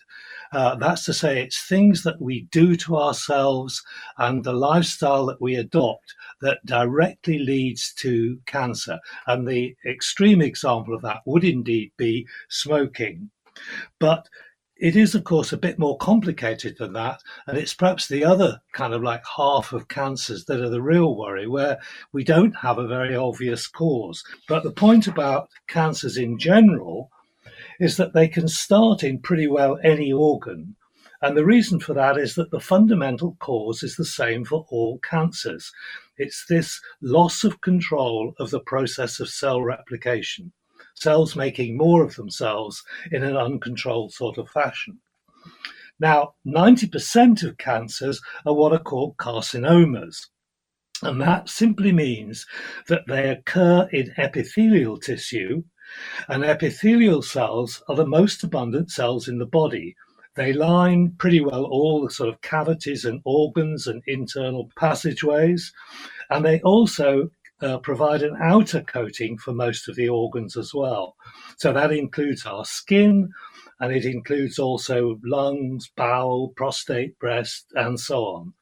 Uh, 0.52 0.74
that's 0.74 1.06
to 1.06 1.14
say, 1.14 1.44
it's 1.44 1.64
things 1.64 2.02
that 2.02 2.20
we 2.20 2.48
do 2.52 2.76
to 2.78 2.98
ourselves 2.98 3.84
and 4.18 4.44
the 4.44 4.52
lifestyle 4.52 5.28
that 5.28 5.40
we 5.40 5.54
adopt 5.54 6.16
that 6.42 6.66
directly 6.66 7.38
leads 7.38 7.94
to 8.00 8.40
cancer. 8.48 8.98
And 9.28 9.48
the 9.48 9.76
extreme 9.86 10.42
example 10.42 10.96
of 10.96 11.04
that 11.04 11.20
would 11.28 11.44
indeed 11.44 11.92
be 11.98 12.26
smoking. 12.50 13.30
But 14.00 14.28
it 14.82 14.96
is, 14.96 15.14
of 15.14 15.24
course, 15.24 15.54
a 15.54 15.58
bit 15.58 15.78
more 15.78 15.96
complicated 15.98 16.76
than 16.80 16.94
that. 16.94 17.22
And 17.46 17.56
it's 17.56 17.76
perhaps 17.76 18.08
the 18.08 18.26
other 18.26 18.60
kind 18.74 18.96
of 18.96 19.04
like 19.04 19.22
half 19.38 19.74
of 19.74 19.88
cancers 19.88 20.46
that 20.46 20.60
are 20.60 20.70
the 20.70 20.82
real 20.82 21.16
worry, 21.16 21.48
where 21.48 21.78
we 22.12 22.24
don't 22.24 22.56
have 22.58 22.80
a 22.80 22.88
very 22.88 23.16
obvious 23.16 23.68
cause. 23.68 24.24
But 24.48 24.64
the 24.64 24.72
point 24.72 25.06
about 25.06 25.50
cancers 25.68 26.18
in 26.18 26.40
general 26.40 27.12
is 27.80 27.98
that 27.98 28.14
they 28.14 28.28
can 28.28 28.48
start 28.48 29.04
in 29.04 29.20
pretty 29.20 29.46
well 29.46 29.78
any 29.84 30.12
organ. 30.12 30.76
And 31.22 31.38
the 31.38 31.46
reason 31.46 31.80
for 31.80 31.94
that 31.94 32.18
is 32.18 32.34
that 32.34 32.50
the 32.50 32.60
fundamental 32.60 33.38
cause 33.40 33.84
is 33.84 33.98
the 33.98 34.06
same 34.06 34.44
for 34.44 34.66
all 34.70 34.98
cancers. 34.98 35.72
It's 36.18 36.46
this 36.50 36.82
loss 37.04 37.44
of 37.44 37.62
control 37.62 38.34
of 38.40 38.50
the 38.50 38.60
process 38.60 39.20
of 39.20 39.30
cell 39.30 39.62
replication, 39.62 40.54
cells 40.96 41.36
making 41.36 41.78
more 41.78 42.04
of 42.04 42.16
themselves 42.16 42.84
in 43.12 43.24
an 43.24 43.38
uncontrolled 43.38 44.14
sort 44.14 44.38
of 44.38 44.50
fashion. 44.50 45.00
Now, 46.00 46.34
90% 46.48 47.44
of 47.44 47.58
cancers 47.58 48.22
are 48.46 48.56
what 48.56 48.74
are 48.74 48.80
called 48.80 49.18
carcinomas. 49.18 50.28
And 51.04 51.22
that 51.22 51.50
simply 51.50 51.92
means 51.92 52.46
that 52.88 53.04
they 53.08 53.30
occur 53.30 53.88
in 53.92 54.14
epithelial 54.18 54.98
tissue, 54.98 55.64
and 56.28 56.44
epithelial 56.44 57.22
cells 57.22 57.84
are 57.88 57.96
the 57.96 58.06
most 58.06 58.44
abundant 58.44 58.92
cells 58.92 59.28
in 59.28 59.40
the 59.40 59.46
body. 59.46 59.96
They 60.36 60.54
line 60.54 61.16
pretty 61.18 61.42
well 61.42 61.66
all 61.66 62.02
the 62.02 62.10
sort 62.10 62.30
of 62.30 62.42
cavities 62.42 63.04
and 63.04 63.22
organs 63.26 63.88
and 63.88 64.02
internal 64.08 64.72
passageways, 64.78 65.74
and 66.30 66.46
they 66.46 66.62
also 66.62 67.30
uh, 67.62 67.78
provide 67.80 68.24
an 68.24 68.38
outer 68.42 68.82
coating 68.82 69.38
for 69.38 69.54
most 69.54 69.88
of 69.88 69.96
the 69.96 70.10
organs 70.10 70.58
as 70.58 70.74
well. 70.74 71.16
So 71.58 71.74
that 71.74 71.92
includes 71.92 72.46
our 72.46 72.66
skin, 72.66 73.30
and 73.80 73.92
it 73.92 74.06
includes 74.06 74.60
also 74.60 75.20
lungs, 75.24 75.90
bowel, 75.96 76.50
prostate, 76.56 77.18
breast, 77.20 77.66
and 77.76 78.00
so 78.00 78.24
on. 78.26 78.54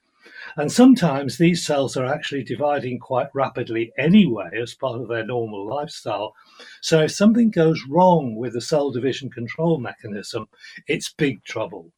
And 0.57 0.71
sometimes 0.71 1.37
these 1.37 1.65
cells 1.65 1.97
are 1.97 2.05
actually 2.05 2.43
dividing 2.43 2.99
quite 2.99 3.27
rapidly 3.33 3.91
anyway 3.97 4.49
as 4.61 4.73
part 4.73 4.99
of 5.01 5.07
their 5.07 5.25
normal 5.25 5.67
lifestyle. 5.67 6.33
So 6.81 7.01
if 7.01 7.11
something 7.11 7.51
goes 7.51 7.83
wrong 7.89 8.35
with 8.35 8.53
the 8.53 8.61
cell 8.61 8.91
division 8.91 9.29
control 9.29 9.79
mechanism, 9.79 10.47
it's 10.87 11.11
big 11.13 11.43
trouble. 11.43 11.91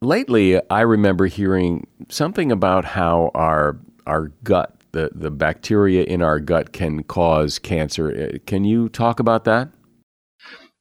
Lately, 0.00 0.60
I 0.68 0.80
remember 0.80 1.26
hearing 1.26 1.86
something 2.08 2.50
about 2.50 2.84
how 2.84 3.30
our 3.34 3.78
our 4.04 4.32
gut, 4.42 4.81
the, 4.92 5.10
the 5.14 5.30
bacteria 5.30 6.04
in 6.04 6.22
our 6.22 6.38
gut 6.38 6.72
can 6.72 7.02
cause 7.02 7.58
cancer. 7.58 8.32
Uh, 8.34 8.38
can 8.46 8.64
you 8.64 8.88
talk 8.88 9.20
about 9.20 9.44
that? 9.44 9.70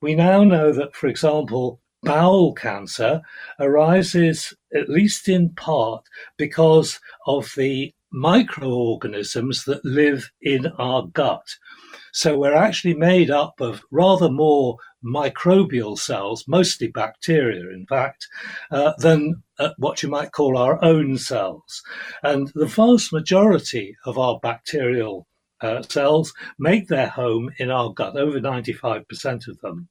We 0.01 0.15
now 0.15 0.43
know 0.43 0.71
that, 0.73 0.95
for 0.95 1.07
example, 1.07 1.81
bowel 2.03 2.53
cancer 2.53 3.21
arises, 3.59 4.53
at 4.75 4.89
least 4.89 5.29
in 5.29 5.49
part, 5.51 6.03
because 6.37 6.99
of 7.27 7.51
the 7.55 7.93
microorganisms 8.11 9.63
that 9.65 9.83
live 9.85 10.31
in 10.41 10.67
our 10.77 11.07
gut. 11.07 11.47
So 12.13 12.37
we're 12.37 12.55
actually 12.55 12.93
made 12.93 13.31
up 13.31 13.61
of 13.61 13.83
rather 13.91 14.29
more 14.29 14.77
microbial 15.03 15.97
cells, 15.97 16.45
mostly 16.47 16.87
bacteria, 16.87 17.69
in 17.69 17.85
fact, 17.87 18.27
uh, 18.69 18.93
than 18.97 19.43
uh, 19.59 19.69
what 19.77 20.03
you 20.03 20.09
might 20.09 20.31
call 20.31 20.57
our 20.57 20.83
own 20.83 21.17
cells. 21.17 21.81
And 22.23 22.51
the 22.53 22.65
vast 22.65 23.13
majority 23.13 23.95
of 24.05 24.17
our 24.17 24.39
bacterial 24.39 25.27
uh, 25.61 25.81
cells 25.83 26.33
make 26.59 26.87
their 26.87 27.07
home 27.07 27.51
in 27.57 27.71
our 27.71 27.93
gut, 27.93 28.17
over 28.17 28.39
95% 28.39 29.47
of 29.47 29.59
them. 29.59 29.87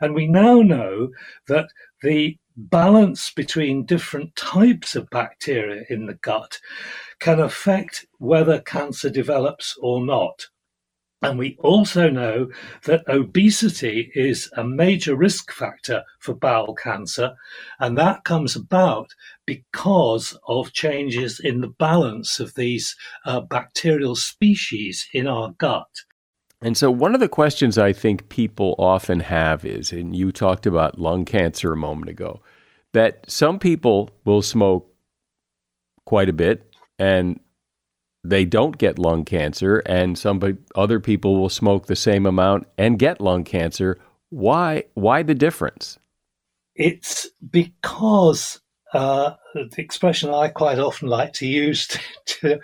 And 0.00 0.14
we 0.14 0.26
now 0.26 0.60
know 0.60 1.10
that 1.48 1.68
the 2.02 2.38
balance 2.56 3.30
between 3.30 3.84
different 3.86 4.34
types 4.36 4.94
of 4.94 5.10
bacteria 5.10 5.84
in 5.88 6.06
the 6.06 6.14
gut 6.14 6.58
can 7.18 7.40
affect 7.40 8.06
whether 8.18 8.60
cancer 8.60 9.10
develops 9.10 9.76
or 9.80 10.04
not. 10.04 10.46
And 11.26 11.40
we 11.40 11.56
also 11.58 12.08
know 12.08 12.50
that 12.84 13.08
obesity 13.08 14.12
is 14.14 14.48
a 14.56 14.62
major 14.62 15.16
risk 15.16 15.52
factor 15.52 16.04
for 16.20 16.34
bowel 16.34 16.72
cancer, 16.74 17.34
and 17.80 17.98
that 17.98 18.22
comes 18.22 18.54
about 18.54 19.08
because 19.44 20.38
of 20.46 20.72
changes 20.72 21.40
in 21.40 21.62
the 21.62 21.68
balance 21.68 22.38
of 22.38 22.54
these 22.54 22.94
uh, 23.24 23.40
bacterial 23.40 24.14
species 24.14 25.08
in 25.12 25.26
our 25.26 25.50
gut. 25.58 25.88
And 26.62 26.76
so, 26.76 26.92
one 26.92 27.12
of 27.12 27.20
the 27.20 27.28
questions 27.28 27.76
I 27.76 27.92
think 27.92 28.28
people 28.28 28.76
often 28.78 29.18
have 29.20 29.64
is, 29.64 29.90
and 29.90 30.14
you 30.14 30.30
talked 30.30 30.64
about 30.64 31.00
lung 31.00 31.24
cancer 31.24 31.72
a 31.72 31.76
moment 31.76 32.08
ago, 32.08 32.40
that 32.92 33.28
some 33.28 33.58
people 33.58 34.10
will 34.24 34.42
smoke 34.42 34.88
quite 36.04 36.28
a 36.28 36.32
bit 36.32 36.72
and 37.00 37.40
they 38.28 38.44
don't 38.44 38.78
get 38.78 38.98
lung 38.98 39.24
cancer, 39.24 39.78
and 39.86 40.18
some 40.18 40.58
other 40.74 41.00
people 41.00 41.40
will 41.40 41.48
smoke 41.48 41.86
the 41.86 41.96
same 41.96 42.26
amount 42.26 42.66
and 42.76 42.98
get 42.98 43.20
lung 43.20 43.44
cancer. 43.44 43.98
Why? 44.30 44.84
Why 44.94 45.22
the 45.22 45.34
difference? 45.34 45.98
It's 46.74 47.28
because 47.50 48.60
uh, 48.92 49.34
the 49.54 49.70
expression 49.78 50.30
I 50.30 50.48
quite 50.48 50.78
often 50.78 51.08
like 51.08 51.32
to 51.34 51.46
use 51.46 51.86
to, 51.88 52.00
to 52.26 52.60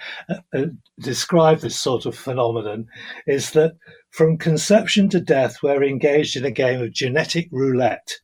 uh, 0.55 0.67
describe 1.01 1.61
this 1.61 1.81
sort 1.81 2.07
of 2.07 2.17
phenomenon 2.17 2.87
is 3.27 3.53
that 3.53 3.73
from 4.11 4.37
conception 4.39 5.09
to 5.11 5.21
death, 5.21 5.57
we're 5.63 5.83
engaged 5.83 6.37
in 6.37 6.45
a 6.45 6.51
game 6.51 6.83
of 6.83 6.93
genetic 6.93 7.49
roulette. 7.51 8.19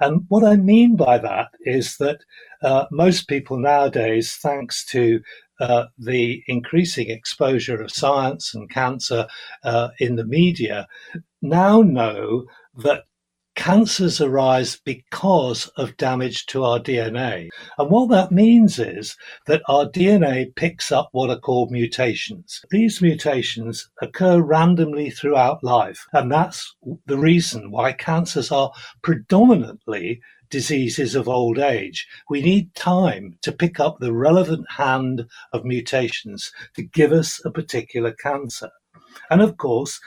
And 0.00 0.24
what 0.28 0.44
I 0.44 0.56
mean 0.56 0.96
by 0.96 1.18
that 1.18 1.48
is 1.60 1.96
that 1.98 2.18
uh, 2.62 2.86
most 2.90 3.28
people 3.28 3.58
nowadays, 3.58 4.38
thanks 4.42 4.84
to 4.86 5.20
uh, 5.60 5.86
the 5.98 6.42
increasing 6.46 7.10
exposure 7.10 7.80
of 7.80 7.90
science 7.90 8.54
and 8.54 8.70
cancer 8.70 9.26
uh, 9.64 9.88
in 9.98 10.16
the 10.16 10.24
media, 10.24 10.86
now 11.42 11.82
know 11.82 12.44
that 12.74 13.04
cancers 13.56 14.20
arise 14.20 14.78
because 14.84 15.66
of 15.76 15.96
damage 15.96 16.46
to 16.46 16.62
our 16.62 16.78
DNA. 16.78 17.48
And 17.78 17.90
what 17.90 18.10
that 18.10 18.30
means 18.30 18.78
is 18.78 19.16
that 19.46 19.62
our 19.66 19.86
DNA 19.86 20.54
picks 20.54 20.92
up 20.92 21.08
what 21.12 21.30
are 21.30 21.40
called 21.40 21.70
mutations. 21.70 22.60
These 22.70 23.00
mutations 23.00 23.88
occur 24.00 24.40
randomly 24.40 25.10
throughout 25.10 25.64
life. 25.64 26.06
And 26.12 26.30
that's 26.30 26.76
the 27.06 27.18
reason 27.18 27.70
why 27.70 27.92
cancers 27.92 28.52
are 28.52 28.70
predominantly 29.02 30.20
diseases 30.50 31.14
of 31.14 31.28
old 31.28 31.58
age. 31.58 32.06
We 32.28 32.42
need 32.42 32.74
time 32.74 33.38
to 33.42 33.52
pick 33.52 33.80
up 33.80 33.98
the 33.98 34.12
relevant 34.12 34.66
hand 34.70 35.26
of 35.52 35.64
mutations 35.64 36.52
to 36.74 36.82
give 36.82 37.12
us 37.12 37.40
a 37.44 37.50
particular 37.50 38.12
cancer. 38.12 38.70
And 39.30 39.40
of 39.40 39.56
course, 39.56 40.00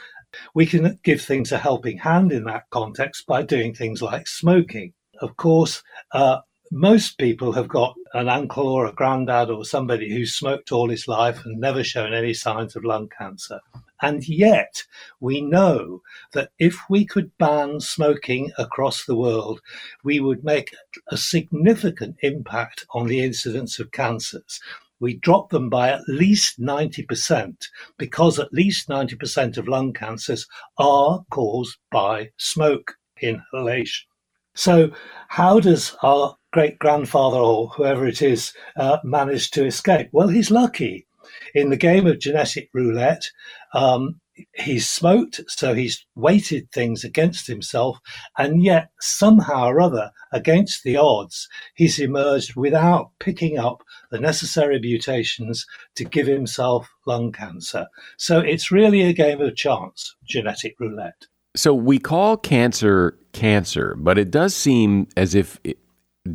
we 0.53 0.65
can 0.65 0.99
give 1.03 1.21
things 1.21 1.51
a 1.51 1.57
helping 1.57 1.97
hand 1.97 2.31
in 2.31 2.43
that 2.45 2.69
context 2.69 3.25
by 3.25 3.41
doing 3.41 3.73
things 3.73 4.01
like 4.01 4.27
smoking. 4.27 4.93
Of 5.21 5.35
course, 5.37 5.83
uh, 6.11 6.39
most 6.71 7.17
people 7.17 7.53
have 7.53 7.67
got 7.67 7.95
an 8.13 8.29
uncle 8.29 8.67
or 8.67 8.85
a 8.85 8.93
granddad 8.93 9.49
or 9.49 9.65
somebody 9.65 10.11
who's 10.11 10.35
smoked 10.35 10.71
all 10.71 10.89
his 10.89 11.07
life 11.07 11.43
and 11.45 11.59
never 11.59 11.83
shown 11.83 12.13
any 12.13 12.33
signs 12.33 12.75
of 12.75 12.83
lung 12.83 13.09
cancer. 13.09 13.59
And 14.01 14.27
yet, 14.27 14.83
we 15.19 15.41
know 15.41 16.01
that 16.33 16.51
if 16.57 16.77
we 16.89 17.05
could 17.05 17.37
ban 17.37 17.81
smoking 17.81 18.51
across 18.57 19.03
the 19.03 19.15
world, 19.15 19.61
we 20.03 20.19
would 20.19 20.43
make 20.43 20.73
a 21.09 21.17
significant 21.17 22.15
impact 22.21 22.85
on 22.91 23.07
the 23.07 23.19
incidence 23.19 23.79
of 23.79 23.91
cancers 23.91 24.61
we 24.99 25.15
drop 25.15 25.49
them 25.49 25.69
by 25.69 25.89
at 25.89 26.01
least 26.07 26.59
90% 26.59 27.67
because 27.97 28.37
at 28.37 28.53
least 28.53 28.89
90% 28.89 29.57
of 29.57 29.67
lung 29.67 29.93
cancers 29.93 30.45
are 30.77 31.23
caused 31.29 31.77
by 31.91 32.29
smoke 32.37 32.95
inhalation. 33.21 34.07
So, 34.55 34.91
how 35.29 35.59
does 35.59 35.95
our 36.03 36.35
great 36.51 36.79
grandfather 36.79 37.37
or 37.37 37.69
whoever 37.69 38.07
it 38.07 38.21
is 38.21 38.53
uh, 38.75 38.97
manage 39.03 39.51
to 39.51 39.65
escape? 39.65 40.09
Well, 40.11 40.27
he's 40.27 40.51
lucky. 40.51 41.07
In 41.53 41.69
the 41.69 41.77
game 41.77 42.07
of 42.07 42.19
genetic 42.19 42.69
roulette, 42.73 43.29
um, 43.73 44.19
he's 44.53 44.87
smoked, 44.87 45.41
so 45.47 45.73
he's 45.73 46.05
weighted 46.15 46.71
things 46.71 47.03
against 47.03 47.47
himself, 47.47 47.99
and 48.37 48.63
yet 48.63 48.89
somehow 48.99 49.67
or 49.67 49.81
other, 49.81 50.11
against 50.31 50.83
the 50.83 50.97
odds, 50.97 51.47
he's 51.75 51.99
emerged 51.99 52.55
without 52.55 53.11
picking 53.19 53.57
up 53.57 53.83
the 54.11 54.19
necessary 54.19 54.79
mutations 54.79 55.65
to 55.95 56.03
give 56.03 56.27
himself 56.27 56.89
lung 57.05 57.31
cancer. 57.31 57.87
So 58.17 58.39
it's 58.39 58.71
really 58.71 59.01
a 59.01 59.13
game 59.13 59.41
of 59.41 59.55
chance, 59.55 60.15
genetic 60.27 60.75
roulette. 60.79 61.27
So 61.55 61.73
we 61.73 61.99
call 61.99 62.37
cancer 62.37 63.17
cancer, 63.33 63.95
but 63.97 64.17
it 64.17 64.31
does 64.31 64.55
seem 64.55 65.07
as 65.17 65.35
if 65.35 65.59
it, 65.63 65.77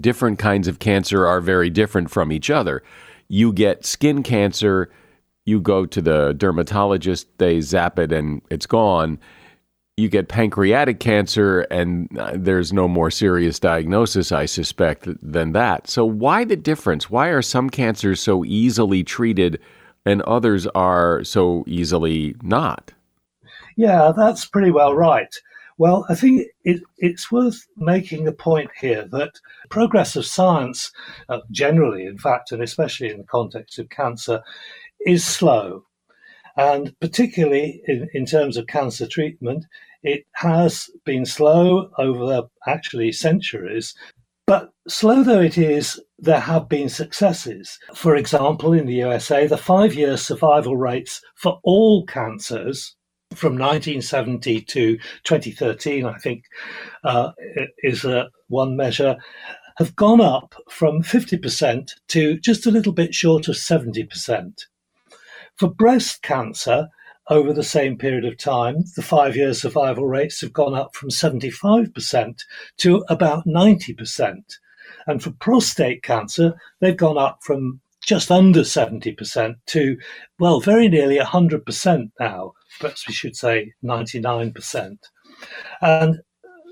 different 0.00 0.38
kinds 0.38 0.68
of 0.68 0.78
cancer 0.78 1.26
are 1.26 1.40
very 1.40 1.70
different 1.70 2.10
from 2.10 2.32
each 2.32 2.50
other. 2.50 2.82
You 3.28 3.52
get 3.52 3.86
skin 3.86 4.22
cancer, 4.22 4.90
you 5.44 5.60
go 5.60 5.86
to 5.86 6.02
the 6.02 6.34
dermatologist, 6.34 7.26
they 7.38 7.60
zap 7.60 7.98
it 7.98 8.12
and 8.12 8.42
it's 8.50 8.66
gone 8.66 9.18
you 9.96 10.08
get 10.08 10.28
pancreatic 10.28 10.98
cancer 10.98 11.60
and 11.62 12.08
uh, 12.18 12.32
there's 12.34 12.72
no 12.72 12.88
more 12.88 13.10
serious 13.10 13.60
diagnosis, 13.60 14.32
I 14.32 14.46
suspect, 14.46 15.06
than 15.22 15.52
that. 15.52 15.88
So, 15.88 16.04
why 16.04 16.44
the 16.44 16.56
difference? 16.56 17.10
Why 17.10 17.28
are 17.28 17.42
some 17.42 17.70
cancers 17.70 18.20
so 18.20 18.44
easily 18.44 19.04
treated 19.04 19.60
and 20.04 20.20
others 20.22 20.66
are 20.68 21.22
so 21.22 21.64
easily 21.66 22.34
not? 22.42 22.92
Yeah, 23.76 24.12
that's 24.16 24.46
pretty 24.46 24.70
well 24.70 24.94
right. 24.94 25.32
Well, 25.76 26.06
I 26.08 26.14
think 26.14 26.46
it, 26.62 26.82
it's 26.98 27.32
worth 27.32 27.66
making 27.76 28.28
a 28.28 28.32
point 28.32 28.70
here 28.80 29.08
that 29.10 29.40
progress 29.70 30.14
of 30.14 30.24
science, 30.24 30.92
uh, 31.28 31.40
generally, 31.50 32.06
in 32.06 32.16
fact, 32.16 32.52
and 32.52 32.62
especially 32.62 33.10
in 33.10 33.18
the 33.18 33.24
context 33.24 33.78
of 33.78 33.90
cancer, 33.90 34.42
is 35.04 35.24
slow. 35.24 35.84
And 36.56 36.94
particularly 37.00 37.82
in, 37.88 38.08
in 38.14 38.26
terms 38.26 38.56
of 38.56 38.68
cancer 38.68 39.08
treatment, 39.08 39.64
it 40.04 40.24
has 40.34 40.88
been 41.04 41.26
slow 41.26 41.90
over 41.98 42.42
actually 42.66 43.10
centuries. 43.10 43.94
But 44.46 44.70
slow 44.86 45.24
though 45.24 45.40
it 45.40 45.58
is, 45.58 46.00
there 46.18 46.40
have 46.40 46.68
been 46.68 46.88
successes. 46.88 47.78
For 47.94 48.14
example, 48.14 48.72
in 48.72 48.86
the 48.86 48.94
USA, 48.94 49.46
the 49.48 49.56
five 49.56 49.94
year 49.94 50.16
survival 50.16 50.76
rates 50.76 51.20
for 51.34 51.58
all 51.64 52.06
cancers 52.06 52.94
from 53.34 53.58
1970 53.58 54.60
to 54.62 54.98
2013, 55.24 56.06
I 56.06 56.18
think, 56.18 56.44
uh, 57.04 57.32
is 57.82 58.04
uh, 58.04 58.26
one 58.48 58.76
measure, 58.76 59.16
have 59.78 59.96
gone 59.96 60.20
up 60.20 60.54
from 60.68 61.02
50% 61.02 61.90
to 62.08 62.38
just 62.38 62.66
a 62.66 62.70
little 62.70 62.92
bit 62.92 63.14
short 63.14 63.48
of 63.48 63.56
70%. 63.56 64.66
For 65.56 65.68
breast 65.68 66.22
cancer, 66.22 66.88
over 67.28 67.52
the 67.52 67.64
same 67.64 67.96
period 67.96 68.24
of 68.24 68.36
time, 68.36 68.84
the 68.96 69.02
five 69.02 69.36
year 69.36 69.54
survival 69.54 70.06
rates 70.06 70.40
have 70.42 70.52
gone 70.52 70.74
up 70.74 70.94
from 70.94 71.08
75% 71.10 72.40
to 72.78 73.04
about 73.08 73.46
90%. 73.46 74.42
And 75.06 75.22
for 75.22 75.30
prostate 75.32 76.02
cancer, 76.02 76.54
they've 76.80 76.96
gone 76.96 77.18
up 77.18 77.38
from 77.42 77.80
just 78.04 78.30
under 78.30 78.60
70% 78.60 79.54
to, 79.66 79.96
well, 80.38 80.60
very 80.60 80.88
nearly 80.88 81.18
100% 81.18 82.10
now. 82.20 82.52
Perhaps 82.80 83.06
we 83.08 83.14
should 83.14 83.36
say 83.36 83.72
99%. 83.84 84.96
And 85.80 86.20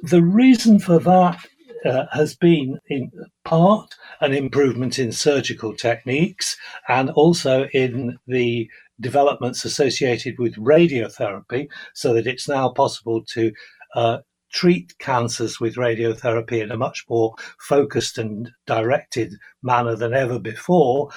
the 0.02 0.22
reason 0.22 0.78
for 0.78 0.98
that 0.98 1.46
uh, 1.84 2.06
has 2.12 2.34
been 2.34 2.78
in 2.88 3.10
part 3.44 3.94
an 4.20 4.32
improvement 4.32 4.98
in 4.98 5.12
surgical 5.12 5.74
techniques 5.74 6.56
and 6.88 7.10
also 7.10 7.68
in 7.72 8.18
the 8.26 8.68
developments 9.00 9.64
associated 9.64 10.38
with 10.38 10.54
radiotherapy, 10.56 11.68
so 11.94 12.14
that 12.14 12.26
it's 12.26 12.48
now 12.48 12.68
possible 12.68 13.24
to 13.24 13.52
uh, 13.96 14.18
treat 14.52 14.96
cancers 14.98 15.58
with 15.58 15.76
radiotherapy 15.76 16.62
in 16.62 16.70
a 16.70 16.76
much 16.76 17.04
more 17.08 17.34
focused 17.58 18.18
and 18.18 18.50
directed 18.66 19.34
manner 19.62 19.96
than 19.96 20.12
ever 20.12 20.38
before. 20.38 21.10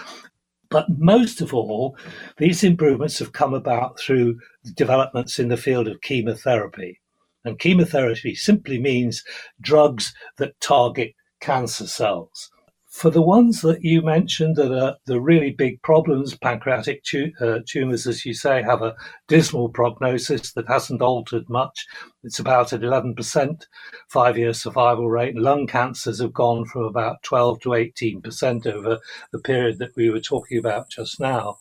But 0.76 0.90
most 1.00 1.40
of 1.40 1.54
all, 1.54 1.98
these 2.36 2.62
improvements 2.62 3.18
have 3.20 3.32
come 3.32 3.54
about 3.54 3.98
through 3.98 4.42
developments 4.74 5.40
in 5.40 5.48
the 5.48 5.56
field 5.56 5.88
of 5.88 6.02
chemotherapy. 6.02 7.00
And 7.46 7.58
chemotherapy 7.58 8.36
simply 8.36 8.78
means 8.78 9.24
drugs 9.62 10.14
that 10.36 10.60
target 10.60 11.14
cancer 11.40 11.88
cells. 11.88 12.52
For 12.96 13.10
the 13.10 13.22
ones 13.22 13.62
that 13.62 13.84
you 13.84 14.02
mentioned 14.02 14.56
that 14.56 14.72
are 14.72 14.96
the 15.06 15.20
really 15.20 15.52
big 15.52 15.82
problems, 15.82 16.34
pancreatic 16.34 17.04
tu- 17.04 17.34
uh, 17.42 17.60
tumors, 17.68 18.08
as 18.08 18.26
you 18.26 18.34
say, 18.34 18.64
have 18.64 18.82
a 18.82 18.96
dismal 19.28 19.68
prognosis 19.68 20.54
that 20.54 20.70
hasn't 20.70 21.02
altered 21.02 21.50
much. 21.50 21.88
It's 22.24 22.40
about 22.40 22.72
at 22.72 22.80
11% 22.80 23.68
five 24.08 24.38
year 24.38 24.54
survival 24.54 25.10
rate. 25.10 25.36
Lung 25.36 25.68
cancers 25.68 26.22
have 26.22 26.32
gone 26.32 26.64
from 26.64 26.84
about 26.84 27.22
12 27.24 27.60
to 27.64 27.70
18% 27.70 28.66
over 28.66 29.00
the 29.34 29.40
period 29.40 29.78
that 29.80 29.96
we 29.98 30.10
were 30.10 30.22
talking 30.22 30.58
about 30.58 30.90
just 30.90 31.20
now. 31.20 31.58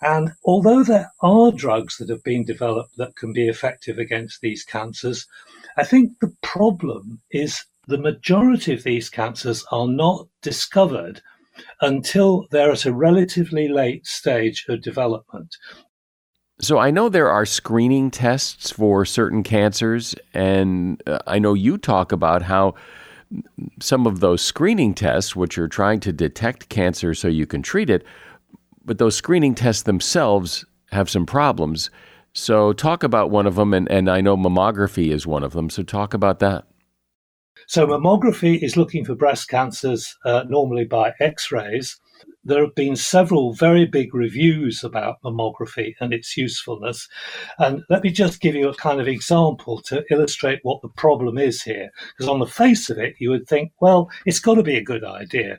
And 0.00 0.32
although 0.44 0.84
there 0.84 1.10
are 1.22 1.50
drugs 1.50 1.96
that 1.96 2.08
have 2.08 2.22
been 2.22 2.44
developed 2.44 2.96
that 2.98 3.16
can 3.16 3.32
be 3.32 3.48
effective 3.48 3.98
against 3.98 4.42
these 4.42 4.62
cancers, 4.62 5.26
I 5.76 5.82
think 5.82 6.20
the 6.20 6.36
problem 6.40 7.20
is 7.32 7.64
the 7.86 7.98
majority 7.98 8.74
of 8.74 8.82
these 8.82 9.08
cancers 9.08 9.64
are 9.70 9.88
not 9.88 10.28
discovered 10.42 11.22
until 11.80 12.46
they're 12.50 12.72
at 12.72 12.84
a 12.84 12.92
relatively 12.92 13.68
late 13.68 14.06
stage 14.06 14.64
of 14.68 14.82
development. 14.82 15.56
So 16.60 16.78
I 16.78 16.90
know 16.90 17.08
there 17.08 17.30
are 17.30 17.44
screening 17.44 18.10
tests 18.10 18.70
for 18.70 19.04
certain 19.04 19.42
cancers, 19.42 20.14
and 20.32 21.02
uh, 21.06 21.18
I 21.26 21.38
know 21.38 21.54
you 21.54 21.76
talk 21.76 22.12
about 22.12 22.42
how 22.42 22.74
some 23.80 24.06
of 24.06 24.20
those 24.20 24.40
screening 24.42 24.94
tests, 24.94 25.36
which 25.36 25.58
are 25.58 25.68
trying 25.68 26.00
to 26.00 26.12
detect 26.12 26.68
cancer 26.68 27.12
so 27.14 27.28
you 27.28 27.46
can 27.46 27.60
treat 27.60 27.90
it, 27.90 28.04
but 28.84 28.98
those 28.98 29.16
screening 29.16 29.54
tests 29.54 29.82
themselves 29.82 30.64
have 30.92 31.10
some 31.10 31.26
problems. 31.26 31.90
So 32.32 32.72
talk 32.72 33.02
about 33.02 33.30
one 33.30 33.46
of 33.46 33.56
them, 33.56 33.74
and, 33.74 33.90
and 33.90 34.08
I 34.08 34.20
know 34.20 34.36
mammography 34.36 35.10
is 35.10 35.26
one 35.26 35.42
of 35.42 35.52
them. 35.52 35.68
So 35.68 35.82
talk 35.82 36.14
about 36.14 36.38
that. 36.38 36.64
So, 37.68 37.86
mammography 37.86 38.62
is 38.62 38.76
looking 38.76 39.04
for 39.04 39.16
breast 39.16 39.48
cancers 39.48 40.16
uh, 40.24 40.44
normally 40.48 40.84
by 40.84 41.12
x 41.20 41.50
rays. 41.50 41.98
There 42.44 42.64
have 42.64 42.76
been 42.76 42.94
several 42.94 43.54
very 43.54 43.86
big 43.86 44.14
reviews 44.14 44.84
about 44.84 45.16
mammography 45.24 45.94
and 46.00 46.12
its 46.12 46.36
usefulness. 46.36 47.08
And 47.58 47.82
let 47.90 48.04
me 48.04 48.10
just 48.10 48.40
give 48.40 48.54
you 48.54 48.68
a 48.68 48.74
kind 48.74 49.00
of 49.00 49.08
example 49.08 49.82
to 49.82 50.04
illustrate 50.12 50.60
what 50.62 50.80
the 50.80 50.88
problem 50.88 51.38
is 51.38 51.62
here. 51.62 51.90
Because 52.16 52.28
on 52.28 52.38
the 52.38 52.46
face 52.46 52.88
of 52.88 52.98
it, 52.98 53.16
you 53.18 53.30
would 53.30 53.48
think, 53.48 53.72
well, 53.80 54.08
it's 54.24 54.38
got 54.38 54.54
to 54.54 54.62
be 54.62 54.76
a 54.76 54.84
good 54.84 55.02
idea. 55.02 55.58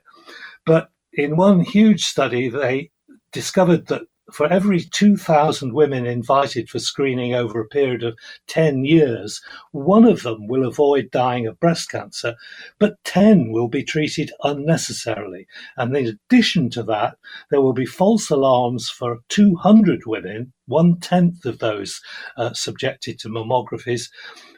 But 0.65 0.89
in 1.11 1.35
one 1.35 1.59
huge 1.59 2.05
study, 2.05 2.47
they 2.47 2.91
discovered 3.33 3.87
that 3.87 4.03
for 4.31 4.51
every 4.51 4.81
2,000 4.81 5.73
women 5.73 6.05
invited 6.05 6.69
for 6.69 6.79
screening 6.79 7.33
over 7.33 7.59
a 7.59 7.67
period 7.67 8.03
of 8.03 8.17
10 8.47 8.83
years, 8.83 9.41
one 9.71 10.03
of 10.03 10.23
them 10.23 10.47
will 10.47 10.67
avoid 10.67 11.09
dying 11.11 11.47
of 11.47 11.59
breast 11.59 11.89
cancer, 11.89 12.35
but 12.79 13.01
10 13.05 13.51
will 13.51 13.67
be 13.67 13.83
treated 13.83 14.31
unnecessarily. 14.43 15.47
And 15.77 15.95
in 15.95 16.07
addition 16.07 16.69
to 16.71 16.83
that, 16.83 17.17
there 17.49 17.61
will 17.61 17.73
be 17.73 17.85
false 17.85 18.29
alarms 18.29 18.89
for 18.89 19.19
200 19.29 20.05
women, 20.05 20.51
one 20.65 20.99
tenth 20.99 21.45
of 21.45 21.59
those 21.59 22.01
uh, 22.35 22.53
subjected 22.53 23.19
to 23.19 23.29
mammographies, 23.29 24.09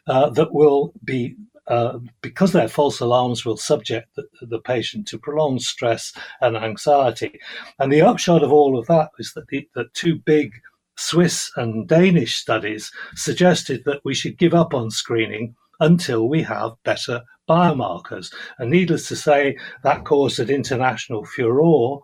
uh, 0.08 0.30
that 0.32 0.54
will 0.54 0.94
be 1.04 1.36
uh, 1.70 2.00
because 2.22 2.52
their 2.52 2.68
false 2.68 3.00
alarms 3.00 3.46
will 3.46 3.58
subject 3.58 4.08
the, 4.16 4.24
the, 4.42 4.60
patient 4.60 5.08
to 5.08 5.20
prolonged 5.20 5.62
stress 5.62 6.12
and 6.42 6.58
anxiety. 6.58 7.40
And 7.78 7.92
the 7.92 8.02
upshot 8.02 8.44
of 8.44 8.52
all 8.52 8.78
of 8.78 8.88
that 8.88 9.12
is 9.20 9.34
that 9.36 9.48
the, 9.48 9.70
the 9.76 9.86
two 9.94 10.18
big 10.18 10.52
Swiss 10.98 11.52
and 11.56 11.88
Danish 11.88 12.36
studies 12.36 12.92
suggested 13.16 13.84
that 13.86 14.02
we 14.04 14.16
should 14.16 14.38
give 14.38 14.54
up 14.54 14.74
on 14.74 14.90
screening 14.90 15.56
until 15.80 16.28
we 16.28 16.42
have 16.42 16.72
better 16.84 17.22
biomarkers. 17.48 18.34
And 18.58 18.70
needless 18.70 19.08
to 19.08 19.16
say, 19.16 19.56
that 19.84 20.06
caused 20.06 20.40
an 20.40 20.50
international 20.50 21.24
furore. 21.24 22.02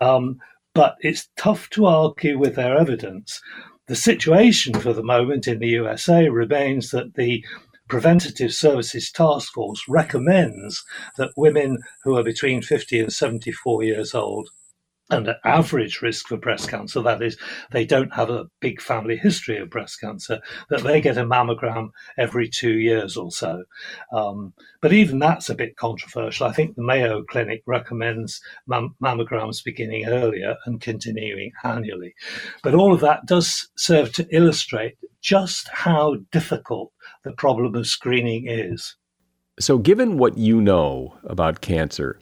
Um, 0.00 0.38
but 0.74 0.96
it's 1.00 1.28
tough 1.36 1.68
to 1.70 1.86
argue 1.86 2.38
with 2.38 2.56
their 2.56 2.76
evidence. 2.76 3.40
The 3.88 3.94
situation 3.94 4.74
for 4.74 4.92
the 4.92 5.02
moment 5.02 5.46
in 5.46 5.58
the 5.58 5.68
USA 5.68 6.28
remains 6.28 6.90
that 6.90 7.14
the 7.14 7.44
Preventative 7.92 8.54
Services 8.54 9.12
Task 9.12 9.52
Force 9.52 9.84
recommends 9.86 10.82
that 11.18 11.34
women 11.36 11.76
who 12.04 12.16
are 12.16 12.24
between 12.24 12.62
50 12.62 12.98
and 12.98 13.12
74 13.12 13.82
years 13.82 14.14
old 14.14 14.48
and 15.10 15.28
at 15.28 15.40
average 15.44 16.00
risk 16.00 16.28
for 16.28 16.38
breast 16.38 16.70
cancer, 16.70 17.02
that 17.02 17.20
is, 17.20 17.36
they 17.70 17.84
don't 17.84 18.14
have 18.14 18.30
a 18.30 18.46
big 18.60 18.80
family 18.80 19.18
history 19.18 19.58
of 19.58 19.68
breast 19.68 20.00
cancer, 20.00 20.40
that 20.70 20.82
they 20.84 21.02
get 21.02 21.18
a 21.18 21.24
mammogram 21.24 21.90
every 22.16 22.48
two 22.48 22.78
years 22.78 23.14
or 23.14 23.30
so. 23.30 23.64
Um, 24.10 24.54
but 24.80 24.94
even 24.94 25.18
that's 25.18 25.50
a 25.50 25.54
bit 25.54 25.76
controversial. 25.76 26.46
I 26.46 26.52
think 26.52 26.76
the 26.76 26.82
Mayo 26.82 27.22
Clinic 27.24 27.62
recommends 27.66 28.40
mam- 28.66 28.96
mammograms 29.02 29.62
beginning 29.62 30.06
earlier 30.06 30.56
and 30.64 30.80
continuing 30.80 31.52
annually. 31.62 32.14
But 32.62 32.74
all 32.74 32.94
of 32.94 33.00
that 33.00 33.26
does 33.26 33.68
serve 33.76 34.14
to 34.14 34.26
illustrate 34.34 34.96
just 35.20 35.68
how 35.68 36.16
difficult 36.30 36.90
the 37.24 37.32
problem 37.32 37.74
of 37.74 37.86
screening 37.86 38.48
is. 38.48 38.96
So, 39.60 39.78
given 39.78 40.18
what 40.18 40.38
you 40.38 40.60
know 40.60 41.16
about 41.24 41.60
cancer, 41.60 42.18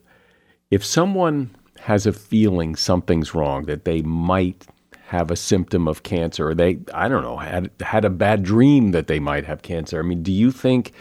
if 0.70 0.84
someone 0.84 1.54
has 1.80 2.06
a 2.06 2.12
feeling 2.12 2.76
something's 2.76 3.34
wrong, 3.34 3.64
that 3.66 3.84
they 3.84 4.02
might 4.02 4.66
have 5.06 5.30
a 5.30 5.36
symptom 5.36 5.88
of 5.88 6.02
cancer, 6.02 6.50
or 6.50 6.54
they, 6.54 6.80
I 6.94 7.08
don't 7.08 7.22
know, 7.22 7.38
had, 7.38 7.70
had 7.80 8.04
a 8.04 8.10
bad 8.10 8.42
dream 8.42 8.92
that 8.92 9.06
they 9.06 9.18
might 9.18 9.44
have 9.44 9.62
cancer, 9.62 9.98
I 9.98 10.02
mean, 10.02 10.22
do 10.22 10.32
you 10.32 10.52
think 10.52 10.92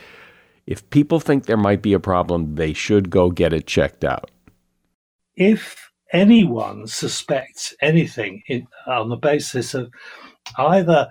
if 0.66 0.88
people 0.89 1.20
think 1.20 1.45
there 1.45 1.58
might 1.58 1.82
be 1.82 1.93
a 1.93 2.00
problem, 2.00 2.56
they 2.56 2.74
should 2.74 3.10
go 3.10 3.30
get 3.30 3.54
it 3.54 3.68
checked 3.68 4.04
out? 4.04 4.32
If 5.36 5.89
anyone 6.12 6.88
suspects 6.88 7.76
anything 7.82 8.41
in, 8.47 8.68
on 8.88 9.10
the 9.10 9.16
basis 9.16 9.74
of 9.74 9.91
either 10.58 11.10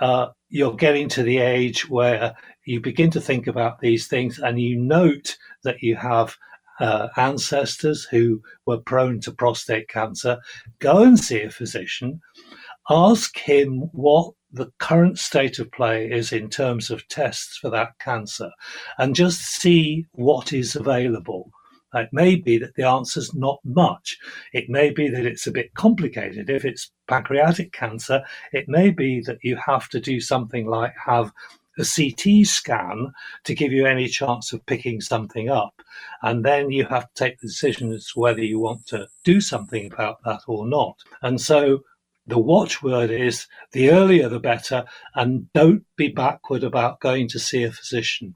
uh, 0.00 0.28
you're 0.48 0.76
getting 0.76 1.08
to 1.10 1.22
the 1.22 1.38
age 1.38 1.88
where 1.88 2.34
you 2.64 2.80
begin 2.80 3.10
to 3.10 3.20
think 3.20 3.46
about 3.46 3.80
these 3.80 4.06
things 4.06 4.38
and 4.38 4.60
you 4.60 4.76
note 4.76 5.36
that 5.64 5.82
you 5.82 5.96
have 5.96 6.36
uh, 6.80 7.08
ancestors 7.16 8.04
who 8.04 8.40
were 8.66 8.78
prone 8.78 9.20
to 9.20 9.32
prostate 9.32 9.88
cancer, 9.88 10.38
go 10.78 11.02
and 11.02 11.18
see 11.18 11.42
a 11.42 11.50
physician, 11.50 12.20
ask 12.88 13.36
him 13.38 13.88
what 13.92 14.32
the 14.52 14.70
current 14.78 15.18
state 15.18 15.58
of 15.58 15.70
play 15.72 16.10
is 16.10 16.32
in 16.32 16.48
terms 16.48 16.90
of 16.90 17.06
tests 17.08 17.58
for 17.58 17.68
that 17.70 17.98
cancer, 17.98 18.50
and 18.98 19.14
just 19.14 19.40
see 19.40 20.06
what 20.12 20.52
is 20.52 20.74
available. 20.74 21.50
It 21.94 22.10
may 22.12 22.36
be 22.36 22.58
that 22.58 22.74
the 22.74 22.84
answer's 22.84 23.34
not 23.34 23.60
much. 23.64 24.18
It 24.52 24.68
may 24.68 24.90
be 24.90 25.08
that 25.08 25.24
it's 25.24 25.46
a 25.46 25.52
bit 25.52 25.74
complicated. 25.74 26.50
If 26.50 26.64
it's 26.64 26.90
pancreatic 27.06 27.72
cancer, 27.72 28.22
it 28.52 28.68
may 28.68 28.90
be 28.90 29.20
that 29.22 29.38
you 29.42 29.56
have 29.56 29.88
to 29.90 30.00
do 30.00 30.20
something 30.20 30.66
like 30.66 30.94
have 31.04 31.32
a 31.78 31.84
CT 31.84 32.46
scan 32.46 33.12
to 33.44 33.54
give 33.54 33.72
you 33.72 33.86
any 33.86 34.08
chance 34.08 34.52
of 34.52 34.66
picking 34.66 35.00
something 35.00 35.48
up. 35.48 35.80
And 36.22 36.44
then 36.44 36.70
you 36.70 36.84
have 36.86 37.04
to 37.04 37.14
take 37.14 37.38
the 37.38 37.46
decision 37.46 37.92
as 37.92 38.06
to 38.08 38.20
whether 38.20 38.42
you 38.42 38.58
want 38.58 38.86
to 38.88 39.06
do 39.24 39.40
something 39.40 39.90
about 39.92 40.18
that 40.24 40.40
or 40.46 40.66
not. 40.66 40.98
And 41.22 41.40
so 41.40 41.84
the 42.26 42.38
watchword 42.38 43.10
is 43.10 43.46
the 43.72 43.90
earlier 43.90 44.28
the 44.28 44.40
better, 44.40 44.84
and 45.14 45.50
don't 45.54 45.84
be 45.96 46.08
backward 46.08 46.62
about 46.62 47.00
going 47.00 47.28
to 47.28 47.38
see 47.38 47.62
a 47.62 47.72
physician. 47.72 48.34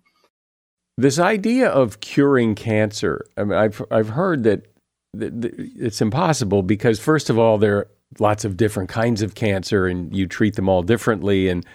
This 0.98 1.18
idea 1.18 1.68
of 1.68 2.00
curing 2.00 2.54
cancer, 2.54 3.24
I 3.36 3.44
mean, 3.44 3.58
I've, 3.58 3.82
I've 3.90 4.10
heard 4.10 4.44
that 4.44 4.66
it's 5.14 6.00
impossible 6.00 6.62
because, 6.62 7.00
first 7.00 7.30
of 7.30 7.38
all, 7.38 7.58
there 7.58 7.76
are 7.78 7.88
lots 8.18 8.44
of 8.44 8.56
different 8.56 8.90
kinds 8.90 9.22
of 9.22 9.34
cancer 9.34 9.86
and 9.86 10.14
you 10.14 10.26
treat 10.26 10.56
them 10.56 10.68
all 10.68 10.82
differently. 10.82 11.48
And, 11.48 11.66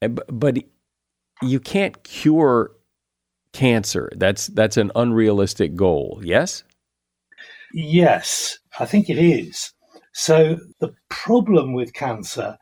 but 0.00 0.58
you 1.42 1.60
can't 1.60 2.02
cure 2.04 2.72
cancer. 3.52 4.10
That's 4.16 4.48
that's 4.48 4.76
an 4.76 4.92
unrealistic 4.94 5.74
goal. 5.74 6.20
Yes. 6.22 6.64
Yes, 7.72 8.58
I 8.78 8.86
think 8.86 9.10
it 9.10 9.18
is. 9.18 9.72
So 10.12 10.58
the 10.80 10.94
problem 11.10 11.74
with 11.74 11.92
cancer 11.92 12.58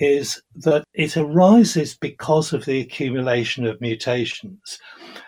is 0.00 0.42
that 0.56 0.84
it 0.94 1.16
arises 1.16 1.96
because 1.96 2.52
of 2.52 2.64
the 2.64 2.80
accumulation 2.80 3.66
of 3.66 3.80
mutations. 3.80 4.78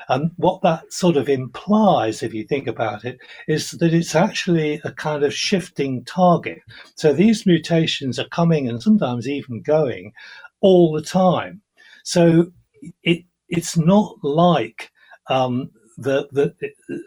And 0.08 0.32
what 0.36 0.62
that 0.62 0.90
sort 0.92 1.16
of 1.16 1.28
implies, 1.28 2.22
if 2.22 2.32
you 2.32 2.44
think 2.44 2.66
about 2.66 3.04
it, 3.04 3.18
is 3.46 3.72
that 3.72 3.92
it's 3.92 4.14
actually 4.14 4.80
a 4.84 4.92
kind 4.92 5.22
of 5.22 5.34
shifting 5.34 6.04
target. 6.04 6.58
So 6.96 7.12
these 7.12 7.46
mutations 7.46 8.18
are 8.18 8.28
coming 8.28 8.68
and 8.68 8.82
sometimes 8.82 9.28
even 9.28 9.62
going 9.62 10.12
all 10.60 10.92
the 10.92 11.02
time. 11.02 11.60
So 12.02 12.46
it 13.02 13.24
it's 13.48 13.76
not 13.76 14.16
like 14.22 14.90
um, 15.28 15.70
the, 15.98 16.28
the, 16.32 16.54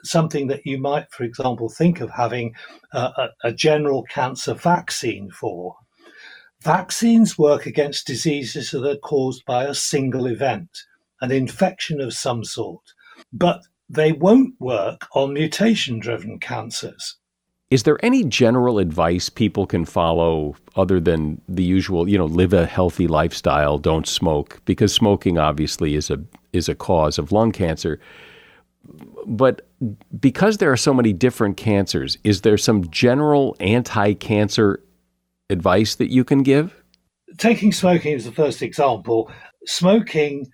something 0.04 0.48
that 0.48 0.62
you 0.64 0.78
might, 0.78 1.12
for 1.12 1.24
example, 1.24 1.70
think 1.70 2.02
of 2.02 2.12
having 2.12 2.54
a, 2.94 3.30
a 3.44 3.52
general 3.52 4.04
cancer 4.04 4.54
vaccine 4.54 5.32
for. 5.32 5.76
Vaccines 6.66 7.38
work 7.38 7.68
against 7.68 8.08
diseases 8.08 8.72
that 8.72 8.84
are 8.84 8.98
caused 8.98 9.46
by 9.46 9.66
a 9.66 9.76
single 9.76 10.26
event, 10.26 10.70
an 11.22 11.32
infection 11.32 12.02
of 12.02 12.12
some 12.12 12.44
sort, 12.44 12.82
but 13.32 13.62
they 13.88 14.12
won't 14.12 14.56
work 14.60 15.08
on 15.14 15.34
mutation 15.34 16.00
driven 16.00 16.40
cancers. 16.40 17.18
Is 17.70 17.84
there 17.84 18.04
any 18.04 18.24
general 18.24 18.80
advice 18.80 19.30
people 19.30 19.68
can 19.68 19.86
follow 19.86 20.56
other 20.76 21.00
than 21.00 21.40
the 21.48 21.64
usual, 21.64 22.10
you 22.10 22.18
know, 22.18 22.26
live 22.26 22.52
a 22.52 22.66
healthy 22.66 23.06
lifestyle, 23.06 23.78
don't 23.78 24.08
smoke, 24.08 24.60
because 24.66 24.92
smoking 24.92 25.38
obviously 25.38 25.94
is 25.94 26.10
a 26.10 26.20
is 26.52 26.68
a 26.68 26.74
cause 26.74 27.20
of 27.20 27.32
lung 27.32 27.52
cancer. 27.52 28.00
But 29.28 29.68
because 30.20 30.58
there 30.58 30.72
are 30.72 30.78
so 30.78 30.96
many 30.96 31.14
different 31.14 31.58
cancers, 31.58 32.18
is 32.24 32.42
there 32.42 32.58
some 32.58 32.90
general 32.90 33.56
anti-cancer 33.60 34.80
advice 35.50 35.96
that 35.96 36.12
you 36.12 36.24
can 36.24 36.44
give? 36.44 36.84
Taking 37.38 37.72
smoking 37.72 38.14
as 38.14 38.26
the 38.26 38.32
first 38.32 38.62
example, 38.62 39.32
smoking 39.66 40.48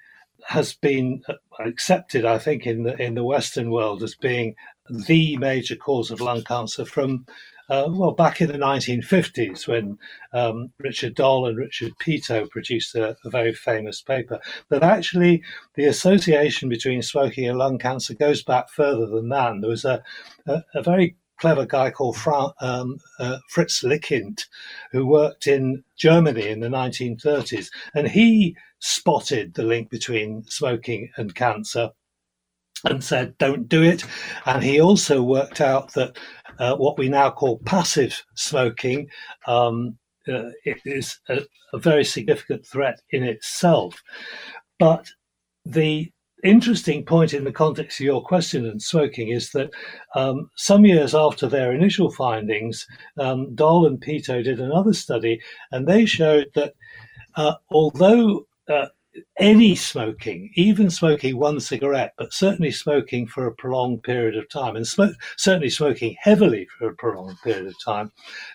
has 0.47 0.73
been 0.73 1.21
accepted, 1.59 2.25
I 2.25 2.37
think, 2.37 2.65
in 2.65 2.83
the 2.83 2.99
in 3.01 3.15
the 3.15 3.23
Western 3.23 3.71
world 3.71 4.03
as 4.03 4.15
being 4.15 4.55
the 4.89 5.37
major 5.37 5.75
cause 5.75 6.11
of 6.11 6.21
lung 6.21 6.43
cancer 6.43 6.85
from 6.85 7.25
uh, 7.69 7.87
well 7.89 8.11
back 8.11 8.41
in 8.41 8.47
the 8.47 8.57
1950s 8.57 9.65
when 9.67 9.97
um, 10.33 10.73
Richard 10.77 11.15
Doll 11.15 11.47
and 11.47 11.57
Richard 11.57 11.93
Peto 11.99 12.45
produced 12.47 12.95
a, 12.95 13.15
a, 13.23 13.29
very 13.29 13.53
famous 13.53 14.01
paper. 14.01 14.41
But 14.67 14.83
actually, 14.83 15.41
the 15.75 15.85
association 15.85 16.67
between 16.67 17.01
smoking 17.01 17.47
and 17.47 17.57
lung 17.57 17.77
cancer 17.77 18.13
goes 18.13 18.43
back 18.43 18.69
further 18.69 19.05
than 19.05 19.29
that. 19.29 19.51
And 19.51 19.63
there 19.63 19.69
was 19.69 19.85
a, 19.85 20.03
a, 20.45 20.63
a 20.75 20.83
very 20.83 21.15
clever 21.41 21.65
guy 21.65 21.89
called 21.89 22.15
Fra- 22.15 22.53
um, 22.61 22.99
uh, 23.19 23.39
Fritz 23.49 23.81
Lickint, 23.83 24.45
who 24.91 25.07
worked 25.07 25.47
in 25.47 25.83
Germany 25.97 26.47
in 26.47 26.59
the 26.59 26.69
1930s, 26.69 27.69
and 27.95 28.07
he 28.07 28.55
spotted 28.79 29.55
the 29.55 29.63
link 29.63 29.89
between 29.89 30.43
smoking 30.43 31.09
and 31.17 31.33
cancer 31.33 31.89
and 32.85 33.03
said, 33.03 33.37
don't 33.39 33.67
do 33.67 33.81
it. 33.81 34.05
And 34.45 34.63
he 34.63 34.79
also 34.79 35.21
worked 35.23 35.61
out 35.61 35.93
that 35.93 36.17
uh, 36.59 36.75
what 36.75 36.97
we 36.97 37.09
now 37.09 37.31
call 37.31 37.57
passive 37.65 38.23
smoking 38.35 39.09
um, 39.47 39.97
uh, 40.27 40.49
is 40.85 41.19
a, 41.27 41.41
a, 41.73 41.79
very 41.79 42.03
significant 42.03 42.65
threat 42.65 43.01
in 43.09 43.23
itself. 43.23 44.01
But 44.77 45.09
the 45.65 46.11
interesting 46.43 47.05
point 47.05 47.33
in 47.33 47.43
the 47.43 47.51
context 47.51 47.99
of 47.99 48.05
your 48.05 48.23
question 48.23 48.65
and 48.65 48.81
smoking 48.81 49.29
is 49.29 49.51
that 49.51 49.71
um, 50.15 50.49
some 50.55 50.85
years 50.85 51.13
after 51.13 51.47
their 51.47 51.73
initial 51.73 52.11
findings, 52.11 52.87
um, 53.17 53.53
Doll 53.55 53.85
and 53.85 53.99
Peto 53.99 54.41
did 54.41 54.59
another 54.59 54.93
study, 54.93 55.39
and 55.71 55.87
they 55.87 56.05
showed 56.05 56.47
that 56.55 56.73
uh, 57.35 57.55
although 57.69 58.45
uh, 58.69 58.87
any 59.37 59.75
smoking, 59.75 60.51
even 60.55 60.89
smoking 60.89 61.37
one 61.37 61.59
cigarette, 61.59 62.13
but 62.17 62.33
certainly 62.33 62.71
smoking 62.71 63.27
for 63.27 63.45
a 63.45 63.55
prolonged 63.55 64.03
period 64.03 64.37
of 64.37 64.49
time, 64.49 64.75
and 64.75 64.87
smoke, 64.87 65.15
certainly 65.37 65.69
smoking 65.69 66.15
heavily 66.19 66.67
for 66.77 66.89
a 66.89 66.95
prolonged 66.95 67.37
period 67.43 67.67
of 67.67 67.75
time, 67.83 68.11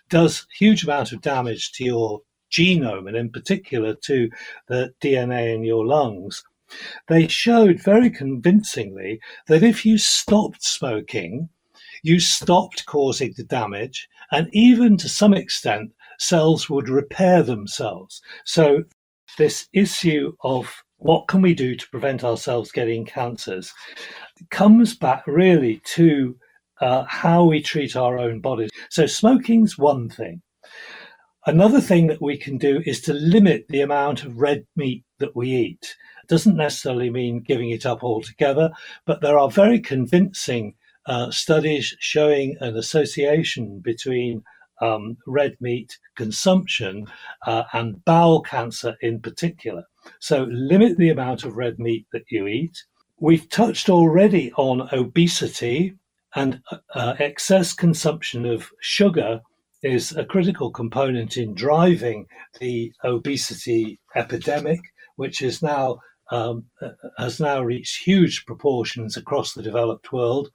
does 0.08 0.46
huge 0.58 0.84
amount 0.84 1.12
of 1.12 1.20
damage 1.20 1.72
to 1.72 1.84
your 1.84 2.20
genome, 2.50 3.08
and 3.08 3.16
in 3.16 3.30
particular 3.30 3.94
to 3.94 4.30
the 4.68 4.92
DNA 5.02 5.54
in 5.54 5.64
your 5.64 5.84
lungs. 5.84 6.42
They 7.08 7.28
showed 7.28 7.80
very 7.80 8.10
convincingly 8.10 9.20
that 9.46 9.62
if 9.62 9.86
you 9.86 9.98
stopped 9.98 10.64
smoking, 10.64 11.48
you 12.02 12.20
stopped 12.20 12.86
causing 12.86 13.34
the 13.36 13.44
damage, 13.44 14.08
and 14.30 14.48
even 14.52 14.96
to 14.98 15.08
some 15.08 15.34
extent, 15.34 15.92
cells 16.18 16.68
would 16.70 16.88
repair 16.88 17.42
themselves. 17.42 18.22
So, 18.44 18.84
this 19.38 19.68
issue 19.72 20.32
of 20.42 20.82
what 20.98 21.28
can 21.28 21.42
we 21.42 21.54
do 21.54 21.74
to 21.76 21.90
prevent 21.90 22.24
ourselves 22.24 22.72
getting 22.72 23.04
cancers 23.04 23.72
comes 24.50 24.96
back 24.96 25.26
really 25.26 25.80
to 25.84 26.36
uh, 26.80 27.04
how 27.04 27.44
we 27.44 27.60
treat 27.60 27.96
our 27.96 28.18
own 28.18 28.40
bodies. 28.40 28.70
So, 28.90 29.06
smoking's 29.06 29.78
one 29.78 30.08
thing. 30.08 30.42
Another 31.46 31.80
thing 31.80 32.08
that 32.08 32.22
we 32.22 32.36
can 32.36 32.58
do 32.58 32.82
is 32.86 33.00
to 33.02 33.12
limit 33.12 33.66
the 33.68 33.80
amount 33.80 34.24
of 34.24 34.40
red 34.40 34.66
meat 34.74 35.04
that 35.18 35.36
we 35.36 35.50
eat 35.50 35.94
doesn't 36.28 36.56
necessarily 36.56 37.10
mean 37.10 37.40
giving 37.40 37.70
it 37.70 37.86
up 37.86 38.02
altogether, 38.02 38.70
but 39.04 39.20
there 39.20 39.38
are 39.38 39.50
very 39.50 39.80
convincing 39.80 40.74
uh, 41.06 41.30
studies 41.30 41.96
showing 42.00 42.56
an 42.60 42.76
association 42.76 43.80
between 43.80 44.42
um, 44.80 45.16
red 45.26 45.56
meat 45.60 45.98
consumption 46.16 47.06
uh, 47.46 47.64
and 47.72 48.04
bowel 48.04 48.42
cancer 48.42 48.96
in 49.00 49.20
particular. 49.20 49.84
So 50.20 50.46
limit 50.50 50.98
the 50.98 51.10
amount 51.10 51.44
of 51.44 51.56
red 51.56 51.78
meat 51.78 52.06
that 52.12 52.24
you 52.30 52.46
eat. 52.46 52.84
We've 53.18 53.48
touched 53.48 53.88
already 53.88 54.52
on 54.52 54.88
obesity 54.92 55.94
and 56.34 56.60
uh, 56.94 57.14
excess 57.18 57.72
consumption 57.72 58.44
of 58.44 58.70
sugar 58.80 59.40
is 59.82 60.14
a 60.16 60.24
critical 60.24 60.70
component 60.70 61.36
in 61.36 61.54
driving 61.54 62.26
the 62.60 62.92
obesity 63.04 63.98
epidemic, 64.14 64.80
which 65.16 65.40
is 65.40 65.62
now 65.62 65.98
um, 66.30 66.64
has 67.18 67.40
now 67.40 67.62
reached 67.62 68.04
huge 68.04 68.44
proportions 68.46 69.16
across 69.16 69.52
the 69.52 69.62
developed 69.62 70.12
world, 70.12 70.50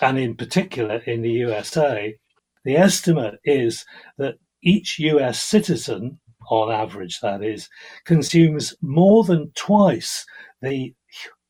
and 0.00 0.18
in 0.18 0.36
particular 0.36 0.96
in 1.06 1.22
the 1.22 1.30
USA. 1.30 2.16
The 2.64 2.76
estimate 2.76 3.40
is 3.44 3.84
that 4.18 4.36
each 4.62 4.98
US 4.98 5.42
citizen, 5.42 6.18
on 6.48 6.72
average 6.72 7.20
that 7.20 7.42
is, 7.42 7.68
consumes 8.04 8.74
more 8.80 9.24
than 9.24 9.52
twice 9.54 10.24
the 10.60 10.94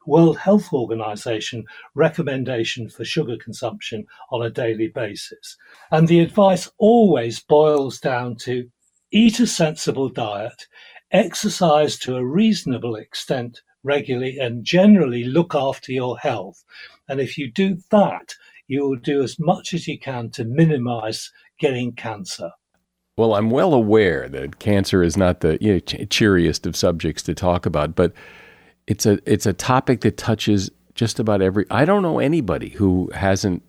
World 0.07 0.39
Health 0.39 0.73
Organization 0.73 1.65
recommendation 1.95 2.89
for 2.89 3.05
sugar 3.05 3.37
consumption 3.37 4.05
on 4.31 4.43
a 4.43 4.51
daily 4.51 4.89
basis. 4.89 5.57
And 5.91 6.09
the 6.09 6.21
advice 6.21 6.71
always 6.79 7.41
boils 7.41 8.01
down 8.01 8.37
to 8.43 8.69
eat 9.13 9.39
a 9.39 9.47
sensible 9.47 10.09
diet, 10.09 10.67
exercise 11.13 11.99
to 12.01 12.17
a 12.17 12.25
reasonable 12.25 12.97
extent 12.97 13.61
regularly, 13.85 14.39
and 14.39 14.65
generally 14.65 15.25
look 15.25 15.55
after 15.55 15.93
your 15.93 16.19
health. 16.19 16.65
And 17.09 17.21
if 17.21 17.37
you 17.37 17.51
do 17.51 17.79
that, 17.91 18.35
you 18.69 18.83
will 18.83 18.97
do 18.97 19.23
as 19.23 19.39
much 19.39 19.75
as 19.75 19.89
you 19.89 19.99
can 19.99 20.31
to 20.31 20.45
minimize 20.45 21.31
getting 21.59 21.93
cancer. 21.93 22.51
Well, 23.17 23.35
I'm 23.35 23.51
well 23.51 23.75
aware 23.75 24.29
that 24.29 24.59
cancer 24.59 25.03
is 25.03 25.17
not 25.17 25.41
the 25.41 25.59
you 25.61 25.75
know, 25.75 25.79
ch- 25.81 26.09
cheeriest 26.09 26.67
of 26.67 26.77
subjects 26.77 27.23
to 27.25 27.35
talk 27.35 27.67
about, 27.67 27.95
but 27.95 28.13
it's 28.87 29.05
a 29.05 29.19
it's 29.31 29.47
a 29.47 29.53
topic 29.53 30.01
that 30.01 30.17
touches 30.17 30.71
just 30.95 31.19
about 31.19 31.43
every. 31.43 31.67
I 31.71 31.85
don't 31.85 32.03
know 32.03 32.19
anybody 32.19 32.71
who 32.71 33.11
hasn't 33.15 33.63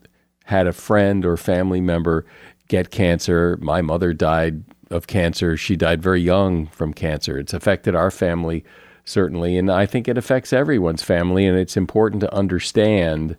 had 0.46 0.68
a 0.68 0.74
friend 0.74 1.26
or 1.26 1.38
family 1.38 1.82
member 1.82 2.26
get 2.68 2.91
cancer. 2.91 3.58
My 3.62 3.82
mother 3.82 4.14
died 4.14 4.64
of 4.94 5.08
cancer. 5.08 5.58
She 5.58 5.76
died 5.76 6.02
very 6.02 6.22
young 6.22 6.68
from 6.68 6.94
cancer. 6.94 7.38
It's 7.38 7.54
affected 7.54 7.96
our 7.96 8.12
family 8.12 8.64
certainly, 9.06 9.58
and 9.58 9.70
I 9.70 9.86
think 9.86 10.08
it 10.08 10.18
affects 10.18 10.54
everyone's 10.54 11.04
family. 11.04 11.46
And 11.46 11.58
it's 11.58 11.78
important 11.78 12.22
to 12.22 12.34
understand 12.34 13.36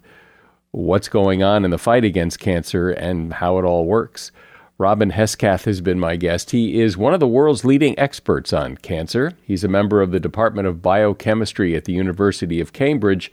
what's 0.71 1.09
going 1.09 1.43
on 1.43 1.65
in 1.65 1.71
the 1.71 1.79
fight 1.79 2.05
against 2.05 2.41
cancer 2.41 2.91
and 2.91 3.35
how 3.35 3.59
it 3.59 3.65
all 3.65 3.87
works. 3.87 4.33
Robin 4.77 5.11
Hesketh 5.11 5.67
has 5.67 5.81
been 5.81 6.01
my 6.01 6.17
guest. 6.17 6.51
He 6.51 6.81
is 6.81 6.97
one 6.97 7.15
of 7.15 7.21
the 7.21 7.29
world's 7.29 7.65
leading 7.65 7.97
experts 7.97 8.53
on 8.53 8.77
cancer. 8.79 9.33
He's 9.45 9.63
a 9.63 9.69
member 9.69 10.03
of 10.03 10.11
the 10.11 10.19
Department 10.19 10.67
of 10.67 10.83
Biochemistry 10.83 11.77
at 11.77 11.85
the 11.85 11.93
University 11.93 12.61
of 12.61 12.73
Cambridge. 12.73 13.33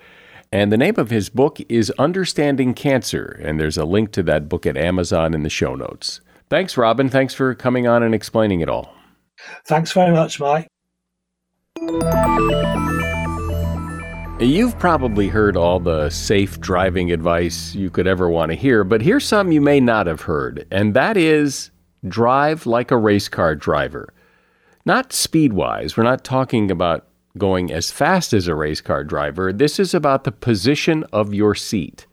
And 0.51 0.71
the 0.71 0.77
name 0.77 0.95
of 0.97 1.09
his 1.09 1.29
book 1.29 1.59
is 1.67 1.89
Understanding 1.97 2.75
Cancer. 2.75 3.41
And 3.43 3.59
there's 3.59 3.77
a 3.77 3.85
link 3.85 4.11
to 4.11 4.23
that 4.23 4.47
book 4.47 4.67
at 4.67 4.77
Amazon 4.77 5.33
in 5.33 5.41
the 5.41 5.49
show 5.49 5.73
notes. 5.73 6.21
Thanks, 6.51 6.75
Robin. 6.75 7.07
Thanks 7.07 7.33
for 7.33 7.55
coming 7.55 7.87
on 7.87 8.03
and 8.03 8.13
explaining 8.13 8.59
it 8.59 8.67
all. 8.67 8.93
Thanks 9.65 9.93
very 9.93 10.11
much, 10.11 10.37
Mike. 10.37 10.67
You've 14.37 14.77
probably 14.77 15.29
heard 15.29 15.55
all 15.55 15.79
the 15.79 16.09
safe 16.09 16.59
driving 16.59 17.09
advice 17.09 17.73
you 17.73 17.89
could 17.89 18.05
ever 18.05 18.29
want 18.29 18.51
to 18.51 18.57
hear, 18.57 18.83
but 18.83 19.01
here's 19.01 19.23
some 19.23 19.53
you 19.53 19.61
may 19.61 19.79
not 19.79 20.07
have 20.07 20.19
heard, 20.19 20.67
and 20.69 20.93
that 20.93 21.15
is 21.15 21.71
drive 22.09 22.65
like 22.65 22.91
a 22.91 22.97
race 22.97 23.29
car 23.29 23.55
driver. 23.55 24.13
Not 24.85 25.13
speed 25.13 25.53
wise, 25.53 25.95
we're 25.95 26.03
not 26.03 26.25
talking 26.25 26.69
about 26.69 27.07
going 27.37 27.71
as 27.71 27.91
fast 27.91 28.33
as 28.33 28.49
a 28.49 28.55
race 28.55 28.81
car 28.81 29.05
driver. 29.05 29.53
This 29.53 29.79
is 29.79 29.93
about 29.93 30.25
the 30.25 30.33
position 30.33 31.05
of 31.13 31.33
your 31.33 31.55
seat. 31.55 32.07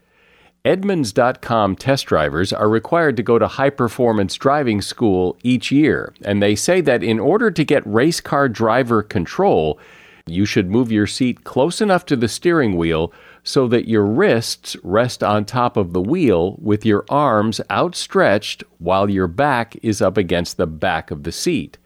Edmunds.com 0.68 1.76
test 1.76 2.04
drivers 2.04 2.52
are 2.52 2.68
required 2.68 3.16
to 3.16 3.22
go 3.22 3.38
to 3.38 3.48
high 3.48 3.70
performance 3.70 4.34
driving 4.34 4.82
school 4.82 5.38
each 5.42 5.72
year, 5.72 6.12
and 6.20 6.42
they 6.42 6.54
say 6.54 6.82
that 6.82 7.02
in 7.02 7.18
order 7.18 7.50
to 7.50 7.64
get 7.64 7.82
race 7.86 8.20
car 8.20 8.50
driver 8.50 9.02
control, 9.02 9.80
you 10.26 10.44
should 10.44 10.70
move 10.70 10.92
your 10.92 11.06
seat 11.06 11.42
close 11.42 11.80
enough 11.80 12.04
to 12.04 12.16
the 12.16 12.28
steering 12.28 12.76
wheel 12.76 13.14
so 13.42 13.66
that 13.66 13.88
your 13.88 14.04
wrists 14.04 14.76
rest 14.82 15.24
on 15.24 15.46
top 15.46 15.78
of 15.78 15.94
the 15.94 16.02
wheel 16.02 16.58
with 16.60 16.84
your 16.84 17.06
arms 17.08 17.62
outstretched 17.70 18.62
while 18.76 19.08
your 19.08 19.26
back 19.26 19.74
is 19.82 20.02
up 20.02 20.18
against 20.18 20.58
the 20.58 20.66
back 20.66 21.10
of 21.10 21.22
the 21.22 21.32
seat. 21.32 21.78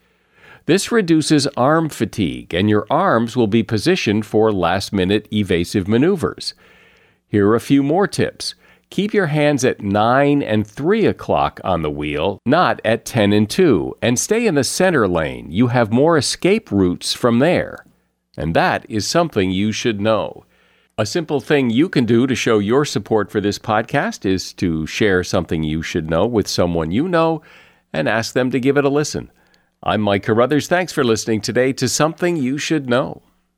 This 0.67 0.91
reduces 0.91 1.47
arm 1.57 1.89
fatigue, 1.89 2.53
and 2.53 2.69
your 2.69 2.89
arms 2.91 3.37
will 3.37 3.47
be 3.47 3.63
positioned 3.63 4.27
for 4.27 4.51
last 4.51 4.93
minute 4.93 5.29
evasive 5.33 5.87
maneuvers. 5.87 6.55
Here 7.29 7.49
are 7.49 7.55
a 7.55 7.61
few 7.61 7.85
more 7.85 8.09
tips. 8.09 8.57
Keep 8.93 9.15
your 9.15 9.29
hands 9.29 9.65
at 9.65 9.81
9 9.81 10.43
and 10.43 10.67
3 10.67 11.07
o'clock 11.07 11.63
on 11.65 11.81
the 11.81 11.91
wheel, 11.91 12.39
not 12.45 12.79
at 12.85 13.07
10 13.07 13.33
and 13.33 13.49
2, 13.49 13.97
and 14.03 14.19
stay 14.19 14.47
in 14.47 14.55
the 14.55 14.63
center 14.63 15.09
lane. 15.09 15.51
You 15.51 15.69
have 15.69 15.91
more 15.91 16.19
escape 16.19 16.71
routes 16.71 17.15
from 17.15 17.39
there. 17.39 17.87
And 18.37 18.55
that 18.55 18.85
is 18.91 19.07
something 19.07 19.51
you 19.51 19.73
should 19.73 19.99
know. 19.99 20.45
A 20.99 21.07
simple 21.07 21.41
thing 21.41 21.71
you 21.71 21.89
can 21.89 22.05
do 22.05 22.27
to 22.27 22.35
show 22.35 22.59
your 22.59 22.85
support 22.85 23.31
for 23.31 23.41
this 23.41 23.59
podcast 23.59 24.27
is 24.27 24.53
to 24.53 24.87
share 24.87 25.25
something 25.25 25.63
you 25.63 25.81
should 25.81 26.11
know 26.11 26.27
with 26.27 26.47
someone 26.47 26.91
you 26.91 27.09
know 27.09 27.41
and 27.95 28.11
ask 28.11 28.35
them 28.35 28.51
to 28.51 28.61
give 28.61 28.77
it 28.77 28.85
a 28.85 28.91
listen. 28.91 29.31
I'm 29.83 30.03
Mike 30.03 30.25
Carruthers. 30.25 30.69
Thanks 30.69 30.93
for 30.93 31.03
listening 31.03 31.41
today 31.41 31.73
to 31.73 31.89
Something 31.89 32.37
You 32.37 32.59
Should 32.59 32.91
Know. 32.91 33.23